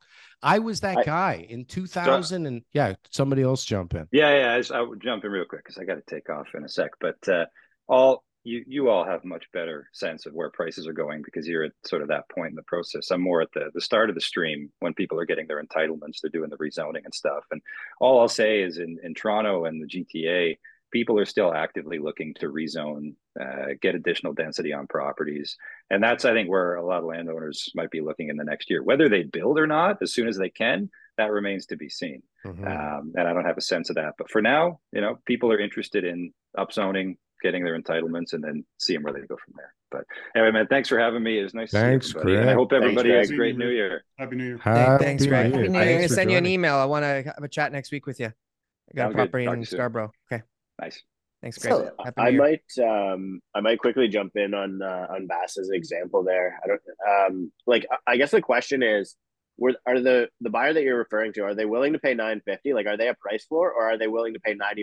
[0.43, 4.09] I was that I- guy in 2000 and yeah, somebody else jump in.
[4.11, 4.53] Yeah, yeah.
[4.53, 6.65] I, just, I would jump in real quick because I got to take off in
[6.65, 6.91] a sec.
[6.99, 7.45] But uh,
[7.87, 11.63] all you you all have much better sense of where prices are going because you're
[11.63, 13.09] at sort of that point in the process.
[13.09, 16.19] I'm more at the the start of the stream when people are getting their entitlements,
[16.21, 17.45] they're doing the rezoning and stuff.
[17.49, 17.61] And
[18.01, 20.57] all I'll say is in in Toronto and the GTA,
[20.93, 25.57] people are still actively looking to rezone, uh, get additional density on properties,
[25.89, 28.69] and that's I think where a lot of landowners might be looking in the next
[28.69, 28.83] year.
[28.83, 32.21] Whether they build or not, as soon as they can, that remains to be seen.
[32.45, 32.65] Mhm.
[32.65, 34.13] Um, and I don't have a sense of that.
[34.17, 38.65] But for now, you know, people are interested in upzoning, getting their entitlements, and then
[38.79, 39.73] seeing where they go from there.
[39.91, 40.05] But
[40.35, 41.39] anyway, man, thanks for having me.
[41.39, 42.41] It was nice Thanks, to see everybody.
[42.41, 44.03] And I hope everybody Thanks, has a great New Year.
[44.17, 44.59] Happy New Year.
[44.63, 45.51] Thank- thanks, Happy Greg.
[45.53, 45.65] New Year.
[45.67, 46.75] I'm gonna for send you an email.
[46.75, 48.27] I want to have a chat next week with you.
[48.27, 49.65] I got Sounds a property in.
[49.65, 50.11] Scarborough.
[50.31, 50.43] Okay,
[50.81, 51.01] Nice.
[51.41, 51.73] thanks, Greg.
[51.73, 52.39] So, I Year.
[52.39, 56.59] might um I might quickly jump in on uh, on Vaz as an example there.
[56.63, 56.81] I don't
[57.29, 59.15] um like I- I guess the question is
[59.57, 62.73] were are the the buyer that you're referring to are they willing to pay 950
[62.73, 64.81] like are they a price floor or are they willing to pay 95%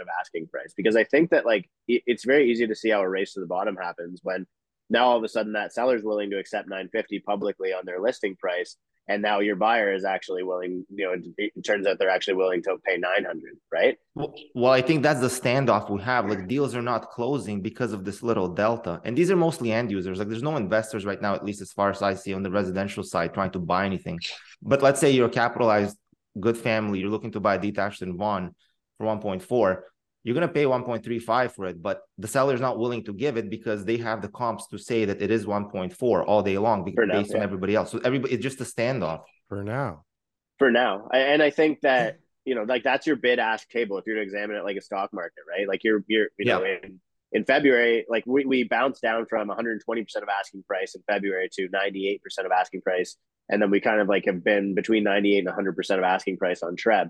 [0.00, 3.00] of asking price because I think that like it- it's very easy to see how
[3.00, 4.46] a race to the bottom happens when
[4.90, 8.36] now all of a sudden that seller's willing to accept 950 publicly on their listing
[8.36, 8.76] price
[9.08, 12.62] and now your buyer is actually willing you know it, turns out they're actually willing
[12.62, 16.28] to pay 900 right Well, well, I think that's the standoff we have.
[16.28, 19.00] Like deals are not closing because of this little delta.
[19.04, 20.18] And these are mostly end users.
[20.18, 22.50] Like there's no investors right now, at least as far as I see on the
[22.50, 24.18] residential side, trying to buy anything.
[24.60, 25.96] But let's say you're a capitalized
[26.38, 28.54] good family, you're looking to buy a detached in one
[28.98, 29.80] for 1.4.
[30.24, 33.84] You're gonna pay 1.35 for it, but the seller's not willing to give it because
[33.84, 37.06] they have the comps to say that it is 1.4 all day long be- For
[37.06, 37.90] now, based on everybody else.
[37.90, 39.22] So everybody it's just a standoff.
[39.48, 40.04] For now.
[40.58, 41.08] for now.
[41.12, 44.22] And I think that you know, like that's your bid ask table if you're to
[44.22, 45.68] examine it like a stock market, right?
[45.68, 47.00] Like you're you're you know in
[47.32, 51.48] in February, like we, we bounced down from 120 percent of asking price in February
[51.52, 53.16] to 98 percent of asking price,
[53.48, 56.36] and then we kind of like have been between 98 and 100 percent of asking
[56.36, 57.08] price on Treb.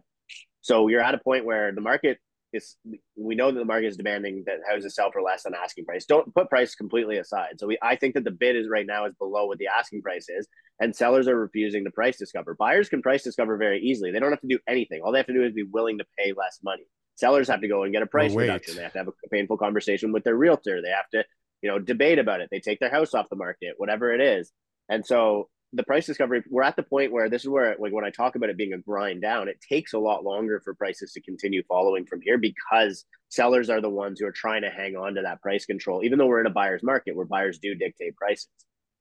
[0.60, 2.18] So you're at a point where the market
[2.52, 2.76] is.
[3.16, 6.04] We know that the market is demanding that houses sell for less than asking price.
[6.04, 7.58] Don't put price completely aside.
[7.58, 10.02] So we, I think that the bid is right now is below what the asking
[10.02, 10.46] price is,
[10.80, 12.54] and sellers are refusing to price discover.
[12.54, 14.10] Buyers can price discover very easily.
[14.10, 15.02] They don't have to do anything.
[15.02, 16.84] All they have to do is be willing to pay less money.
[17.16, 18.44] Sellers have to go and get a oh, price wait.
[18.44, 18.76] reduction.
[18.76, 20.80] They have to have a painful conversation with their realtor.
[20.82, 21.24] They have to,
[21.60, 22.48] you know, debate about it.
[22.50, 24.50] They take their house off the market, whatever it is.
[24.88, 28.04] And so the price discovery, we're at the point where this is where, like, when
[28.04, 31.12] I talk about it being a grind down, it takes a lot longer for prices
[31.12, 34.96] to continue following from here because sellers are the ones who are trying to hang
[34.96, 37.74] on to that price control, even though we're in a buyer's market where buyers do
[37.74, 38.48] dictate prices.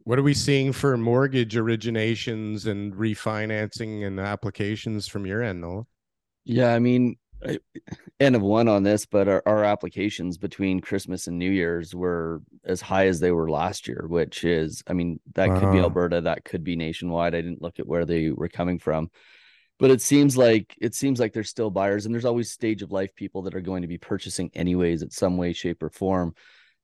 [0.04, 5.86] What are we seeing for mortgage originations and refinancing and applications from your end, Nolan?
[6.44, 7.21] Yeah, I mean, I-
[8.20, 12.42] end of one on this, but our, our applications between Christmas and New Year's were
[12.64, 16.22] as high as they were last year, which is, I mean, that could be Alberta,
[16.22, 17.36] that could be nationwide.
[17.36, 19.10] I didn't look at where they were coming from,
[19.80, 22.92] but it seems like it seems like there's still buyers, and there's always stage of
[22.92, 26.36] life people that are going to be purchasing anyways, at some way, shape, or form.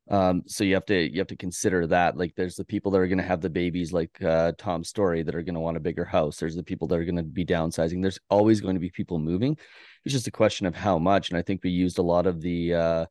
[0.10, 2.18] Um, so you have to you have to consider that.
[2.18, 5.24] Like there's the people that are going to have the babies, like uh, Tom's story,
[5.24, 6.38] that are going to want a bigger house.
[6.38, 8.02] There's the people that are going to be downsizing.
[8.02, 9.58] There's always going to be people moving.
[10.06, 11.30] It's just a question of how much.
[11.30, 13.06] And I think we used a lot of the uh,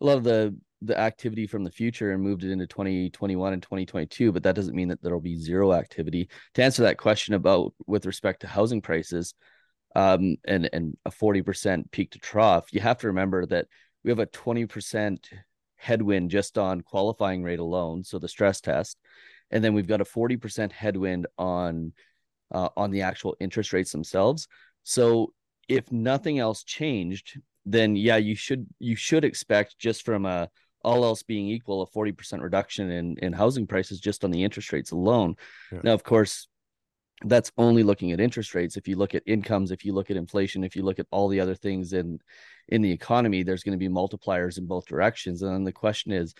[0.00, 3.62] a lot of the the activity from the future and moved it into 2021 and
[3.62, 4.32] 2022.
[4.32, 6.30] But that doesn't mean that there'll be zero activity.
[6.54, 9.34] To answer that question about with respect to housing prices,
[9.94, 13.66] um, and and a 40% peak to trough, you have to remember that
[14.04, 15.18] we have a 20%
[15.80, 18.98] headwind just on qualifying rate alone, so the stress test,
[19.50, 21.92] and then we've got a 40% headwind on
[22.52, 24.48] uh, on the actual interest rates themselves.
[24.82, 25.32] So
[25.68, 30.48] if nothing else changed, then yeah, you should you should expect just from a
[30.82, 34.72] all else being equal, a 40% reduction in in housing prices just on the interest
[34.72, 35.36] rates alone.
[35.72, 35.80] Yeah.
[35.84, 36.48] Now, of course,
[37.24, 38.76] that's only looking at interest rates.
[38.76, 41.28] If you look at incomes, if you look at inflation, if you look at all
[41.28, 42.18] the other things in
[42.68, 45.42] in the economy, there's going to be multipliers in both directions.
[45.42, 46.34] And then the question is,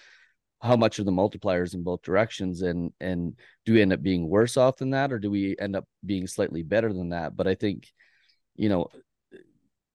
[0.62, 2.62] how much are the multipliers in both directions?
[2.62, 5.76] And and do we end up being worse off than that, or do we end
[5.76, 7.36] up being slightly better than that?
[7.36, 7.88] But I think,
[8.56, 8.88] you know,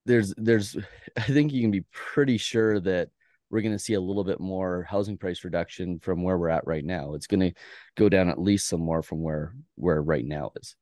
[0.06, 0.76] there's there's
[1.18, 3.10] I think you can be pretty sure that
[3.50, 6.66] we're going to see a little bit more housing price reduction from where we're at
[6.66, 7.14] right now.
[7.14, 7.54] It's going to
[7.96, 10.76] go down at least some more from where where right now is.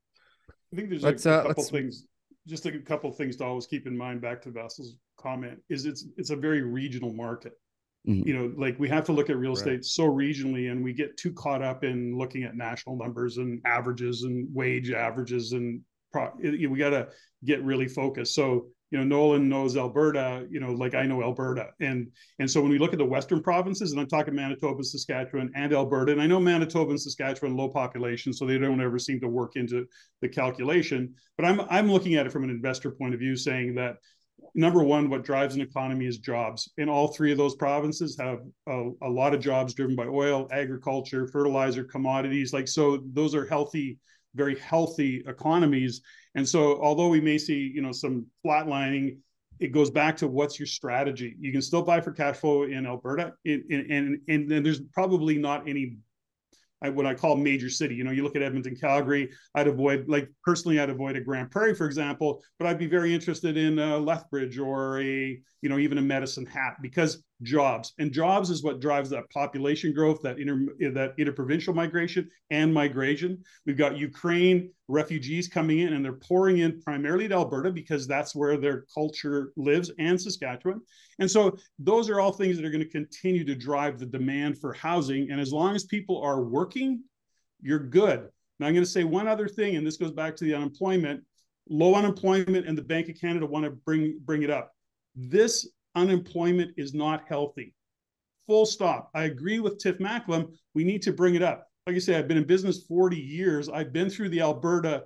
[0.49, 2.07] I think there's Let's, a, uh, couple let's- things,
[2.47, 4.21] just a couple things to always keep in mind.
[4.21, 7.53] Back to Vaz's comment, is it's it's a very regional market.
[8.07, 8.25] Mhm.
[8.25, 9.59] You know, like we have to look at real Right.
[9.59, 13.61] estate so regionally, and we get too caught up in looking at national numbers and
[13.65, 15.81] averages and wage averages and
[16.11, 17.09] pro, we got to
[17.45, 18.35] get really focused.
[18.35, 22.61] So you know Nolan knows Alberta, you know, like I know Alberta, and and so
[22.61, 26.21] when we look at the western provinces, and I'm talking Manitoba, Saskatchewan, and Alberta, and
[26.21, 29.87] I know Manitoba and Saskatchewan low population, so they don't ever seem to work into
[30.21, 31.15] the calculation.
[31.37, 33.95] But I'm I'm looking at it from an investor point of view, saying that
[34.53, 36.71] number one, what drives an economy is jobs.
[36.77, 40.47] And all three of those provinces have a, a, lot of jobs driven by oil,
[40.51, 42.53] agriculture, fertilizer, commodities.
[42.53, 43.97] Like, so those are healthy,
[44.35, 46.01] very healthy economies.
[46.35, 49.17] And so, although we may see, you know, some flatlining,
[49.59, 51.35] it goes back to what's your strategy.
[51.39, 55.69] You can still buy for cash flow in Alberta, in, and and there's probably not
[55.69, 55.97] any
[56.91, 57.95] what I call major city.
[57.95, 59.29] You know, you look at Edmonton, Calgary.
[59.55, 63.13] I'd avoid, like personally, I'd avoid a Grande Prairie, for example, but I'd be very
[63.13, 68.11] interested in a Lethbridge or a, you know, even a Medicine Hat because jobs and
[68.11, 73.43] jobs is what drives that population growth, that inter that interprovincial migration and migration.
[73.65, 78.35] We've got Ukraine refugees coming in and they're pouring in primarily to Alberta because that's
[78.35, 80.81] where their culture lives and Saskatchewan.
[81.19, 84.59] And so those are all things that are going to continue to drive the demand
[84.59, 85.31] for housing.
[85.31, 87.03] And as long as people are working,
[87.61, 88.29] you're good.
[88.59, 91.23] Now I'm going to say one other thing, and this goes back to the unemployment.
[91.69, 94.71] Low unemployment and the Bank of Canada want to bring bring it up.
[95.15, 97.73] This unemployment is not healthy.
[98.47, 99.09] Full stop.
[99.13, 100.51] I agree with Tiff Macklem.
[100.73, 101.67] We need to bring it up.
[101.87, 103.69] Like I say, I've been in business 40 years.
[103.69, 105.03] I've been through the Alberta,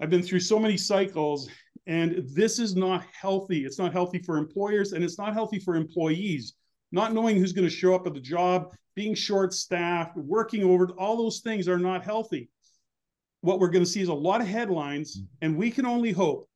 [0.00, 1.48] I've been through so many cycles,
[1.86, 3.64] and this is not healthy.
[3.64, 6.54] It's not healthy for employers and it's not healthy for employees.
[6.92, 10.88] Not knowing who's going to show up at the job, being short staffed, working over,
[10.98, 12.48] all those things are not healthy.
[13.40, 16.48] What we're going to see is a lot of headlines, and we can only hope,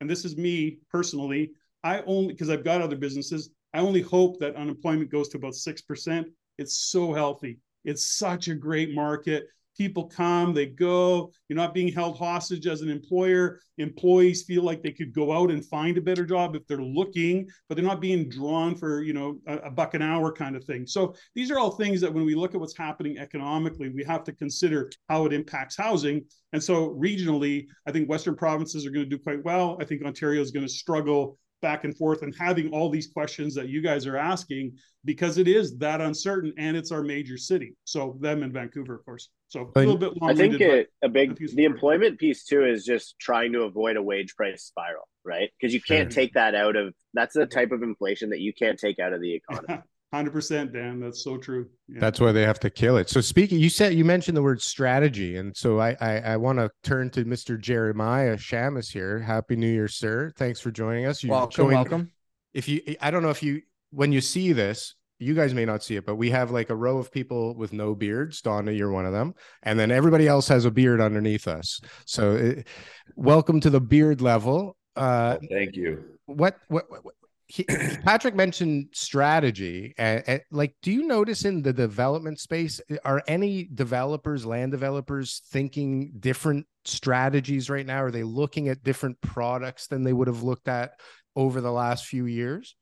[0.00, 4.38] and this is me personally, I only because I've got other businesses, I only hope
[4.40, 6.24] that unemployment goes to about 6%.
[6.58, 7.58] It's so healthy.
[7.84, 9.46] It's such a great market.
[9.78, 11.32] People come, they go.
[11.48, 13.60] You're not being held hostage as an employer.
[13.78, 17.48] Employees feel like they could go out and find a better job if they're looking,
[17.66, 20.64] but they're not being drawn for, you know, a, a buck an hour kind of
[20.64, 20.86] thing.
[20.86, 24.24] So these are all things that when we look at what's happening economically, we have
[24.24, 26.26] to consider how it impacts housing.
[26.52, 29.78] And so regionally, I think Western provinces are going to do quite well.
[29.80, 33.54] I think Ontario is going to struggle back and forth and having all these questions
[33.54, 34.72] that you guys are asking
[35.04, 37.74] because it is that uncertain and it's our major city.
[37.84, 39.28] So them in Vancouver, of course.
[39.48, 43.18] So a little bit I think it, a big the employment piece too is just
[43.18, 45.50] trying to avoid a wage price spiral, right?
[45.58, 46.14] Because you can't mm-hmm.
[46.14, 47.58] take that out of that's the mm-hmm.
[47.58, 49.82] type of inflation that you can't take out of the economy.
[50.12, 50.98] Hundred percent, Dan.
[50.98, 51.68] That's so true.
[51.86, 52.00] Yeah.
[52.00, 53.08] That's why they have to kill it.
[53.08, 56.58] So speaking, you said you mentioned the word strategy, and so I I, I want
[56.58, 57.60] to turn to Mr.
[57.60, 59.20] Jeremiah Shamess here.
[59.20, 60.32] Happy New Year, sir.
[60.36, 61.22] Thanks for joining us.
[61.22, 62.12] You welcome, joined, welcome.
[62.54, 63.62] If you, I don't know if you
[63.92, 66.74] when you see this, you guys may not see it, but we have like a
[66.74, 68.40] row of people with no beards.
[68.40, 71.80] Donna, you're one of them, and then everybody else has a beard underneath us.
[72.06, 72.66] So, it,
[73.14, 74.76] welcome to the beard level.
[74.96, 76.02] Uh, thank you.
[76.26, 77.14] What, what, what
[77.50, 77.64] he,
[78.04, 79.92] Patrick mentioned strategy.
[79.98, 85.42] And, and, like, do you notice in the development space, are any developers, land developers,
[85.48, 88.04] thinking different strategies right now?
[88.04, 90.92] Are they looking at different products than they would have looked at
[91.34, 92.76] over the last few years?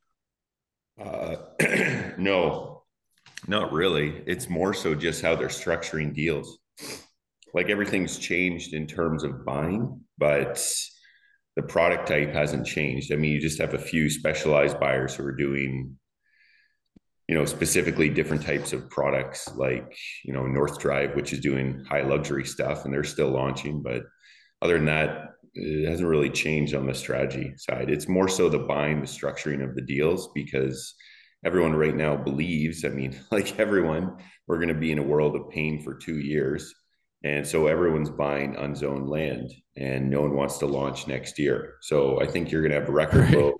[1.02, 1.36] Uh,
[2.18, 2.82] no,
[3.46, 4.22] not really.
[4.26, 6.58] It's more so just how they're structuring deals.
[7.54, 10.62] Like everything's changed in terms of buying, but
[11.58, 13.12] the product type hasn't changed.
[13.12, 15.98] I mean, you just have a few specialized buyers who are doing,
[17.26, 19.92] you know, specifically different types of products, like
[20.24, 23.82] you know North Drive, which is doing high luxury stuff, and they're still launching.
[23.82, 24.02] But
[24.62, 27.90] other than that, it hasn't really changed on the strategy side.
[27.90, 30.94] It's more so the buying, the structuring of the deals, because
[31.44, 32.84] everyone right now believes.
[32.84, 34.16] I mean, like everyone,
[34.46, 36.72] we're going to be in a world of pain for two years
[37.24, 41.74] and so everyone's buying unzoned land and no one wants to launch next year.
[41.80, 43.54] So I think you're going to have record low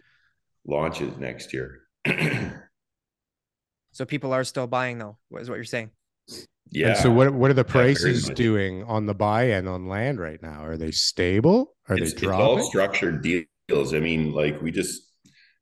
[0.67, 1.81] launches next year.
[3.93, 5.91] so people are still buying though, is what you're saying.
[6.71, 6.89] Yeah.
[6.89, 10.21] And so what what are the prices yeah, doing on the buy end on land
[10.21, 10.65] right now?
[10.65, 11.75] Are they stable?
[11.89, 12.59] Are it's, they dropping?
[12.59, 13.95] It's all structured deals.
[13.95, 15.03] I mean, like we just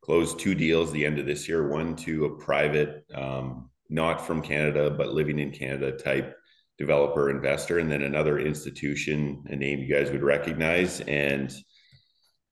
[0.02, 4.42] closed two deals the end of this year, one to a private um, not from
[4.42, 6.36] Canada, but living in Canada type
[6.78, 11.00] developer investor and then another institution a name you guys would recognize.
[11.02, 11.52] And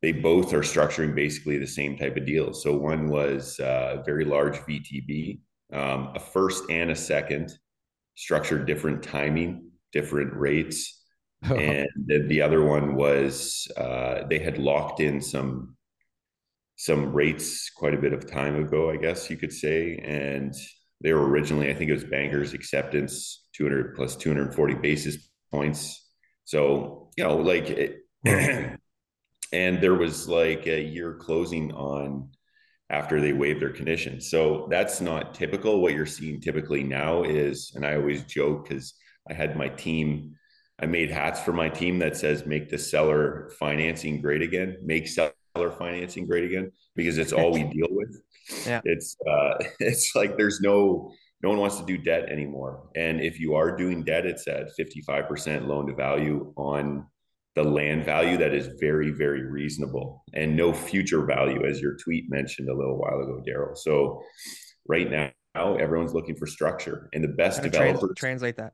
[0.02, 2.52] they both are structuring basically the same type of deal.
[2.52, 5.40] So one was a very large vtb
[5.72, 7.52] um, a first and a second
[8.14, 11.00] structured different timing different rates.
[11.44, 15.76] And the, the, other one was uh, they had locked in some
[16.76, 19.96] some rates quite a bit of time ago i guess you could say.
[20.02, 20.54] And
[21.02, 26.10] they were originally i think it was bankers acceptance 200 plus 240 basis points.
[26.44, 28.00] So, you know, like it,
[29.52, 32.30] and there was like a year closing on
[32.90, 34.30] after they waived their conditions.
[34.30, 35.80] So that's not typical.
[35.80, 38.94] What you're seeing typically now is, and I always joke because
[39.28, 40.34] I had my team,
[40.80, 45.08] I made hats for my team that says make the seller financing great again, make
[45.08, 45.32] seller
[45.78, 48.20] financing great again, because it's all we deal with.
[48.66, 48.80] Yeah.
[48.84, 51.12] It's uh it's like there's no
[51.44, 52.88] no one wants to do debt anymore.
[52.96, 57.06] And if you are doing debt, it's at 55% loan to value on
[57.54, 62.30] the land value that is very, very reasonable and no future value, as your tweet
[62.30, 63.76] mentioned a little while ago, Daryl.
[63.76, 64.22] So
[64.88, 68.72] right now, everyone's looking for structure and the best developers trans- translate that.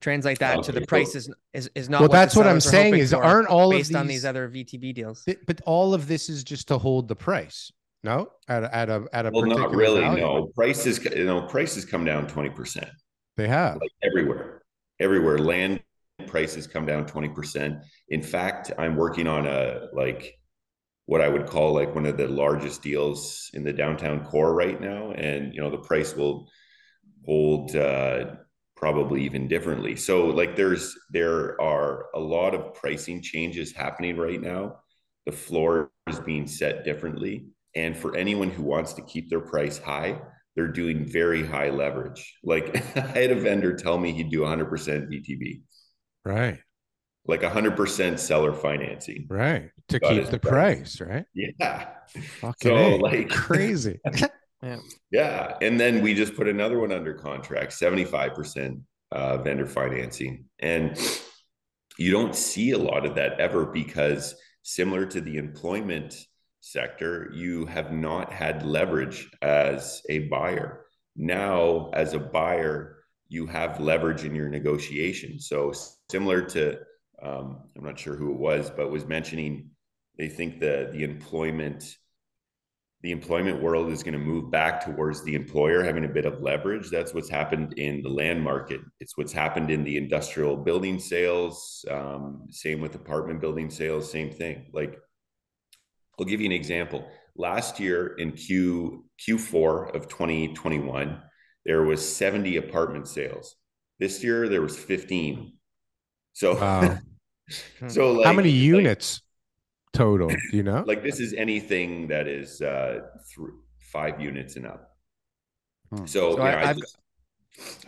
[0.00, 2.94] Translate that to the price is is, is not Well, what that's what I'm saying
[2.94, 5.24] is aren't all of based on these- these other VTB deals.
[5.24, 7.72] Th- But all of this is just to hold the price.
[8.04, 10.00] No, at a, at a at a well, not really.
[10.00, 10.22] value.
[10.22, 12.88] No, prices, you know, prices come down 20%.
[13.36, 13.78] They have.
[13.80, 14.62] like everywhere
[15.00, 15.80] everywhere land
[16.26, 20.34] prices come down 20% in fact i'm working on a like
[21.06, 24.80] what i would call like one of the largest deals in the downtown core right
[24.80, 26.48] now and you know the price will
[27.24, 28.34] hold uh
[28.76, 34.40] probably even differently so like there's there are a lot of pricing changes happening right
[34.40, 34.76] now
[35.26, 37.46] the floor is being set differently
[37.78, 40.12] and for anyone who wants to keep their price high
[40.56, 42.22] they're doing very high leverage.
[42.42, 44.66] Like I had a vendor tell me he'd do 100%
[45.08, 45.62] VTB,
[46.24, 46.58] Right.
[47.32, 49.26] like 100% seller financing.
[49.30, 49.70] Right.
[49.90, 50.96] To keep the price.
[50.96, 51.24] price, right?
[51.32, 51.86] Yeah.
[52.40, 52.96] Fucking So A.
[52.98, 54.00] like crazy.
[54.60, 54.78] Yeah.
[55.12, 55.56] Yeah.
[55.62, 58.80] And then we just put another one under contract, 75%
[59.12, 60.46] uh, vendor financing.
[60.58, 60.98] And
[61.98, 66.16] you don't see a lot of that ever because similar to the employment
[66.60, 70.84] sector, you have not had leverage as a buyer.
[71.16, 72.98] Now, as a buyer,
[73.28, 75.38] you have leverage in your negotiation.
[75.38, 75.72] So
[76.10, 76.78] similar to,
[77.22, 79.70] um, I'm not sure who it was, but was mentioning
[80.18, 81.96] they think the the employment
[83.02, 86.42] the employment world is going to move back towards the employer having a bit of
[86.42, 86.90] leverage.
[86.90, 88.80] That's what's happened in the land market.
[88.98, 91.84] It's what's happened in the industrial building sales.
[91.88, 94.10] Um, same with apartment building sales.
[94.10, 94.66] Same thing.
[94.72, 94.98] Like,
[96.18, 97.08] I'll give you an example.
[97.36, 101.20] Last year in Q Q4 of 2021,
[101.64, 103.56] there was 70 apartment sales.
[104.00, 105.52] This year there was 15.
[106.32, 106.98] So, Wow.
[107.88, 109.22] so like, How many like- units
[109.92, 110.28] total?
[110.28, 110.84] Do you know?
[110.86, 113.00] like this is anything that is uh
[113.34, 113.48] th-
[113.92, 114.90] five units and up
[115.90, 116.04] Hmm.
[116.06, 116.98] so, So I- I, just,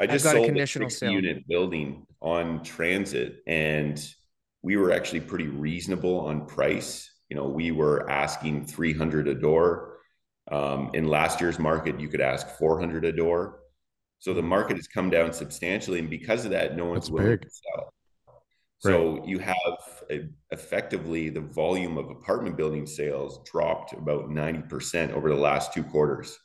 [0.01, 1.13] I just got a sold a conditional 60 sale.
[1.13, 4.03] unit building on transit and
[4.63, 9.99] we were actually pretty reasonable on price you know we were asking 300 a door
[10.51, 13.61] um, in last year's market you could ask 400 a door
[14.19, 17.31] so the market has come down substantially and because of that no one's That's willing
[17.31, 17.43] big.
[17.43, 17.93] to sell
[18.81, 19.57] so you have
[20.11, 25.85] a, effectively the volume of apartment building sales dropped about 90% over the last two
[25.85, 26.39] quarters.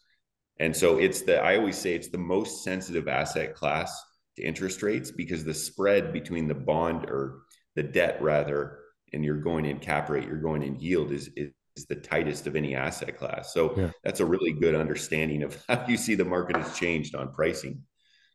[0.60, 3.98] And so it's the, I always say it's the most sensitive asset class
[4.36, 7.44] to interest rates because the spread between the bond or
[7.76, 8.80] the debt rather,
[9.16, 11.52] and you're going in cap rate, you're going in yield is, is,
[11.90, 13.54] the tightest of any asset class.
[13.54, 13.92] So Yeah.
[14.02, 17.82] that's a really good understanding of how you see the market has changed on pricing.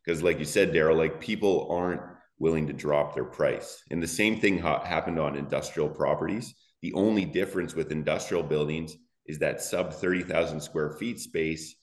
[0.05, 2.01] Because like you said, Daryl, like people aren't
[2.37, 3.81] willing to drop their price.
[3.89, 6.53] And the same thing ha- happened on industrial properties.
[6.83, 8.95] The only difference with industrial buildings
[9.25, 11.75] is that sub 30,000 square feet space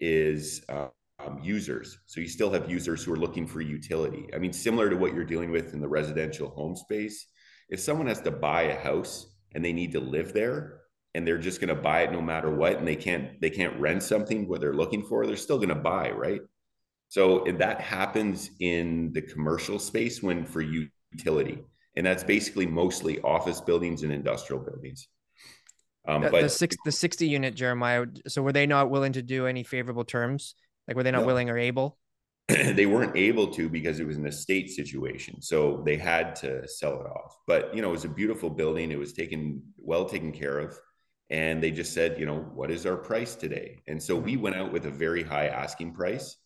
[0.00, 0.88] is uh,
[1.18, 1.98] um, users.
[2.06, 4.28] So you still have users who are looking for utility.
[4.34, 7.26] I mean, similar to what you're dealing with in the residential home space.
[7.68, 10.80] If someone has to buy a house and they need to live there
[11.14, 13.78] and they're just going to buy it no matter what and they can't they can't
[13.78, 16.40] rent something what they're looking for, they're still going to buy, right?
[17.08, 21.58] So that happens in the commercial space when for utility,
[21.96, 25.08] and that's basically mostly office buildings and industrial buildings.
[26.08, 28.06] Um, The, but the six the 60 unit Jeremiah.
[28.28, 30.54] So were they not willing to do any favorable terms?
[30.88, 31.26] Like were they not No.
[31.26, 31.98] willing or able?
[32.48, 37.00] they weren't able to because it was an estate situation so they had to sell
[37.00, 40.32] it off but you know it was a beautiful building it was taken well taken
[40.32, 40.76] care of
[41.30, 44.56] and they just said you know what is our price today and so we went
[44.56, 46.36] out with a very high asking price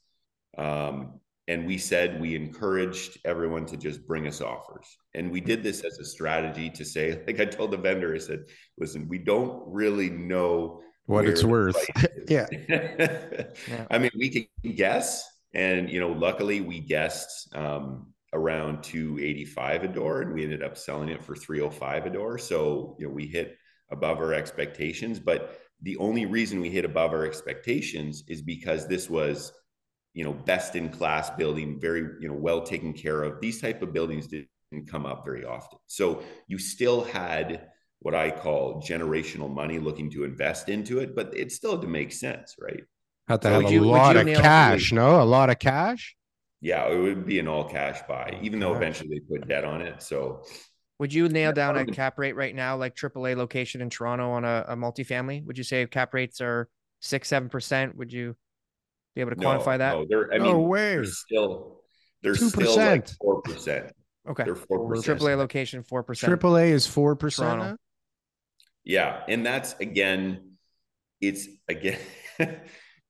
[0.59, 5.63] um, and we said we encouraged everyone to just bring us offers and we did
[5.63, 8.41] this as a strategy to say like i told the vendor i said
[8.79, 11.75] listen we don't really know What it's worth.
[11.75, 12.47] price is." Yeah.
[13.91, 15.25] I mean, we can guess,
[15.57, 20.77] and you know, luckily we guessed um, around 285 a door, and we ended up
[20.77, 22.37] selling it for 305 a door.
[22.37, 23.57] So you know, we hit
[23.91, 25.19] above our expectations.
[25.19, 29.51] But the only reason we hit above our expectations is because this was,
[30.13, 33.41] you know, best in class building, very you know well taken care of.
[33.41, 35.79] These type of buildings didn't come up very often.
[35.87, 37.69] So you still had
[38.01, 41.89] what I call generational money looking to invest into it, but it still had to
[41.89, 42.83] make sense, right?
[43.29, 45.21] Have to So have would a you- lot of cash, no?
[45.21, 46.17] A lot of cash?
[46.61, 49.65] Yeah, it would be an all cash buy, oh, even though eventually they put debt
[49.65, 50.03] on it.
[50.03, 50.43] So
[50.99, 54.45] Would you nail down a cap rate right now, like AAA location in Toronto on
[54.45, 55.45] a, a multifamily?
[55.45, 56.69] Would you say cap rates are
[57.01, 57.97] six, seven percent?
[57.97, 58.35] Would you
[59.15, 59.95] be able to no, quantify that?
[59.95, 60.95] no, they're I No mean way.
[60.95, 61.83] they're still
[62.23, 63.17] they're still like 2%.
[63.21, 63.93] four percent.
[64.29, 64.45] Okay.
[64.45, 65.21] They're four percent.
[65.21, 66.33] AAA location, four percent.
[66.41, 67.79] AAA is four percent.
[68.83, 70.53] Yeah, and that's again,
[71.21, 71.99] it's again.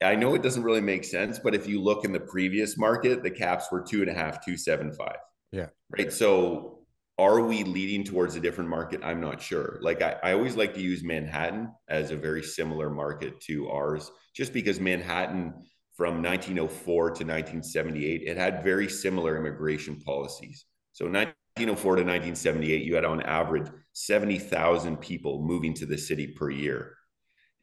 [0.02, 3.22] I know it doesn't really make sense, but if you look in the previous market,
[3.22, 5.16] the caps were two and a half, two seven five.
[5.52, 5.68] Yeah.
[5.90, 6.12] Right.
[6.12, 6.80] So
[7.18, 9.00] are we leading towards a different market?
[9.02, 9.78] I'm not sure.
[9.80, 14.10] Like I, I always like to use Manhattan as a very similar market to ours,
[14.34, 15.54] just because Manhattan
[15.96, 20.66] from 1904 to 1978, it had very similar immigration policies.
[20.92, 26.50] So 1904 to 1978, you had on average 70,000 people moving to the city per
[26.50, 26.96] year.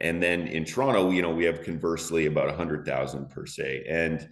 [0.04, 3.86] And then in Toronto, you know, we have conversely about 100,000 per se.
[3.88, 4.28] And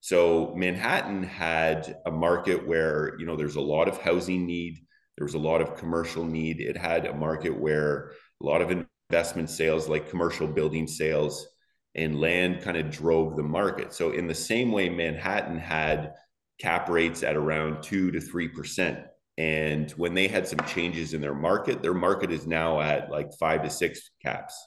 [0.00, 4.84] so Manhattan had a market where, you know, there's a lot of housing need,
[5.16, 6.60] there was a lot of commercial need.
[6.60, 8.10] It had a market where
[8.42, 11.46] a lot of investment sales, like commercial building sales
[11.94, 13.92] and land, kind of drove the market.
[13.92, 16.14] So, in the same way, Manhattan had
[16.58, 19.04] cap rates at around two to 3%.
[19.38, 23.28] And when they had some changes in their market, their market is now at like
[23.38, 24.60] five to six caps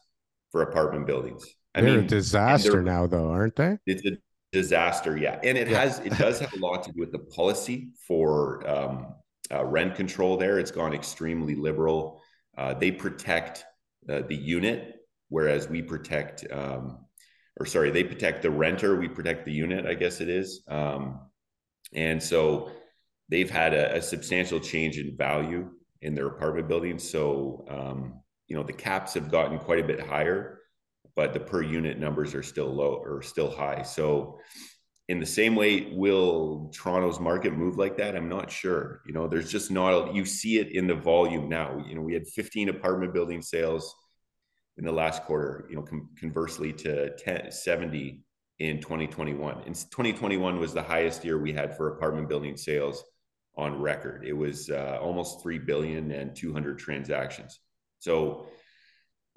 [0.51, 1.45] for apartment buildings.
[1.73, 3.77] I They're mean, a disaster now, though, aren't they?
[3.85, 4.17] it's a
[4.51, 5.80] disaster yeah and it Yeah.
[5.81, 9.13] has it does have a lot to do with the policy for um,
[9.51, 12.22] uh, rent control there it's gone extremely liberal
[12.57, 13.65] uh, they protect
[14.09, 14.95] uh, the unit
[15.30, 16.99] whereas we protect um,
[17.59, 21.19] or sorry they protect the renter we protect the unit i guess it is um,
[21.93, 22.72] and so
[23.30, 25.69] they've had a, a substantial change in value
[26.01, 29.99] in their apartment buildings so um, you know the caps have gotten quite a bit
[29.99, 30.59] higher
[31.15, 33.81] but the per unit numbers are still low or still high.
[33.81, 34.39] So,
[35.07, 38.15] in the same way, will Toronto's market move like that?
[38.15, 39.01] I'm not sure.
[39.05, 41.84] You know, there's just not, a, you see it in the volume now.
[41.88, 43.93] You know, we had 15 apartment building sales
[44.77, 48.19] in the last quarter, you know, com- conversely to 10, 70
[48.57, 49.61] in 2021.
[49.67, 53.03] And 2021 was the highest year we had for apartment building sales
[53.55, 54.26] on record.
[54.26, 57.59] It was uh, almost 3 billion and 200 transactions.
[58.06, 58.45] So,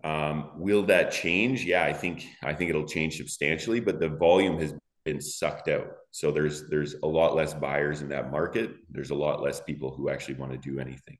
[0.04, 1.64] um, will that change?
[1.64, 4.74] Yeah, I think I think it'll change substantially, but the volume has
[5.06, 5.86] been sucked out.
[6.10, 8.72] So there's there's a lot less buyers in that market.
[8.90, 11.16] There's a lot less people who actually want to do anything.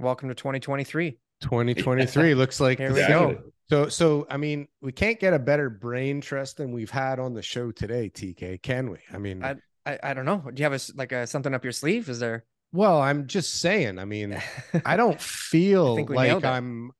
[0.00, 1.18] Welcome to 2023.
[1.40, 3.38] 2023 looks like Here the we go.
[3.70, 7.32] So, so I mean, we can't get a better brain trust than we've had on
[7.32, 8.98] the show today, TK, can we?
[9.12, 9.54] I mean, I,
[9.86, 10.50] I I don't know.
[10.52, 12.08] Do you have a like a something up your sleeve?
[12.08, 12.44] Is there?
[12.74, 13.98] Well, I'm just saying.
[13.98, 14.36] I mean,
[14.84, 16.52] I don't feel think we nailed like.
[16.52, 16.90] I'm.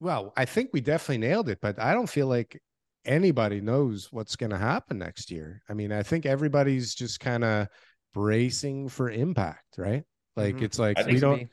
[0.00, 2.62] Well, I think we definitely nailed it, but I don't feel like
[3.04, 5.60] anybody knows what's going to happen next year.
[5.68, 7.68] I mean, I think everybody's just kind of
[8.12, 10.04] bracing for impact, right?
[10.36, 10.62] Like Mhm.
[10.62, 11.36] it's like I we don't.
[11.38, 11.48] Maybe.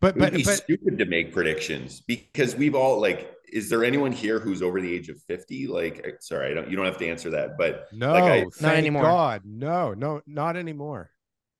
[0.00, 3.30] But It would but be but stupid to make predictions because we've all like.
[3.52, 5.66] Is there anyone here who's over the age of 50?
[5.66, 6.70] Like, uh, sorry, I don't.
[6.70, 9.02] You don't have to answer that, but no, like I, thank anymore.
[9.02, 11.11] God, no, no, not anymore.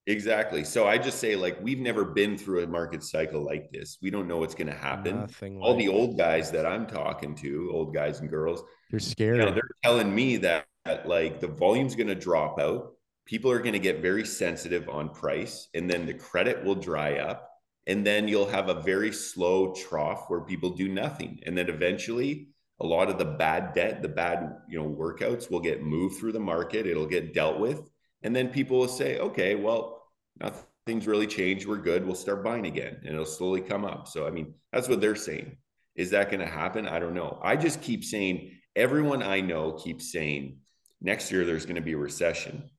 [0.07, 0.65] Exactly.
[0.65, 3.99] So I just say like we've never been through a market cycle like this.
[4.03, 5.21] We don't know what's going to happen.
[5.21, 9.01] Nothing all like the old guys that I'm talking to, old guys and girls, they're
[9.01, 9.39] you scared.
[9.39, 12.93] know, they're telling me that, that like the volume's going to drop out.
[13.25, 17.19] People are going to get very sensitive on price, and then the credit will dry
[17.19, 17.49] up,
[17.87, 22.49] and then you'll have a very slow trough where people do nothing, and then eventually
[22.81, 26.33] a lot of the bad debt, the bad you know workouts will get moved through
[26.33, 26.87] the market.
[26.87, 27.89] It'll get dealt with,
[28.23, 30.03] and then people will say, okay, well,
[30.41, 31.67] nothing's really changed.
[31.67, 32.05] We're good.
[32.05, 34.09] We'll start buying again, and it'll slowly come up.
[34.09, 35.57] So I mean, that's what they're saying.
[35.95, 36.87] Is that going to happen?
[36.87, 37.39] I don't know.
[37.43, 40.59] I just keep saying everyone I know keeps saying
[41.01, 42.71] next year there's going to be a recession.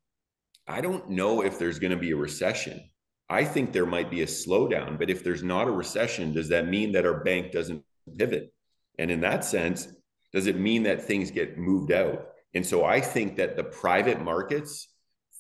[0.68, 2.82] I don't know if there's going to be a recession.
[3.30, 6.68] I think there might be a slowdown, but if there's not a recession, does that
[6.68, 7.84] mean that our bank doesn't
[8.18, 8.54] pivot?
[8.98, 9.88] And in that sense,
[10.34, 12.30] does it mean that things get moved out?
[12.54, 14.88] And so I think that the private markets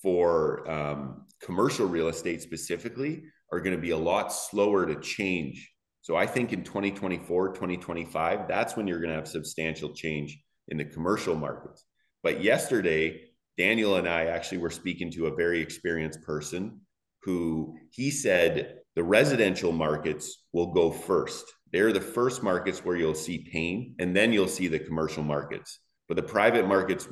[0.04, 5.72] for um, commercial real estate specifically are going to be a lot slower to change.
[6.02, 10.78] So I think in 2024, 2025, that's when you're going to have substantial change in
[10.78, 11.86] the commercial markets.
[12.22, 13.22] But yesterday,
[13.58, 16.82] Daniel and I actually were speaking to a very experienced person
[17.22, 21.46] who he said the residential markets will go first.
[21.72, 25.80] They're the first markets where you'll see pain, and then you'll see the commercial markets.
[26.10, 27.08] But the private markets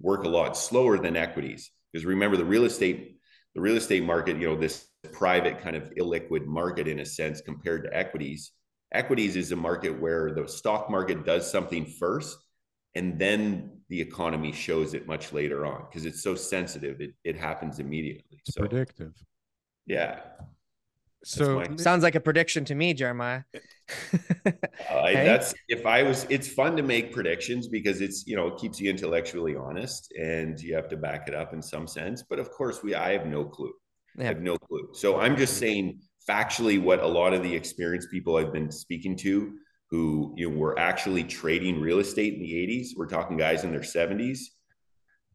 [0.00, 3.18] work a lot slower than equities because remember the real estate,
[3.54, 7.40] the real estate market, you know, this private kind of illiquid market in a sense
[7.40, 8.52] compared to equities.
[8.92, 12.38] Equities is a market where the stock market does something first
[12.96, 17.00] and then the economy shows it much later on because it's so sensitive.
[17.00, 19.14] It, it happens immediately so predictive.
[19.86, 20.20] Yeah
[21.24, 23.42] so my- Sounds like a prediction to me, Jeremiah.
[24.46, 25.24] Uh, Hey?
[25.24, 26.26] that's if I was.
[26.30, 30.58] It's fun to make predictions because it's you know it keeps you intellectually honest and
[30.60, 32.22] you have to back it up in some sense.
[32.28, 33.72] But of course, we I have no clue.
[34.18, 34.88] I have no clue.
[34.94, 39.16] So I'm just saying factually what a lot of the experienced people I've been speaking
[39.18, 39.52] to
[39.90, 42.88] who you know were actually trading real estate in the 80s.
[42.96, 44.38] We're talking guys in their 70s.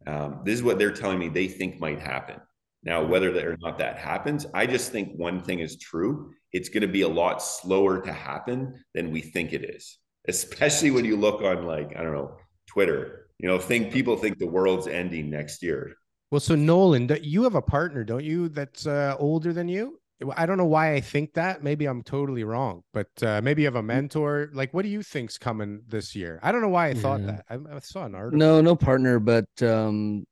[0.07, 2.39] Um, this is what they're telling me they think might happen.
[2.85, 6.33] Now, whether that or not that happens, I just think one thing is true.
[6.53, 9.97] It's going to be a lot slower to happen than we think it is,
[10.27, 12.37] especially when you look on like, I don't know,
[12.67, 13.27] Twitter.
[13.39, 15.95] You know, think people think the world's ending next year.
[16.31, 18.49] Well, so Nolan, you have a partner, don't you?
[18.49, 19.99] That's uh, older than you.
[20.35, 21.61] I don't know why I think that.
[21.61, 24.49] Maybe I'm totally wrong, but uh, maybe you have a mentor.
[24.53, 26.39] Like, what do you think's coming this year?
[26.41, 27.25] I don't know why I thought Yeah.
[27.25, 27.45] that.
[27.49, 28.39] I, I saw an article.
[28.39, 30.25] No, no partner, but um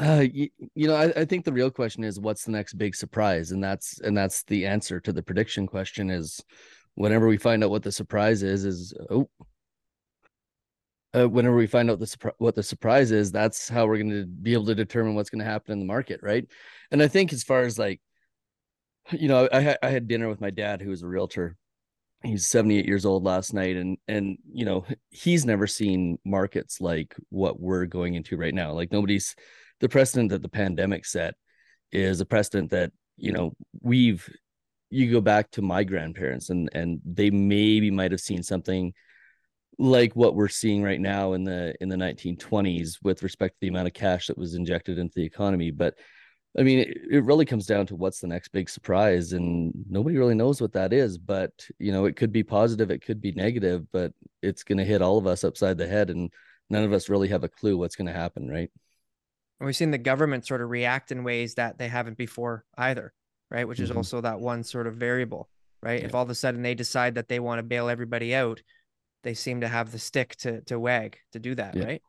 [0.00, 2.94] uh you, you know, I, I think the real question is what's the next big
[2.94, 3.50] surprise?
[3.50, 6.40] And that's and that's the answer to the prediction question is
[6.94, 9.28] whenever we find out what the surprise is, is oh
[11.14, 14.26] uh, whenever we find out the what the surprise is, that's how we're going to
[14.26, 16.46] be able to determine what's going to happen in the market, right?
[16.90, 18.00] And I think as far as like,
[19.12, 21.56] you know, I I had dinner with my dad, who is a realtor.
[22.22, 27.14] He's 78 years old last night, and and you know he's never seen markets like
[27.30, 28.72] what we're going into right now.
[28.72, 29.34] Like nobody's
[29.80, 31.34] the precedent that the pandemic set
[31.92, 33.52] is a precedent that you know
[33.82, 34.28] we've
[34.90, 38.92] you go back to my grandparents and and they maybe might have seen something
[39.78, 43.68] like what we're seeing right now in the in the 1920s with respect to the
[43.68, 45.70] amount of cash that was injected into the economy.
[45.70, 45.94] But
[46.58, 50.16] i mean it, it really comes down to what's the next big surprise and nobody
[50.16, 51.18] really knows what that is.
[51.18, 54.84] But you know it could be positive it could be negative but it's going to
[54.84, 56.32] hit all of us upside the head and
[56.70, 58.70] none of us really have a clue what's going to happen right
[59.60, 63.12] And we've seen the government sort of react in ways that they haven't before either,
[63.50, 63.66] right?
[63.66, 63.96] Which is Mhm.
[63.96, 65.48] also that one sort of variable,
[65.82, 66.02] right?
[66.02, 68.62] If all of a sudden they decide that they want to bail everybody out,
[69.24, 71.84] they seem to have the stick to to wag to do that, Yeah.
[71.84, 72.02] right?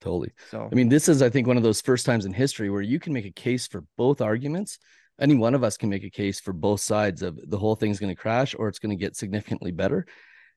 [0.00, 2.68] totally So I mean, this is, I think, one of those first times in history
[2.68, 4.78] where you can make a case for both arguments.
[5.18, 7.98] Any one of us can make a case for both sides of the whole thing's
[8.00, 10.04] going to crash or it's going to get significantly better.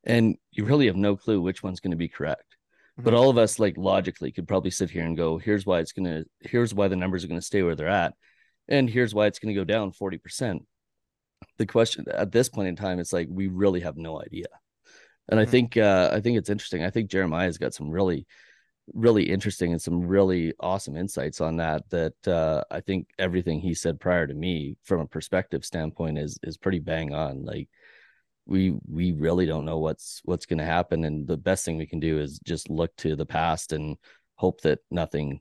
[0.03, 2.56] And you really have no clue which one's going to be correct.
[2.97, 3.17] But Mhm.
[3.17, 6.05] all of us, like logically, could probably sit here and go, here's why it's going
[6.05, 8.13] to, here's why the numbers are going to stay where they're at.
[8.67, 10.65] And here's why it's going to go down 40%.
[11.57, 14.47] The question at this point in time, it's like, we really have no idea.
[15.29, 15.49] And I Mhm.
[15.49, 16.83] think, uh, I think it's interesting.
[16.83, 18.25] I think Jeremiah's got some really,
[18.93, 23.73] really interesting and some really awesome insights on that that uh, I think everything he
[23.73, 27.67] said prior to me from a perspective standpoint is is pretty bang on like
[28.47, 31.85] we we really don't know what's what's going to happen and the best thing we
[31.85, 33.97] can do is just look to the past and
[34.35, 35.39] hope that nothing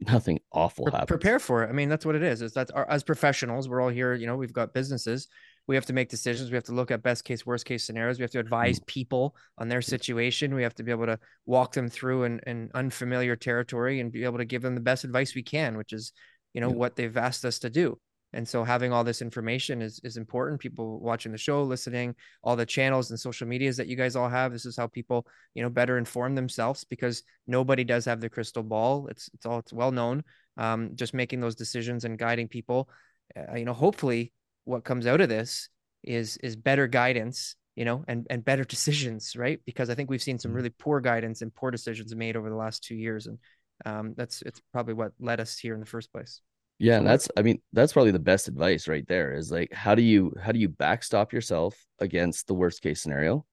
[0.00, 1.68] nothing awful happens prepare for it.
[1.68, 2.42] I mean, that's what it is.
[2.42, 4.14] Is that's our, as professionals, we're all here.
[4.14, 5.28] You know, we've got businesses.
[5.68, 6.50] We have to make decisions.
[6.50, 8.18] We have to look at best case, worst case scenarios.
[8.18, 8.86] We have to advise mm-hmm.
[8.86, 10.54] people on their situation.
[10.54, 14.24] We have to be able to walk them through an, an unfamiliar territory and be
[14.24, 16.12] able to give them the best advice we can, which is,
[16.52, 16.76] you know, Yeah.
[16.76, 17.98] what they've asked us to do.
[18.32, 20.60] And so having all this information is is important.
[20.60, 24.28] People watching the show, listening, all the channels and social medias that you guys all
[24.28, 24.52] have.
[24.52, 28.62] This is how people, you know, better inform themselves because nobody does have the crystal
[28.62, 29.06] ball.
[29.08, 30.24] It's it's all it's well known.
[30.56, 32.88] Um, just making those decisions and guiding people.
[33.36, 34.32] Uh, you know, hopefully,
[34.64, 35.68] what comes out of this
[36.02, 37.56] is is better guidance.
[37.74, 39.60] You know, and and better decisions, right?
[39.66, 42.56] Because I think we've seen some really poor guidance and poor decisions made over the
[42.56, 43.38] last two years, and
[43.84, 46.40] um, that's it's probably what led us here in the first place.
[46.78, 49.94] Yeah, and that's I mean that's probably the best advice right there is like how
[49.94, 53.46] do you how do you backstop yourself against the worst case scenario?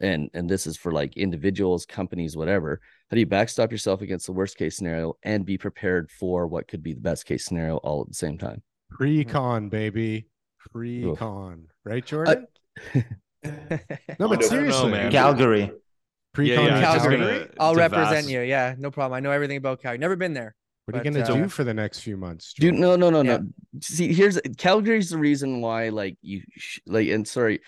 [0.00, 2.80] And and this is for like individuals, companies, whatever.
[3.10, 6.66] How do you backstop yourself against the worst case scenario and be prepared for what
[6.66, 8.62] could be the best case scenario all at the same time?
[8.90, 10.26] Pre-con, baby.
[10.58, 11.68] Pre-con.
[11.84, 12.46] Right, Jordan?
[12.94, 13.02] no,
[13.44, 14.90] but don't know, seriously.
[14.90, 15.12] man.
[15.12, 15.70] Calgary.
[16.34, 17.48] Pre-con Yeah, yeah, Calgary?
[17.58, 18.40] I'll represent vast- you.
[18.40, 19.16] Yeah, no problem.
[19.16, 19.98] I know everything about Calgary.
[19.98, 20.54] Never been there.
[20.86, 22.54] What are you going to uh, do for the next few months?
[22.54, 23.38] Dude, no, no, no, Yeah.
[23.38, 23.48] no.
[23.80, 27.60] See, here's Calgary's the reason why, like, you sh- like, and sorry,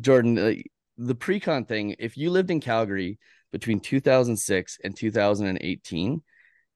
[0.00, 1.96] Jordan, like, the pre-con thing.
[1.98, 3.18] If you lived in Calgary
[3.50, 6.22] between 2006 and 2018,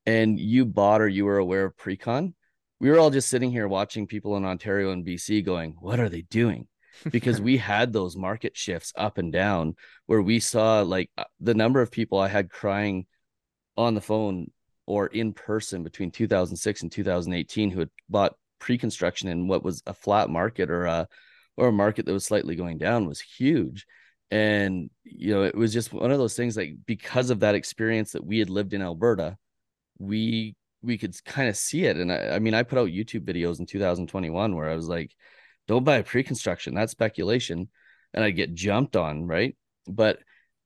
[0.07, 2.35] and you bought or you were aware of pre-con,
[2.81, 6.09] we were all just sitting here watching people in Ontario and BC going, "What are
[6.09, 6.67] they doing?"
[7.11, 11.55] Because we had those market shifts up and down where we saw like uh, the
[11.55, 13.07] number of people I had crying
[13.77, 14.51] on the phone
[14.91, 19.95] or in person between 2006 and 2018 who had bought pre-construction in what was a
[19.95, 21.07] flat market or a
[21.57, 23.87] or a market that was slightly going down was huge.
[24.33, 28.13] And you know it was just one of those things like because of that experience
[28.13, 29.37] that we had lived in alberta
[29.99, 31.97] we we could kind of see it.
[31.97, 35.15] And I, I mean i put out youtube videos in 2021 where i was like
[35.69, 37.69] don't buy pre-construction that's speculation
[38.15, 39.57] and i get jumped on right?
[39.87, 40.19] But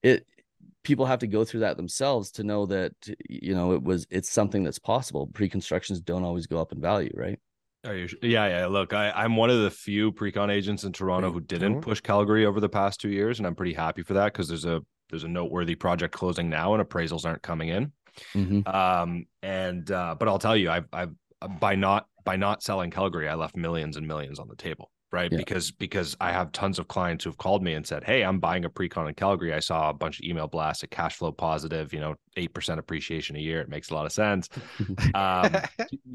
[0.03, 0.27] it
[0.85, 2.93] people have to go through that themselves to know that
[3.29, 7.13] you know it was it's something that's possible pre-constructions don't always go up in value
[7.15, 7.41] right
[7.87, 8.67] are you, yeah, yeah.
[8.67, 12.47] Look, I, I'm one of the few pre-con agents in Toronto who didn't push Calgary
[12.47, 14.81] over the past two years, and I'm pretty happy for that because there's a
[15.11, 17.93] there's a noteworthy project closing now, and appraisals aren't coming in.
[18.35, 18.75] Mm-hmm.
[18.75, 21.13] Um, and uh, but I'll tell you, I've I've
[21.61, 25.31] by not by not selling Calgary, I left millions and millions on the table right?
[25.31, 25.39] Yeah.
[25.39, 28.65] Because because I have tons of clients who've called me and said, "Hey, I'm buying
[28.65, 29.55] a pre-con in Calgary.
[29.55, 32.81] I saw a bunch of email blasts at cash flow positive, you know, eight percent
[32.81, 33.61] appreciation a year.
[33.61, 34.49] It makes a lot of sense.
[35.15, 35.55] um,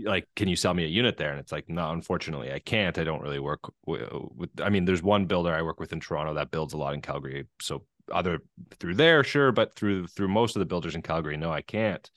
[0.03, 2.97] like, can you sell me a unit there?" And it's like, no, unfortunately, I can't.
[2.99, 4.03] I don't really work with,
[4.35, 4.49] with.
[4.61, 7.01] I mean, there's one builder I work with in Toronto that builds a lot in
[7.01, 8.39] Calgary, so other
[8.79, 12.09] through there, sure, but through through most of the builders in Calgary, no, I can't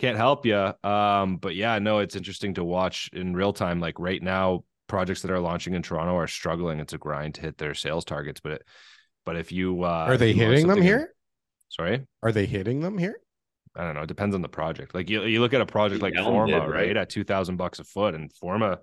[0.00, 0.72] can't help you.
[0.82, 3.80] Um, but yeah, no, it's interesting to watch in real time.
[3.80, 6.80] Like right now, projects that are launching in Toronto are struggling.
[6.80, 8.40] It's a grind to hit their sales targets.
[8.40, 8.62] But it,
[9.24, 10.98] but if you uh, are they hitting them here?
[10.98, 11.06] In,
[11.70, 13.20] sorry, are they hitting them here?
[13.76, 14.02] I don't know.
[14.02, 14.94] It depends on the project.
[14.94, 16.88] Like you, you look at a project like Forma, did, right?
[16.88, 16.96] right?
[16.96, 18.80] At two thousand bucks a foot, and Forma,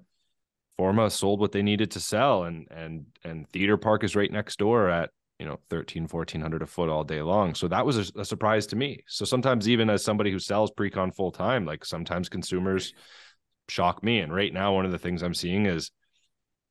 [0.77, 4.57] Forma sold what they needed to sell, and and and Theater Park is right next
[4.57, 8.21] door at you know 13 1400 a foot all day long so that was a,
[8.21, 11.85] a, surprise to me so sometimes even as somebody who sells pre-con full time like
[11.85, 12.91] sometimes consumers
[13.69, 15.91] shock me and right now one of the things i'm seeing is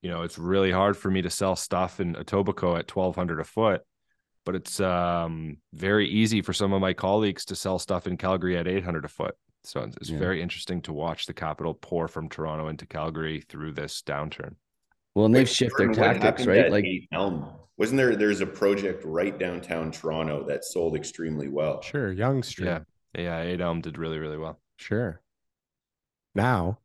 [0.07, 3.45] you know, it's really hard for me to sell stuff in Etobicoke at 1200 a
[3.45, 3.83] foot,
[4.45, 8.57] but it's um, very easy for some of my colleagues to sell stuff in Calgary
[8.57, 9.35] at 800 a foot.
[9.65, 10.19] So it's yeah.
[10.21, 14.55] very interesting to watch the capital pour from Toronto into Calgary through this downturn.
[15.17, 16.71] Well, and they've shifted their tactics, right?
[16.71, 17.51] Like Elm.
[17.77, 21.83] Wasn't there there's a project right downtown Toronto that sold extremely well.
[21.83, 22.67] Sure, Yonge Street.
[22.67, 22.81] Yeah.
[23.19, 24.61] Yeah, Eight Elm did really, really well.
[24.77, 25.21] Sure.
[26.35, 26.79] Now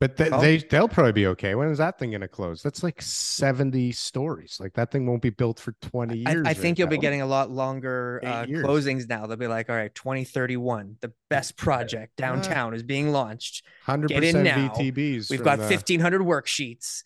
[0.00, 0.40] but th- oh.
[0.40, 1.54] they they'll probably be okay.
[1.54, 2.62] When is that thing going to close?
[2.62, 4.58] That's like seventy stories.
[4.60, 6.46] Like that thing won't be built for twenty years.
[6.46, 9.26] I, I think you'll be getting a lot longer uh, closings now.
[9.26, 12.76] They'll be like, all right, twenty thirty one, the best project downtown yeah.
[12.76, 13.64] is being launched.
[13.84, 15.30] Hundred percent VTBs.
[15.30, 17.02] We've got fifteen hundred worksheets.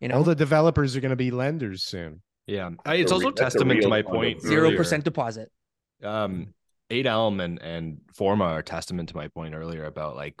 [0.00, 2.22] You know, all the developers are going to be lenders soon.
[2.46, 4.40] Yeah, it's also testament to my point.
[4.42, 5.50] Zero percent deposit.
[6.02, 6.54] Um,
[6.90, 10.34] Eight Elm and and Forma are testament to my point earlier about like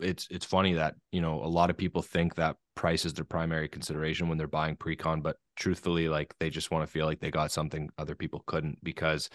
[0.00, 3.24] it's it's funny that you know a lot of people think that price is their
[3.24, 7.20] primary consideration when they're buying pre-con, but truthfully, like they just want to feel like
[7.20, 9.30] they got something other people couldn't because,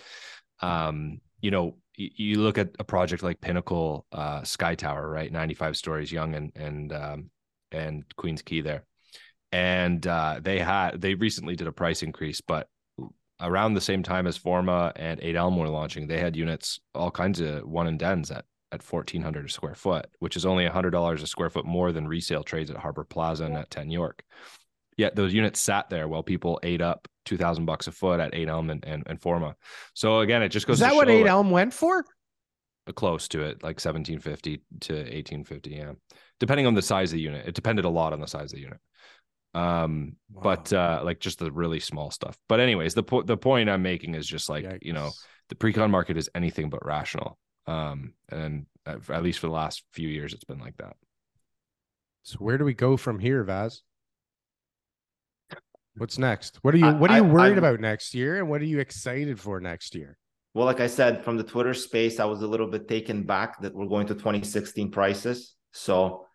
[0.61, 5.31] um, you know, you, you look at a project like Pinnacle uh, Sky Tower, right,
[5.31, 7.29] ninety five stories, Yonge and and um,
[7.71, 8.83] and Queens Quay there,
[9.53, 12.67] and uh, they had they recently did a price increase, but
[13.41, 17.11] around the same time as Forma and Eight Elm were launching, they had units, all
[17.11, 20.65] kinds of one and dens at at fourteen hundred a square foot, which is only
[20.67, 23.89] hundred dollars a square foot more than resale trades at Harbor Plaza and at Ten
[23.89, 24.23] York.
[24.97, 28.35] Yet those units sat there while people ate up two thousand bucks a foot at
[28.35, 29.55] Eight Elm and, and, and Forma.
[29.93, 30.75] So again, it just goes.
[30.75, 32.05] Is that what Eight Elm went for?
[32.87, 35.71] Uh, close to it, like seventeen fifty to eighteen fifty.
[35.71, 35.93] Yeah,
[36.39, 37.47] depending on the size of the unit.
[37.47, 38.79] It depended a lot on the size of the unit
[39.55, 40.41] um wow.
[40.43, 42.37] but uh like just the really small stuff.
[42.47, 44.83] But anyways the point the point i'm making is just like Yikes.
[44.83, 45.11] you know
[45.49, 47.37] the pre-con market is anything but rational.
[47.65, 50.95] Um and at least for the last few years it's been like that.
[52.23, 53.81] So where do we go from here vaz?
[55.97, 56.59] What's next?
[56.61, 58.79] What are you what are you worried I, about next year and what are you
[58.79, 60.17] excited for next year?
[60.53, 63.61] Well like i said from the twitter space i was a little bit taken back
[63.61, 65.55] that we're going to 2016 prices.
[65.71, 66.27] So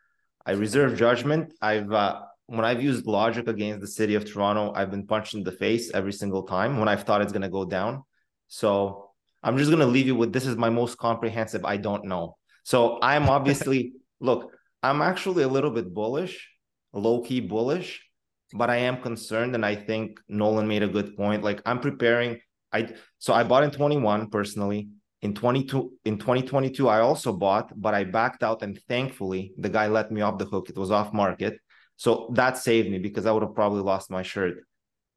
[0.45, 1.53] i reserve judgment.
[1.63, 5.43] I've uh when I've used logic against the city of Toronto, I've been punched in
[5.43, 8.03] the face every single time when I've thought it's going to go down.
[8.49, 9.11] So
[9.43, 11.65] I'm just going to leave you with this is my most comprehensive.
[11.65, 12.37] I don't know.
[12.65, 14.53] So I'm obviously, look,
[14.83, 16.51] I'm actually a little bit bullish,
[16.93, 18.03] low key bullish,
[18.53, 19.55] but I am concerned.
[19.55, 21.43] And I think Nolan made a good point.
[21.43, 22.41] Like I'm preparing.
[22.73, 22.89] I
[23.19, 24.89] so I bought in 21 personally.
[25.23, 29.87] In 22 in 2022, I also bought, but I backed out and thankfully the guy
[29.87, 30.69] let me off the hook.
[30.69, 31.59] It was off market.
[31.97, 34.67] So that saved me because I would have probably lost my shirt.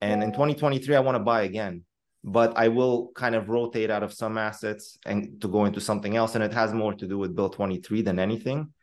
[0.02, 1.84] And in 2023, I want to buy again,
[2.24, 6.16] but I will kind of rotate out of some assets and to go into something
[6.16, 6.36] else.
[6.36, 8.74] And it has more to do with Bill 23 than anything.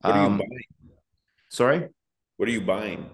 [0.00, 0.94] What are you um, buying?
[1.50, 1.88] Sorry?
[2.36, 3.10] What are you buying?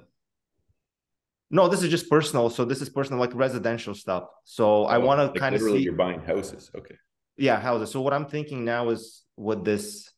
[1.51, 2.49] No, this is just personal.
[2.49, 4.24] So this is personal, like residential stuff.
[4.44, 5.78] So oh, I want to like kind of see.
[5.78, 6.70] You're buying houses.
[6.77, 6.94] Okay.
[7.36, 7.90] Yeah, houses.
[7.90, 10.11] So what I'm thinking now is with this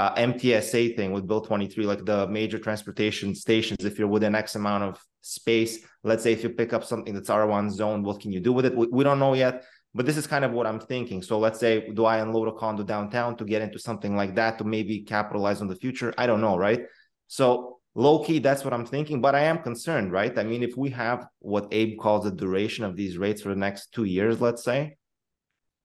[0.00, 4.54] uh, MTSA thing with Bill 23, like the major transportation stations, if you're within X
[4.54, 8.32] amount of space, let's say if you pick up something that's R1 zone, what can
[8.32, 8.74] you do with it?
[8.74, 9.62] We, we don't know yet,
[9.94, 11.20] but this is kind of what I'm thinking.
[11.20, 14.56] So let's say, do I unload a condo downtown to get into something like that
[14.56, 16.14] to maybe capitalize on the future?
[16.16, 16.80] I don't know, right?
[17.26, 20.38] So low key, that's what I'm thinking, but I am concerned, right?
[20.38, 23.60] I mean, if we have what Abe calls the duration of these rates for the
[23.66, 24.96] next two years, let's say,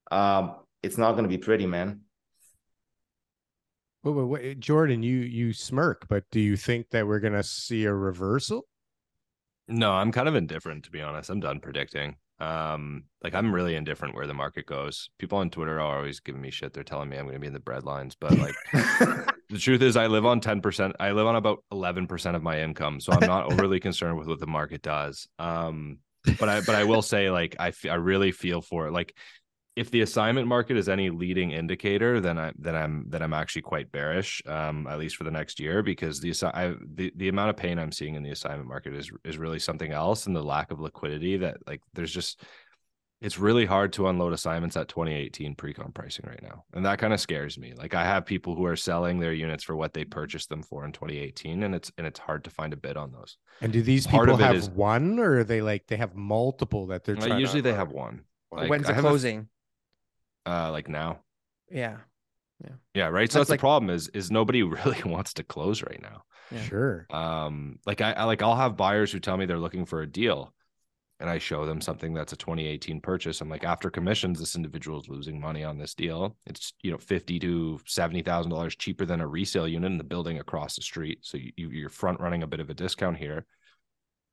[0.09, 2.04] um, it's not going to be pretty, man.
[4.05, 7.85] Wait, wait, wait, Jordan, you you smirk, but do you think that we're gonna see
[7.85, 8.67] a reversal?
[9.67, 11.31] No, I'm kind of indifferent to be honest.
[11.31, 12.17] I'm done predicting.
[12.39, 15.09] Um, like I'm really indifferent where the market goes.
[15.17, 16.71] People on Twitter are always giving me shit.
[16.71, 19.81] They're telling me I'm going to be in the bread lines, but like the truth
[19.81, 20.91] is, I live on 10%.
[20.99, 24.41] I live on about 11% of my income, so I'm not overly concerned with what
[24.41, 25.27] the market does.
[25.39, 25.99] Um,
[26.39, 28.91] but I but I will say, like I I really feel for it.
[28.91, 29.15] Like
[29.75, 33.63] if the assignment market is any leading indicator, then I then I'm then I'm actually
[33.63, 37.49] quite bearish, um, at least for the next year, because the I, the the amount
[37.49, 40.43] of pain I'm seeing in the assignment market is is really something else, and the
[40.43, 42.41] lack of liquidity that like there's just
[43.21, 47.13] it's really hard to unload assignments at 2018 pre-con pricing right now, and that kind
[47.13, 47.73] of scares me.
[47.75, 50.85] Like I have people who are selling their units for what they purchased them for
[50.85, 53.35] in 2018, and it's and it's hard to find a bid on those.
[53.59, 56.87] And do these Part people have is, one, or are they like they have multiple
[56.87, 57.39] that they're trying?
[57.39, 58.21] Usually, they have one.
[58.53, 59.49] Like, When's the closing?
[60.45, 61.19] Uh like now.
[61.69, 61.97] Yeah.
[62.63, 62.75] Yeah.
[62.93, 63.31] Yeah right?
[63.31, 66.23] So that's, that's like, the problem is is nobody really wants to close right now.
[66.51, 66.61] Yeah.
[66.63, 67.07] sure.
[67.09, 70.07] Um like I, I like i'll have buyers who tell me they're looking for a
[70.07, 70.53] deal
[71.21, 73.41] and i show them something that's a 2018 purchase.
[73.41, 76.35] I'm like after commissions this individual is losing money on this deal.
[76.45, 80.03] It's you know 50 to 70 thousand dollars cheaper than a resale unit in the
[80.03, 81.19] building across the street.
[81.21, 83.45] So you, you're front running a bit of a discount here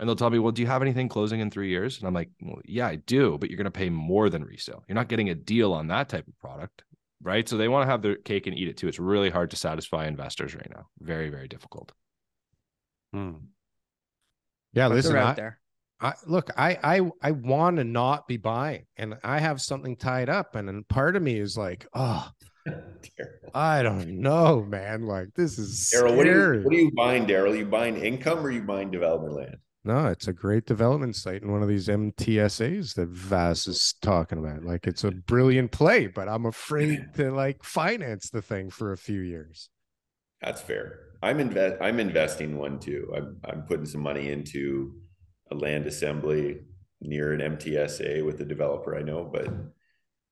[0.03, 2.01] and they'll tell me, well, do you have anything closing in three years?
[2.01, 4.83] And I'm like, well, yeah, I do, but you're going to pay more than resale.
[4.89, 6.83] You're not getting a deal on that type of product.
[7.23, 7.49] Right.
[7.49, 8.89] So they want to have their cake and eat it too.
[8.89, 10.87] It's really hard to satisfy investors right now.
[10.99, 11.93] Very, very difficult.
[13.13, 13.35] Hmm.
[14.73, 14.89] Yeah.
[14.89, 15.61] But listen, I, there.
[16.01, 20.29] I, look, I, I, I want to not be buying and I have something tied
[20.29, 20.57] up.
[20.57, 22.29] And then part of me is like, oh,
[23.55, 25.07] I don't know, man.
[25.07, 26.17] Like this is Daryl.
[26.17, 27.57] What, are you, what are you buying, Daryl?
[27.57, 29.57] You buying income or you buying development land?
[29.85, 34.39] No, it's a great development site in one of these MTSAs that Vaz is talking
[34.39, 34.63] about.
[34.63, 38.97] Like it's a brilliant play, but I'm afraid to like finance the thing for a
[38.97, 39.71] few years.
[40.41, 41.01] That's fair.
[41.21, 43.13] I'm invest I'm investing one too.
[43.17, 44.95] I'm I'm putting some money into
[45.51, 46.61] a land assembly
[47.01, 49.25] near an MTSA with a developer I know.
[49.25, 49.49] But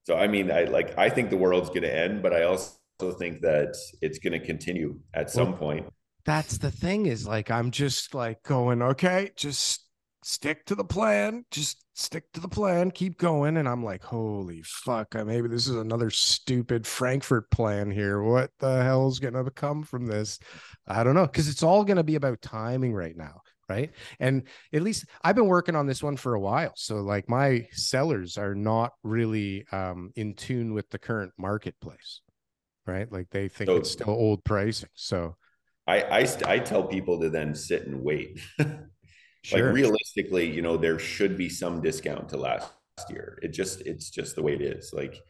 [0.05, 2.77] so I mean I like I think the world's gonna end, but I also
[3.19, 5.87] think that it's gonna continue at some well, point
[6.25, 9.87] that's the thing is like i'm just like going okay just
[10.23, 14.63] stick to the plan just stick to the plan keep going and i'm like holy
[14.63, 18.23] fuck maybe this is another stupid frankfurt plan here.
[18.23, 20.39] What the hell is going to come from this?
[20.87, 23.93] I don't know because it's all going to be about timing right now right?
[24.19, 24.43] And
[24.73, 28.37] at least i've been working on this one for a while so like my sellers
[28.37, 32.21] are not really um, in tune with the current marketplace
[32.87, 33.11] right?
[33.13, 35.37] Like they think so, it's still old pricing so
[35.87, 38.41] I, I, I tell people to then sit and wait.
[38.59, 39.67] sure.
[39.67, 42.71] Like realistically, you know, there should be some discount to last
[43.09, 43.39] year.
[43.43, 44.93] It just, it's just the way it is.
[44.93, 45.21] Like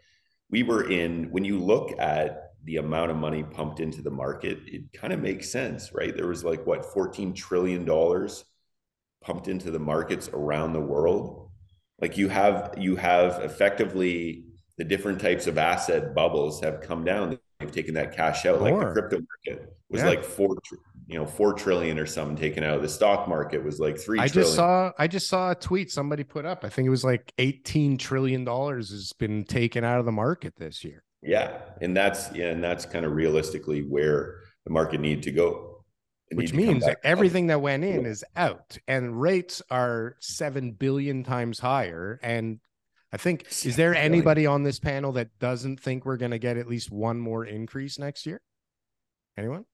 [0.50, 4.58] we were in, when you look at the amount of money pumped into the market,
[4.66, 6.14] it kind of makes sense, right?
[6.14, 7.86] There was like what, $14 trillion
[9.22, 11.50] pumped into the markets around the world.
[12.00, 14.44] Like you have, you have effectively
[14.78, 18.60] the different types of asset bubbles have come down taken that cash out.
[18.60, 18.70] More.
[18.70, 20.08] Like the crypto market was yeah.
[20.08, 20.56] like four,
[21.06, 22.76] you know, four trillion or something taken out.
[22.76, 24.18] Of the stock market was like three.
[24.18, 24.46] I trillion.
[24.46, 26.64] just saw, I just saw a tweet somebody put up.
[26.64, 30.54] I think it was like eighteen trillion dollars has been taken out of the market
[30.56, 31.02] this year.
[31.22, 35.84] Yeah, and that's yeah, and that's kind of realistically where the market need to go.
[36.32, 41.58] Which means that everything that went in is out, and rates are seven billion times
[41.58, 42.60] higher, and
[43.12, 46.56] I think is there anybody on this panel that doesn't think we're going to get
[46.56, 48.40] at least one more increase next year?
[49.36, 49.64] Anyone?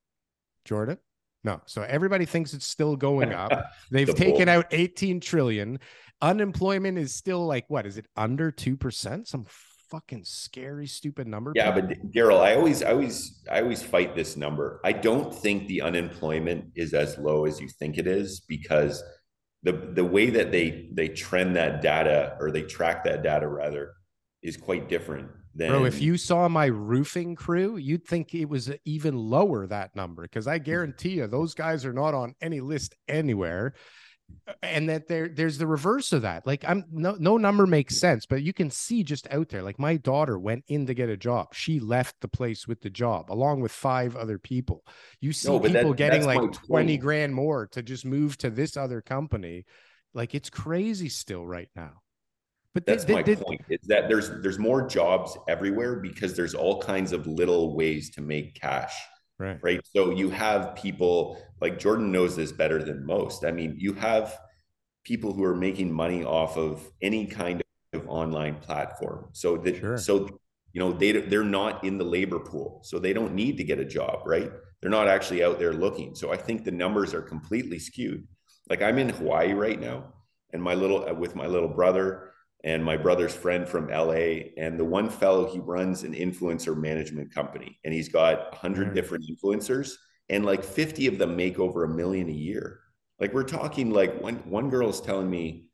[0.64, 0.98] Jordan?
[1.44, 1.60] No.
[1.66, 3.52] So everybody thinks it's still going up.
[3.90, 5.78] They've the taken out 18 trillion.
[6.22, 9.26] Unemployment is still like what is it under 2%?
[9.26, 9.46] Some
[9.90, 11.52] fucking scary stupid number.
[11.54, 14.80] Yeah, but Daryl, I always I always I always fight this number.
[14.84, 19.02] I don't think the unemployment is as low as you think it is because
[19.66, 23.94] the the way that they they trend that data or they track that data rather
[24.40, 28.70] is quite different than Bro, if you saw my roofing crew, you'd think it was
[28.84, 32.94] even lower that number because I guarantee you those guys are not on any list
[33.08, 33.74] anywhere.
[34.62, 38.26] And that there there's the reverse of that like i'm no no number makes sense
[38.26, 41.16] but you can see just out there like my daughter went in to get a
[41.16, 44.84] job she left the place with the job along with five other people
[45.20, 46.56] you see No, people that- getting like 20
[46.94, 47.00] point.
[47.00, 49.64] grand more to just move to this other company
[50.14, 51.92] like it's crazy still right now
[52.74, 53.62] but That's they- my they- they- point.
[53.70, 58.20] Is that there's there's more jobs everywhere because there's all kinds of little ways to
[58.20, 58.92] make cash.
[59.38, 59.58] Right.
[59.62, 59.80] Right.
[59.94, 63.44] So you have people like Jordan knows this better than most.
[63.44, 64.38] I mean, you have
[65.04, 69.28] people who are making money off of any kind of online platform.
[69.32, 70.28] So that so
[70.72, 73.78] you know they they're not in the labor pool, so they don't need to get
[73.78, 74.50] a job, right?
[74.80, 76.14] They're not actually out there looking.
[76.14, 78.26] So I think the numbers are completely skewed.
[78.70, 80.14] Like I'm in Hawaii right now,
[80.52, 82.32] and my little with my little brother
[82.66, 87.34] and my brother's friend from LA, and the one fellow he runs an influencer management
[87.34, 89.92] company, and he's got a hundred different influencers,
[90.28, 92.80] and like fifty of them make over a million a year.
[93.18, 95.70] Like we're talking like one one girl is telling me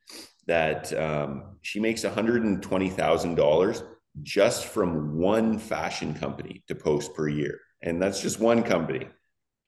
[0.47, 3.83] that um, she makes $120,000
[4.23, 7.61] just from one fashion company to post per year.
[7.83, 9.09] And that's just one company.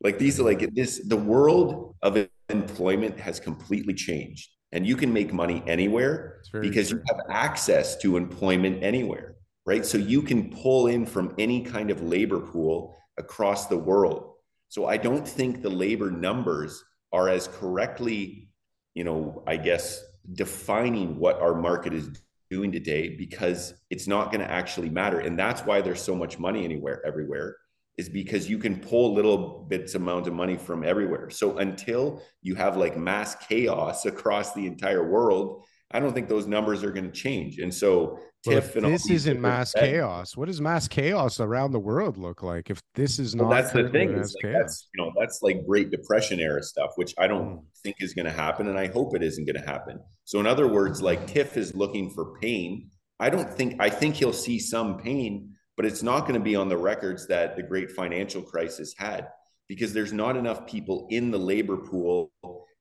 [0.02, 4.50] Like these are like this, the world of employment has completely changed.
[4.74, 9.86] And you can make money anywhere because you have access to employment anywhere, right?
[9.86, 14.32] So you can pull in from any kind of labor pool across the world.
[14.68, 18.48] So I don't think the labor numbers are as correctly,
[18.94, 22.10] you know, I guess defining what our market is
[22.50, 25.20] doing today because it's not going to actually matter.
[25.20, 27.56] And that's why there's so much money anywhere, everywhere,
[27.96, 31.30] is because you can pull little bits amount of money from everywhere.
[31.30, 35.64] So until you have like mass chaos across the entire world,
[35.94, 37.60] I don't think those numbers are going to change.
[37.60, 40.36] And so Well, TIFF and all this isn't mass chaos.
[40.36, 43.48] What does mass chaos around the world look like if this is not?
[43.48, 44.16] That's the thing.
[44.16, 47.58] like that's you know that's like Great Depression era stuff, which I don't hmm.
[47.84, 50.00] think is going to happen, and I hope it isn't going to happen.
[50.24, 52.90] So, in other words, like Tiff is looking for pain.
[53.20, 56.56] I don't think I think he'll see some pain, but it's not going to be
[56.56, 59.28] on the records that the Great Financial Crisis had,
[59.68, 62.30] because there's not enough people in the labor pool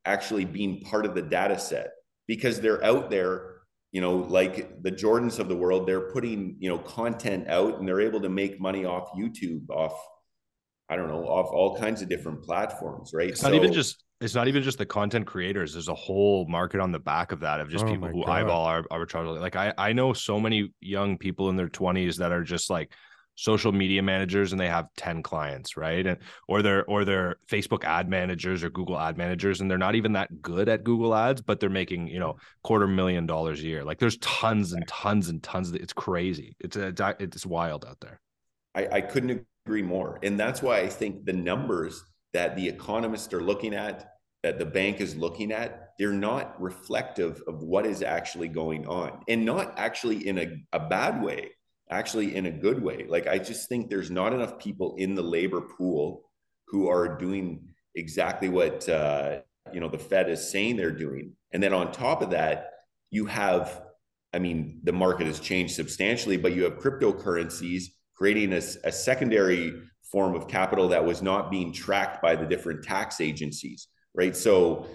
[0.05, 1.91] actually being part of the data set,
[2.27, 3.53] because they're out there
[3.93, 7.87] you know like the jordans of the world they're putting you know content out and
[7.87, 9.93] they're able to make money off youtube off
[10.89, 14.35] i don't know off all kinds of different platforms right It's not even just it's
[14.35, 15.73] not even just the content creators.
[15.73, 18.31] There's a whole market on the back of that of just Oh people who God.
[18.31, 19.37] eyeball ar- arbitrage.
[19.41, 22.93] Like I I know so many young people in their 20s that are just like
[23.35, 26.05] social media managers and they have 10 clients, right?
[26.07, 29.95] And or they're or they're Facebook ad managers or Google ad managers and they're not
[29.95, 33.63] even that good at Google ads, but they're making, you know, quarter million dollars a
[33.63, 33.83] year.
[33.83, 36.55] Like there's tons and tons and tons of it's crazy.
[36.61, 38.21] It's a it's wild out there.
[38.73, 40.19] I, I couldn't agree more.
[40.23, 42.03] And that's why I think the numbers
[42.33, 44.11] that the economists are looking at,
[44.41, 49.21] that the bank is looking at, they're not reflective of what is actually going on
[49.27, 51.51] and not actually in a, a bad way,
[51.89, 53.05] actually in a good way.
[53.07, 56.29] Like, I just think there's not enough people in the labor pool
[56.67, 59.41] who are doing exactly what, uh,
[59.71, 61.33] you know, the Fed is saying they're doing.
[61.51, 62.71] And then on top of that,
[63.11, 63.83] you have
[64.33, 67.83] I mean, the market has changed substantially, but you have cryptocurrencies
[68.23, 69.73] creating a, a, secondary
[70.09, 74.33] form of capital that was not being tracked by the different tax agencies, right?
[74.33, 74.87] So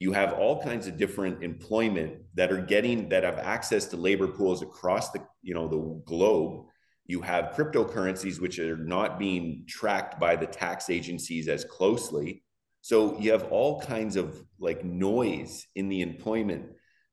[0.00, 4.26] you have all kinds of different employment that are getting that have access to labor
[4.26, 6.64] pools across the you know the globe.
[7.06, 12.42] You have cryptocurrencies which are not being tracked by the tax agencies as closely.
[12.80, 16.64] So you have all kinds of like noise in the employment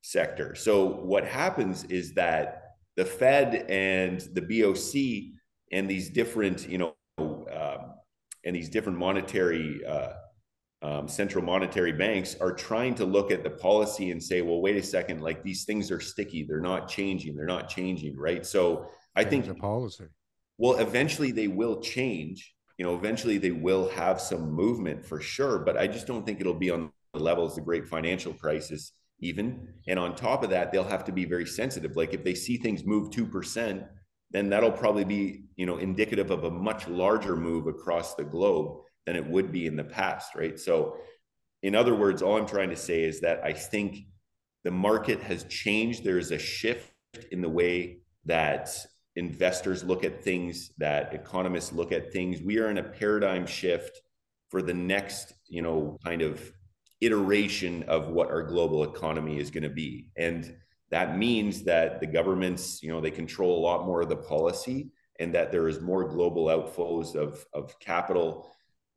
[0.02, 0.56] sector.
[0.56, 2.64] So what happens is that
[2.96, 5.36] the Fed and the BOC
[5.72, 7.94] and these different, you know, um,
[8.46, 10.14] and these different monetary uh,
[10.82, 14.78] um, central monetary banks are trying to look at the policy and say, well, wait
[14.78, 18.46] a second, like these things are sticky, they're not changing, they're not changing, right?
[18.46, 20.06] So I Change think the policy.
[20.58, 22.54] well, eventually they will change.
[22.78, 26.40] You know, eventually they will have some movement for sure, but I just don't think
[26.40, 29.68] it'll be on the level as the great financial crisis even.
[29.88, 31.98] And on top of that, they'll have to be very sensitive.
[31.98, 33.88] Like if they see things move 2%,
[34.31, 38.81] then that'll probably be, you know, indicative of a much larger move across the globe
[39.06, 40.60] than it would be in the past, right?
[40.60, 40.97] So
[41.64, 44.06] in other words, all I'm trying to say is that I think
[44.64, 46.03] the market has changed.
[46.03, 46.91] There's a shift
[47.31, 48.69] in the way that
[49.15, 52.41] investors look at things, that economists look at things.
[52.41, 53.99] We are in a paradigm shift
[54.49, 56.51] for the next, you know, kind of
[57.01, 60.07] iteration of what our global economy is going to be.
[60.18, 60.56] And
[60.91, 64.90] that means that the governments, you know, they control a lot more of the policy
[65.20, 68.52] and that there is more global outflows of, of capital,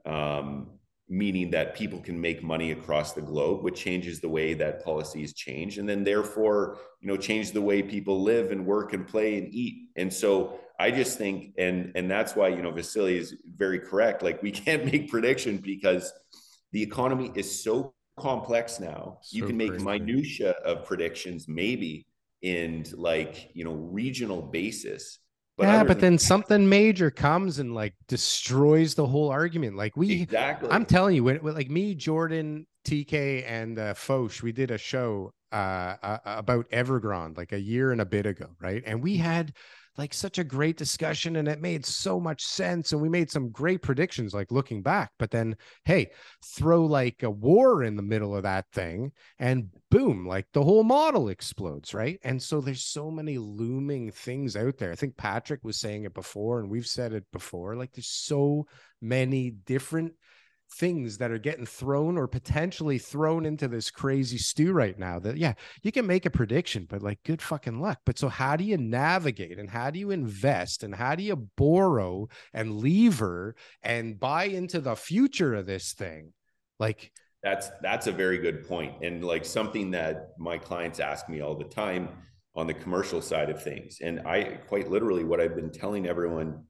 [0.06, 0.70] um,
[1.08, 5.34] meaning that people can make money across the globe, which changes the way that policies
[5.34, 9.36] change, and then therefore, you know, change the way people live and work and play
[9.36, 9.88] and eat.
[9.96, 14.22] And so I just think, and and that's why you know Vasily is very correct.
[14.22, 16.12] Like we can't make prediction because
[16.72, 19.18] the economy is so complex now.
[19.22, 19.84] So you can make crazy.
[19.84, 22.06] minutia of predictions, maybe
[22.42, 25.18] in like you know regional basis
[25.58, 29.76] but yeah, but then something major comes and like destroys the whole argument.
[29.76, 30.70] Like we, exactly.
[30.70, 35.32] I'm telling you, when, like me, Jordan, TK, and uh, Foch, we did a show
[35.52, 38.82] uh, uh, about Evergrande like a year and a bit ago, right?
[38.86, 39.52] And we had
[39.98, 43.50] like such a great discussion and it made so much sense and we made some
[43.50, 45.54] great predictions like looking back but then
[45.84, 46.10] hey
[46.56, 50.84] throw like a war in the middle of that thing and boom like the whole
[50.84, 52.18] model explodes right?
[52.24, 54.92] And so there's so many looming things out there.
[54.92, 58.66] I think patrick was saying it before and we've said it before like there's so
[59.00, 60.12] many different
[60.74, 65.36] things that are getting thrown or potentially thrown into this crazy stew right now that
[65.36, 67.98] yeah you can make a prediction but like good fucking luck.
[68.04, 71.36] But so how do you navigate and how do you invest and how do you
[71.56, 76.32] borrow and lever and buy into the future of this thing?
[76.78, 77.12] Like
[77.42, 81.56] that's that's a very good point and like something that my clients ask me all
[81.56, 82.08] the time
[82.54, 86.62] on the commercial side of things and i quite literally what i've been telling everyone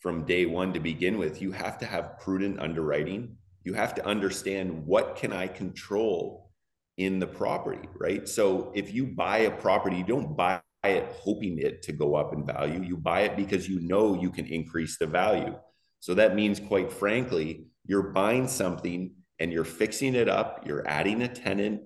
[0.00, 3.36] from day one to begin with you have to have prudent underwriting.
[3.64, 6.50] You have to understand what can i control
[6.96, 8.28] in the property right?
[8.28, 12.32] So if you buy a property you don't buy it hoping it to go up
[12.32, 12.82] in value.
[12.82, 15.56] You buy it because you know you can increase the value.
[16.00, 20.64] So that means quite frankly you're buying something and you're fixing it up.
[20.66, 21.82] You're adding a tenant.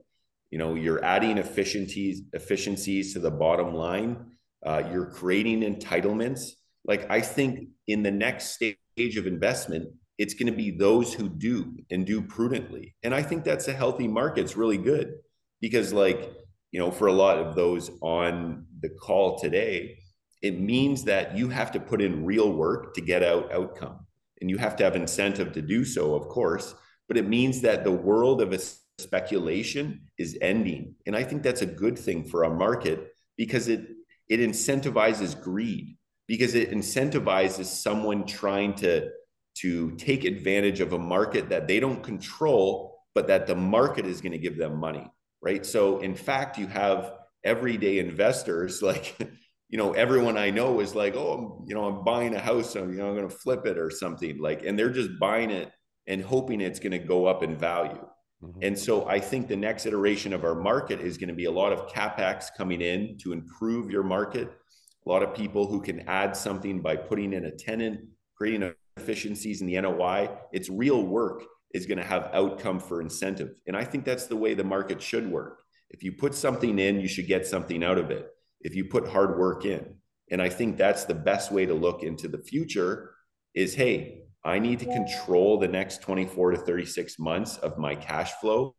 [0.51, 4.33] You know you're adding efficiencies efficiencies to the bottom line.
[4.65, 6.51] Uh, you're creating entitlements
[6.85, 9.89] like I think in the next stage of investment,
[10.19, 12.95] it's going to be those who do and do prudently.
[13.03, 14.43] And I think that's a healthy market.
[14.43, 15.15] It's really good
[15.61, 16.31] because, like,
[16.71, 19.99] you know, for a lot of those on the call today,
[20.43, 24.07] it means that you have to put in real work to get out outcome.
[24.41, 26.75] And you have to have incentive to do so, of course.
[27.09, 28.61] But it means that the world of
[28.99, 30.95] speculation is ending.
[31.07, 33.87] And I think that's a good thing for a market because it
[34.29, 35.97] it incentivizes greed
[36.27, 39.11] because it incentivizes someone trying to
[39.55, 44.21] to take advantage of a market that they don't control but that the market is
[44.21, 45.07] going to give them money
[45.43, 47.13] right so in fact you have
[47.45, 49.17] everyday investors like
[49.69, 52.85] you know everyone i know is like oh you know i'm buying a house so
[52.85, 55.71] you know i'm going to flip it or something like and they're just buying it
[56.07, 58.07] and hoping it's going to go up in value
[58.43, 58.59] mm-hmm.
[58.63, 61.51] and so i think the next iteration of our market is going to be a
[61.51, 64.53] lot of capex coming in to improve your market
[65.05, 68.01] a lot of people who can add something by putting in a tenant,
[68.37, 70.31] creating efficiencies in the NOI.
[70.53, 73.59] It's real work is going to have outcome for incentive.
[73.67, 75.63] And I think that's the way the market should work.
[75.91, 78.29] If you put something in, you should get something out of it.
[78.61, 79.97] If you put hard work in.
[80.31, 83.15] And I think that's the best way to look into the future
[83.55, 88.33] is hey, I need to control the next 24 to 36 months of my cash
[88.41, 88.75] flow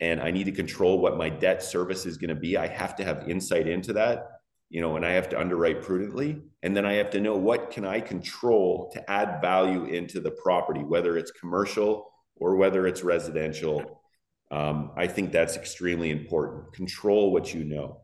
[0.00, 2.56] and I need to control what my debt service is going to be.
[2.56, 4.35] I have to have insight into that
[4.68, 6.42] you know, and I have to underwrite prudently.
[6.62, 10.32] And then I have to know what can I control to add value into the
[10.32, 14.02] property, whether it's commercial or whether it's residential.
[14.50, 16.72] Um, I think that's extremely important.
[16.72, 18.02] Control what you know.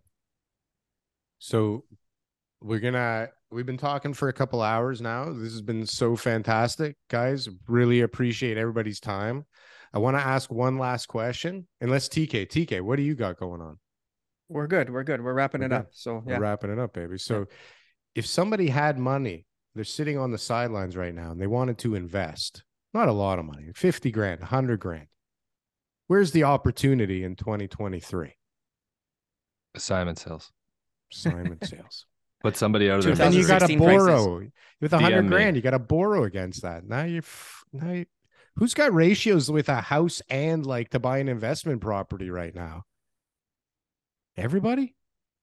[1.39, 1.85] So
[2.61, 5.33] we're gonna we've been talking for a couple hours now.
[5.33, 7.49] This has been so fantastic, guys.
[7.67, 9.45] Really appreciate everybody's time.
[9.93, 11.67] I want to ask one last question.
[11.81, 13.79] Unless TK, TK, what do you got going on?
[14.53, 14.91] We're good.
[14.91, 15.23] We're good.
[15.23, 15.77] We're wrapping we're it good.
[15.77, 15.89] up.
[15.93, 16.35] So yeah.
[16.35, 17.19] We're wrapping it up, baby.
[17.19, 17.45] So yeah.
[18.17, 21.95] if somebody had money, they're sitting on the sidelines right now and they wanted to
[21.95, 22.63] invest,
[22.93, 25.07] not a lot of money, 50 grand, 100 grand.
[26.09, 28.35] Where's the opportunity in 2023?
[29.75, 30.53] Assignment sales.
[31.13, 32.07] Assignment sales.
[32.43, 34.53] Put somebody out of their Then you got to borrow prices.
[34.81, 35.57] with a hundred grand.
[35.57, 36.85] You got to borrow against that.
[36.85, 37.23] Now you're
[37.73, 38.07] now you,
[38.57, 42.85] who's got ratios with a house and like to buy an investment property right now?
[44.37, 44.95] Everybody?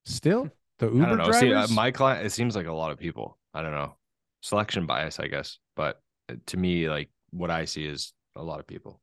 [0.06, 0.50] Still?
[0.80, 1.26] The Uber I don't know.
[1.26, 1.40] drivers?
[1.40, 3.38] See, uh, my client, it seems like a lot of people.
[3.54, 3.96] I don't know.
[4.42, 5.60] Selection bias, I guess.
[5.76, 9.02] But uh, to me, like what I see is a lot of people.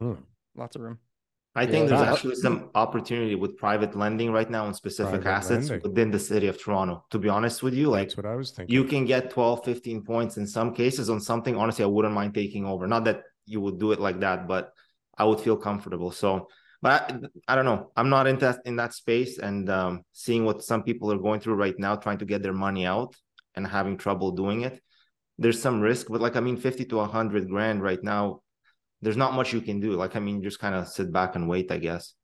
[0.00, 0.14] Hmm.
[0.54, 0.98] Lots of room.
[1.56, 5.36] I think yeah, there's actually some opportunity with private lending right now on specific private
[5.36, 5.88] assets lending.
[5.88, 7.04] within the city of Toronto.
[7.10, 8.74] To be honest with you, like that's what I was thinking.
[8.74, 11.56] You can get 12, 15 points in some cases on something.
[11.56, 12.88] Honestly, I wouldn't mind taking over.
[12.88, 14.72] Not that you would do it like that, but
[15.16, 16.10] I would feel comfortable.
[16.10, 16.48] So
[16.84, 17.10] but
[17.48, 17.90] I, I, don't know.
[17.96, 21.40] I'm not in that in that space, and um, seeing what some people are going
[21.40, 23.16] through right now, trying to get their money out
[23.56, 24.80] and having trouble doing it.
[25.38, 28.44] There's some risk, but like I mean, fifty to hundred grand right now
[29.04, 29.92] there's not much you can do.
[29.92, 32.14] Like I mean, just kind of sit back and wait, I guess.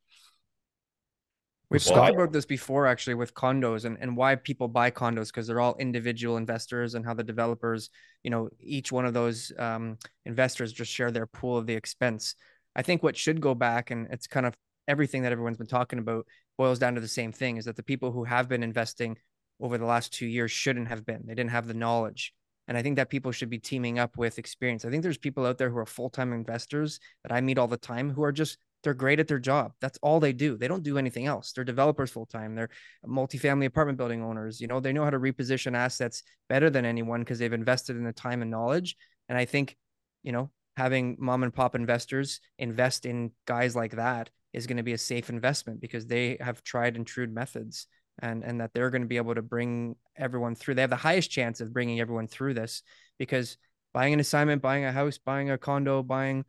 [1.69, 5.29] We've well, talked about this before actually with condos and, and why people buy condos
[5.29, 7.91] because they're all individual investors and how the developers,
[8.25, 12.35] you know, each one of those um, investors just share their pool of the expense.
[12.75, 14.55] I think what should go back and it's kind of
[14.89, 16.27] everything that everyone's been talking about
[16.59, 19.17] boils down to the same thing is that the people who have been investing
[19.61, 21.23] over the last two years shouldn't have been.
[21.27, 22.33] They didn't have the knowledge.
[22.69, 24.85] And I think that people should be teaming up with experience.
[24.85, 27.69] I think there's people out there who are full time investors that I meet all
[27.69, 29.73] the time who are just they're great at their job.
[29.81, 30.57] That's all they do.
[30.57, 31.53] They don't do anything else.
[31.53, 32.55] They're developers full time.
[32.55, 32.71] They're
[33.07, 34.61] multifamily apartment building owners.
[34.61, 38.05] You know, they know how to reposition assets better than anyone because they've invested in
[38.05, 38.97] the time and knowledge.
[39.29, 39.77] And I think,
[40.23, 44.83] you know, having mom and pop investors invest in guys like that is going to
[44.83, 47.87] be a safe investment because they have tried and true methods
[48.21, 50.75] and and that they're going to be able to bring everyone through.
[50.75, 52.83] They have the highest chance of bringing everyone through this
[53.19, 53.57] because
[53.93, 56.45] buying an assignment, buying a house, buying a condo, buying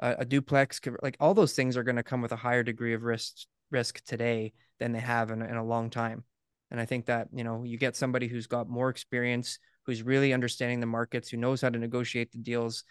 [0.00, 2.94] a, a duplex, like all those things are going to come with a higher degree
[2.94, 6.24] of risk risk today than they have in, in a long time.
[6.70, 10.32] And I think that, you know, you get somebody who's got more experience, who's really
[10.32, 12.84] understanding the markets, who knows how to negotiate the deals.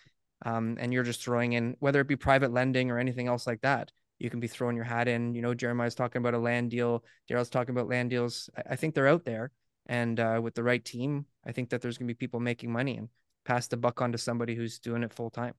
[0.44, 3.62] Um, and you're just throwing in, whether it be private lending or anything else like
[3.62, 5.34] that, you can be throwing your hat in.
[5.34, 7.03] You know, Jeremiah's talking about a land deal.
[7.30, 8.49] Daryl's talking about land deals.
[8.57, 9.52] I, I think they're out there.
[9.88, 12.72] And uh, with the right team, I think that there's going to be people making
[12.72, 13.10] money and
[13.45, 15.53] pass the buck on to somebody who's doing it full time.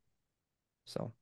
[0.85, 1.13] So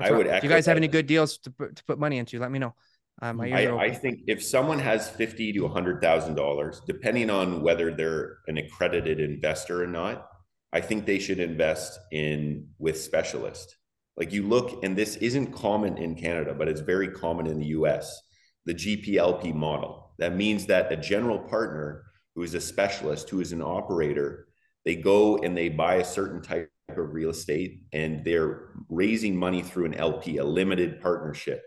[0.00, 0.26] I would.
[0.26, 2.58] If you guys have any good deals to put, to put money into, let me
[2.58, 2.74] know.
[3.22, 7.94] Um, I, I, think if someone has fifty to hundred thousand dollars, depending on whether
[7.94, 10.28] they're an accredited investor or not,
[10.76, 13.74] I think they should invest in with specialists.
[14.18, 17.68] Like you look, and this isn't common in Canada, but it's very common in the
[17.78, 18.20] U.S.
[18.66, 20.12] The GPLP model.
[20.18, 22.04] That means that a general partner
[22.34, 24.48] who is a specialist, who is an operator,
[24.84, 29.62] they go and they buy a certain type of real estate and they're raising money
[29.62, 31.62] through an LP, a limited partnership.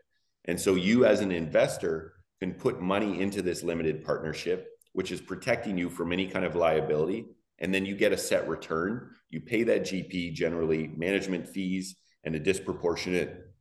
[0.45, 5.19] And so you as an investor can put money into this limited partnership, which is
[5.19, 7.26] protecting you from any kind of liability.
[7.60, 9.10] And then you get a set return.
[9.30, 13.52] You pay that GP generally management fees and a disproportionate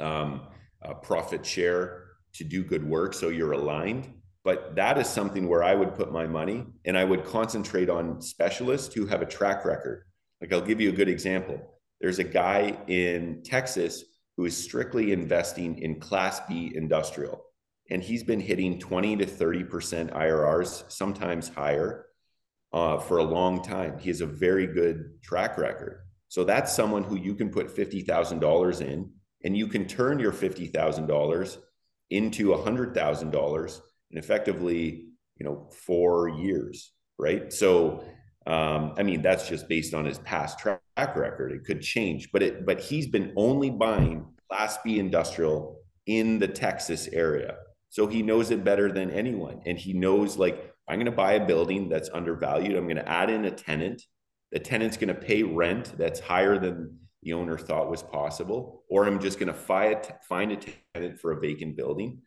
[0.00, 0.48] um,
[0.82, 2.04] uh, profit share
[2.34, 3.14] to do good work.
[3.14, 4.12] So you're aligned.
[4.44, 8.20] But that is something where I would put my money and I would concentrate on
[8.22, 10.06] specialists who have a track record
[10.40, 11.60] like I'll give you a good example.
[12.00, 14.04] There's a guy in Texas
[14.36, 17.42] who is strictly investing in Class B industrial,
[17.90, 22.06] and he's been hitting 20 to 30% IRRs, sometimes higher,
[22.72, 23.98] uh, for a long time.
[23.98, 26.02] He has a very good track record.
[26.28, 29.10] So that's someone who you can put $50,000 in,
[29.44, 31.56] and you can turn your $50,000
[32.10, 33.80] into $100,000
[34.10, 35.06] in effectively,
[35.36, 37.52] you know, four years, right?
[37.52, 38.04] So
[38.46, 41.52] um, I mean, that's just based on his past track record.
[41.52, 46.46] It could change, but it but he's been only buying Class B industrial in the
[46.46, 47.56] Texas area,
[47.88, 49.62] so he knows it better than anyone.
[49.66, 52.76] And he knows like I'm going to buy a building that's undervalued.
[52.76, 54.02] I'm going to add in a tenant.
[54.52, 59.06] The tenant's going to pay rent that's higher than the owner thought was possible, or
[59.06, 60.58] I'm just going to find a
[60.94, 62.22] tenant for a vacant building,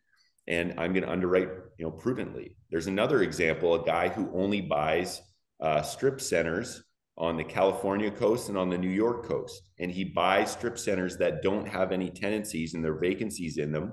[0.46, 2.56] and I'm going to underwrite, you know, prudently.
[2.70, 5.22] There's another example: a guy who only buys
[5.60, 6.82] uh, strip centers
[7.20, 9.70] on the California coast and on the New York coast.
[9.78, 13.92] And he buys strip centers that don't have any tenancies and their vacancies in them.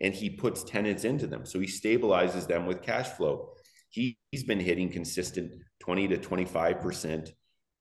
[0.00, 1.44] And he puts tenants into them.
[1.44, 3.50] So he stabilizes them with cash flow.
[3.90, 7.30] He, has been hitting consistent 20 to 25%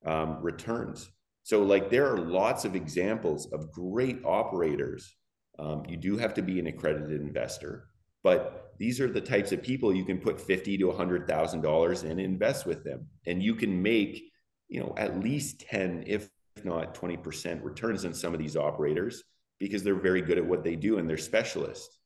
[0.06, 1.10] um, returns.
[1.44, 5.16] So, like, there are lots of examples of great operators.
[5.60, 7.88] Um, you do have to be an accredited investor,
[8.24, 12.04] but these are the types of people you can put fifty to hundred thousand dollars
[12.04, 14.22] in and invest with them, and you can make
[14.68, 16.30] you know at least ten, if
[16.64, 19.24] not twenty percent returns on some of these operators
[19.60, 21.98] because they're very good at what they do and they're specialists.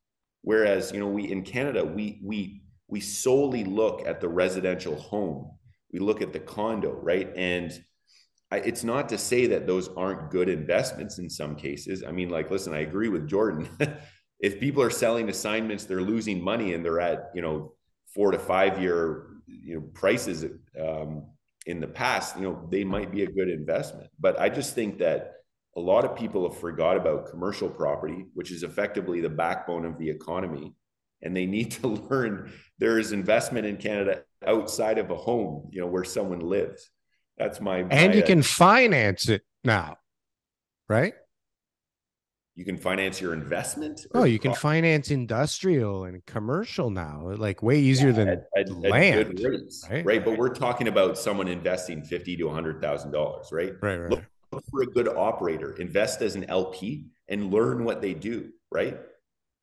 [0.43, 2.61] Whereas you know we in Canada we we
[2.91, 5.49] we solely look at the residential home,
[5.91, 7.31] we look at the condo, right?
[7.35, 7.71] And
[8.51, 12.03] I, it's not to say that those aren't good investments in some cases.
[12.05, 13.69] I mean, like, listen, I agree with Jordan.
[14.39, 17.73] if people are selling assignments, they're losing money and they're at, you know,
[18.13, 20.45] four to five year, you know, prices
[20.79, 21.27] um,
[21.65, 24.09] in the past, you know, they might be a good investment.
[24.19, 25.33] But I just think that
[25.77, 29.97] a lot of people have forgot about commercial property, which is effectively the backbone of
[29.97, 30.73] the economy.
[31.21, 35.81] And they need to learn there is investment in Canada outside of a home, you
[35.81, 36.89] know, where someone lives.
[37.37, 39.97] That's my, and my, you uh, can finance it now,
[40.89, 41.13] right?
[42.55, 44.05] you can finance your investment.
[44.13, 48.69] Oh, you can finance industrial and commercial now, like way easier yeah, than at, at,
[48.69, 50.05] land, at rates, right?
[50.05, 53.73] Right, but we're talking about someone investing fifty to hundred thousand dollars, right?
[53.81, 54.11] Right, right.
[54.51, 58.99] Look for a good operator, invest as an LP, and learn what they do, right?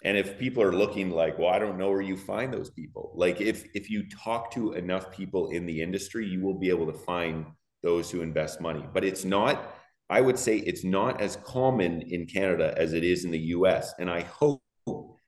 [0.04, 3.12] And if people are looking like, well, I don't know where you find those people.
[3.16, 6.86] Like if if you talk to enough people in the industry, you will be able
[6.86, 7.46] to find
[7.82, 8.84] those who invest money.
[8.92, 9.76] But it's not,
[10.08, 13.92] I would say it's not as common in Canada as it is in the US.
[13.98, 14.62] And I hope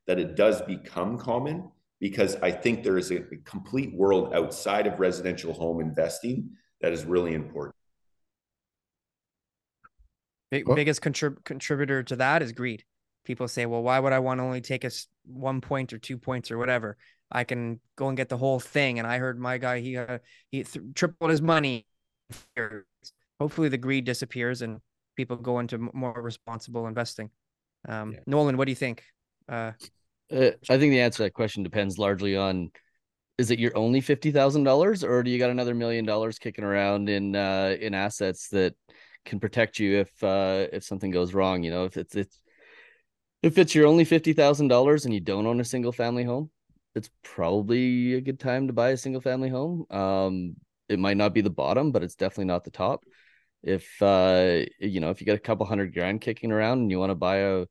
[0.06, 1.70] that it does become common
[2.00, 7.04] because I think there is a complete world outside of residential home investing that is
[7.04, 7.74] really important.
[10.50, 12.84] Big, biggest contrib- contributor to that is greed.
[13.24, 16.18] People say, well, why would I want to only take us one point or two
[16.18, 16.96] points or whatever?
[17.30, 18.98] I can go and get the whole thing.
[18.98, 20.18] And I heard my guy, he uh,
[20.50, 21.86] he th- tripled his money.
[23.38, 24.80] Hopefully, the greed disappears and
[25.16, 27.30] people go into more responsible investing.
[27.88, 28.20] Um, yeah.
[28.26, 29.04] Nolan, what do you think?
[29.48, 29.72] Uh,
[30.32, 32.70] uh, I think the answer to that question depends largely on
[33.38, 36.64] is it your only fifty thousand dollars, or do you got another million dollars kicking
[36.64, 38.74] around in uh, in assets that
[39.24, 41.62] can protect you if uh, if something goes wrong?
[41.62, 42.38] You know, if it's it's
[43.42, 46.50] if it's your only fifty thousand dollars and you don't own a single family home,
[46.94, 49.86] it's probably a good time to buy a single family home.
[49.90, 50.56] Um,
[50.88, 53.04] it might not be the bottom, but it's definitely not the top.
[53.62, 56.98] If uh, you know, if you got a couple hundred grand kicking around and you
[56.98, 57.66] want to buy a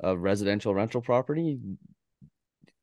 [0.00, 1.58] a residential rental property,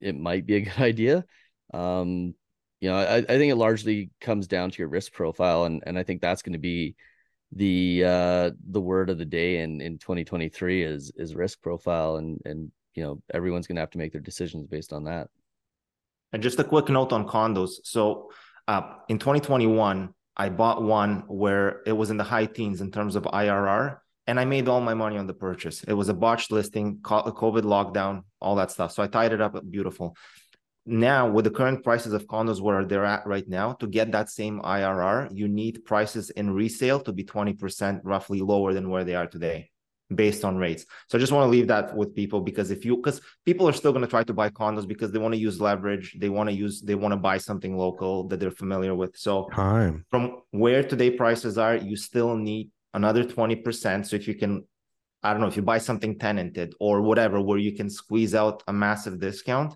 [0.02, 1.26] it might be a good idea.
[1.74, 2.36] Um,
[2.82, 5.98] you know, I, I think it largely comes down to your risk profile, and and
[5.98, 6.96] I think that's going to be
[7.52, 12.40] the uh the word of the day in in 2023 is is risk profile, and
[12.46, 15.30] and you know everyone's going to have to make their decisions based on that.
[16.34, 17.76] And just a quick note on condos.
[17.84, 18.32] So,
[18.68, 23.16] uh, in 2021, I bought one where it was in the high teens in terms
[23.16, 23.98] of IRR,
[24.28, 25.84] and I made all my money on the purchase.
[25.84, 28.92] It was a botched listing, COVID lockdown, all that stuff.
[28.92, 30.18] So I tied it up beautiful.
[30.86, 34.30] Now, with the current prices of condos where they're at right now, to get that
[34.30, 39.16] same IRR, you need prices in resale to be 20% roughly lower than where they
[39.16, 39.72] are today
[40.14, 40.86] based on rates.
[41.10, 43.74] So I just want to leave that with people because if you because people are
[43.74, 46.50] still going to try to buy condos because they want to use leverage, they want
[46.50, 49.18] to use they want to buy something local that they're familiar with.
[49.18, 54.06] So time from where today prices are, you still need another 20%.
[54.06, 54.64] So if you can,
[55.24, 58.62] I don't know, if you buy something tenanted or whatever, where you can squeeze out
[58.68, 59.76] a massive discount,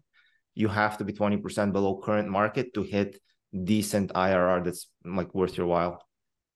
[0.59, 3.17] you have to be 20% below current market to hit
[3.63, 6.03] decent IRR that's like worth your while.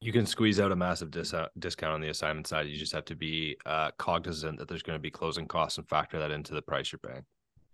[0.02, 2.68] You can squeeze out a massive dis- uh, discount on the assignment side.
[2.68, 5.88] You just have to be uh, cognizant that there's going to be closing costs and
[5.88, 7.24] factor that into the price you're paying.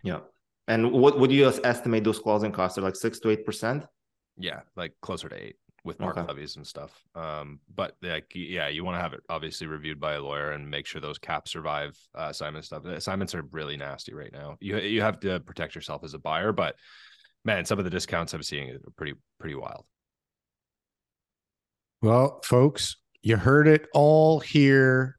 [0.03, 0.19] Yeah.
[0.67, 3.87] And what would you estimate those closing costs are like six to eight percent?
[4.37, 5.55] Yeah, like closer to eight
[5.89, 6.27] with market okay.
[6.29, 6.91] levies and stuff.
[7.15, 10.69] Um, but like, yeah, you want to have it obviously reviewed by a lawyer and
[10.69, 12.85] make sure those caps survive uh, assignment stuff.
[12.85, 14.55] Assignments are really nasty right now.
[14.61, 16.75] You you have to protect yourself as a buyer, but
[17.43, 19.85] man, some of the discounts I'm seeing are pretty pretty wild.
[22.01, 25.17] Well, folks, you heard it all here.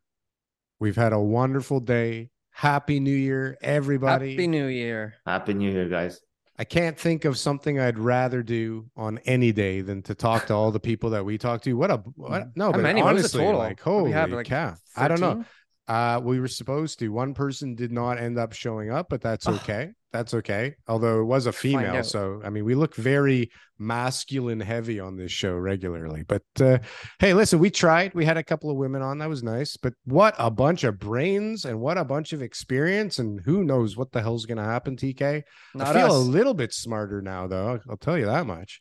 [0.78, 2.30] We've had a wonderful day.
[2.52, 4.30] Happy New Year, everybody.
[4.32, 5.14] Happy New Year.
[5.26, 6.20] Happy New Year, guys.
[6.60, 10.54] I can't think of something I'd rather do on any day than to talk to
[10.54, 11.72] all the people that we talk to.
[11.72, 13.00] What a what, no, How but many?
[13.00, 15.42] honestly, like holy like cow, I don't know.
[15.90, 17.08] Uh, we were supposed to.
[17.08, 20.74] One person did not end up showing up, but that's okay that's okay.
[20.88, 25.30] Although it was a female, so I mean, we look very masculine heavy on this
[25.32, 26.24] show regularly.
[26.26, 26.78] But uh,
[27.18, 28.14] hey, listen, we tried.
[28.14, 29.18] We had a couple of women on.
[29.18, 29.76] That was nice.
[29.76, 33.96] But what a bunch of brains and what a bunch of experience, and who knows
[33.96, 34.96] what the hell's going to happen?
[34.96, 35.42] TK,
[35.74, 36.12] Not I feel us.
[36.12, 37.80] a little bit smarter now, though.
[37.88, 38.80] I'll tell you that much.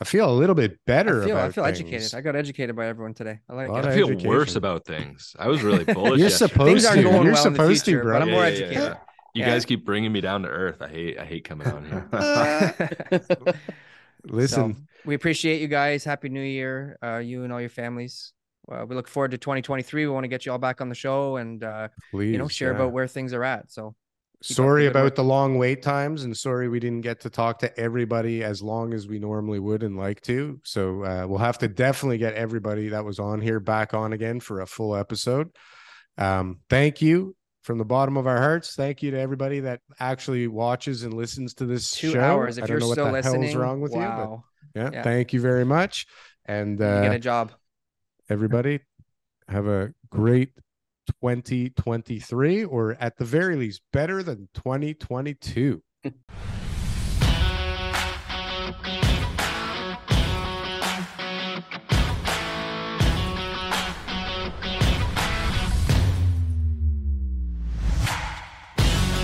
[0.00, 1.22] I feel a little bit better.
[1.22, 2.14] I feel, I feel educated.
[2.14, 3.40] I got educated by everyone today.
[3.48, 3.70] I like.
[3.70, 4.28] I feel education.
[4.28, 5.36] worse about things.
[5.38, 6.20] I was really bullish.
[6.20, 7.00] You're supposed to.
[7.00, 8.12] You're well supposed future, to, bro.
[8.14, 8.74] But I'm more yeah, educated.
[8.74, 8.94] Yeah, yeah.
[9.34, 9.46] You yeah.
[9.46, 10.82] guys keep bringing me down to earth.
[10.82, 12.08] I hate I hate coming on here.
[14.24, 16.02] Listen, so, we appreciate you guys.
[16.02, 18.32] Happy New Year, uh, you and all your families.
[18.70, 20.06] Uh, we look forward to 2023.
[20.06, 22.48] We want to get you all back on the show and uh, Please, you know
[22.48, 22.76] share yeah.
[22.76, 23.70] about where things are at.
[23.70, 23.94] So
[24.44, 25.14] sorry about work.
[25.14, 28.92] the long wait times and sorry we didn't get to talk to everybody as long
[28.92, 30.60] as we normally would and like to.
[30.64, 34.40] So uh, we'll have to definitely get everybody that was on here back on again
[34.40, 35.50] for a full episode.
[36.18, 40.46] Um, thank you from the bottom of our hearts, thank you to everybody that actually
[40.46, 42.20] watches and listens to this Two show.
[42.20, 42.58] hours.
[42.58, 44.44] If I don't you're know still what the listening, hell's wrong with wow.
[44.74, 46.06] you, yeah, yeah, thank you very much.
[46.44, 47.52] And uh, get a job,
[48.28, 48.80] everybody.
[49.48, 50.50] Have a great
[51.06, 55.82] 2023, or at the very least, better than 2022.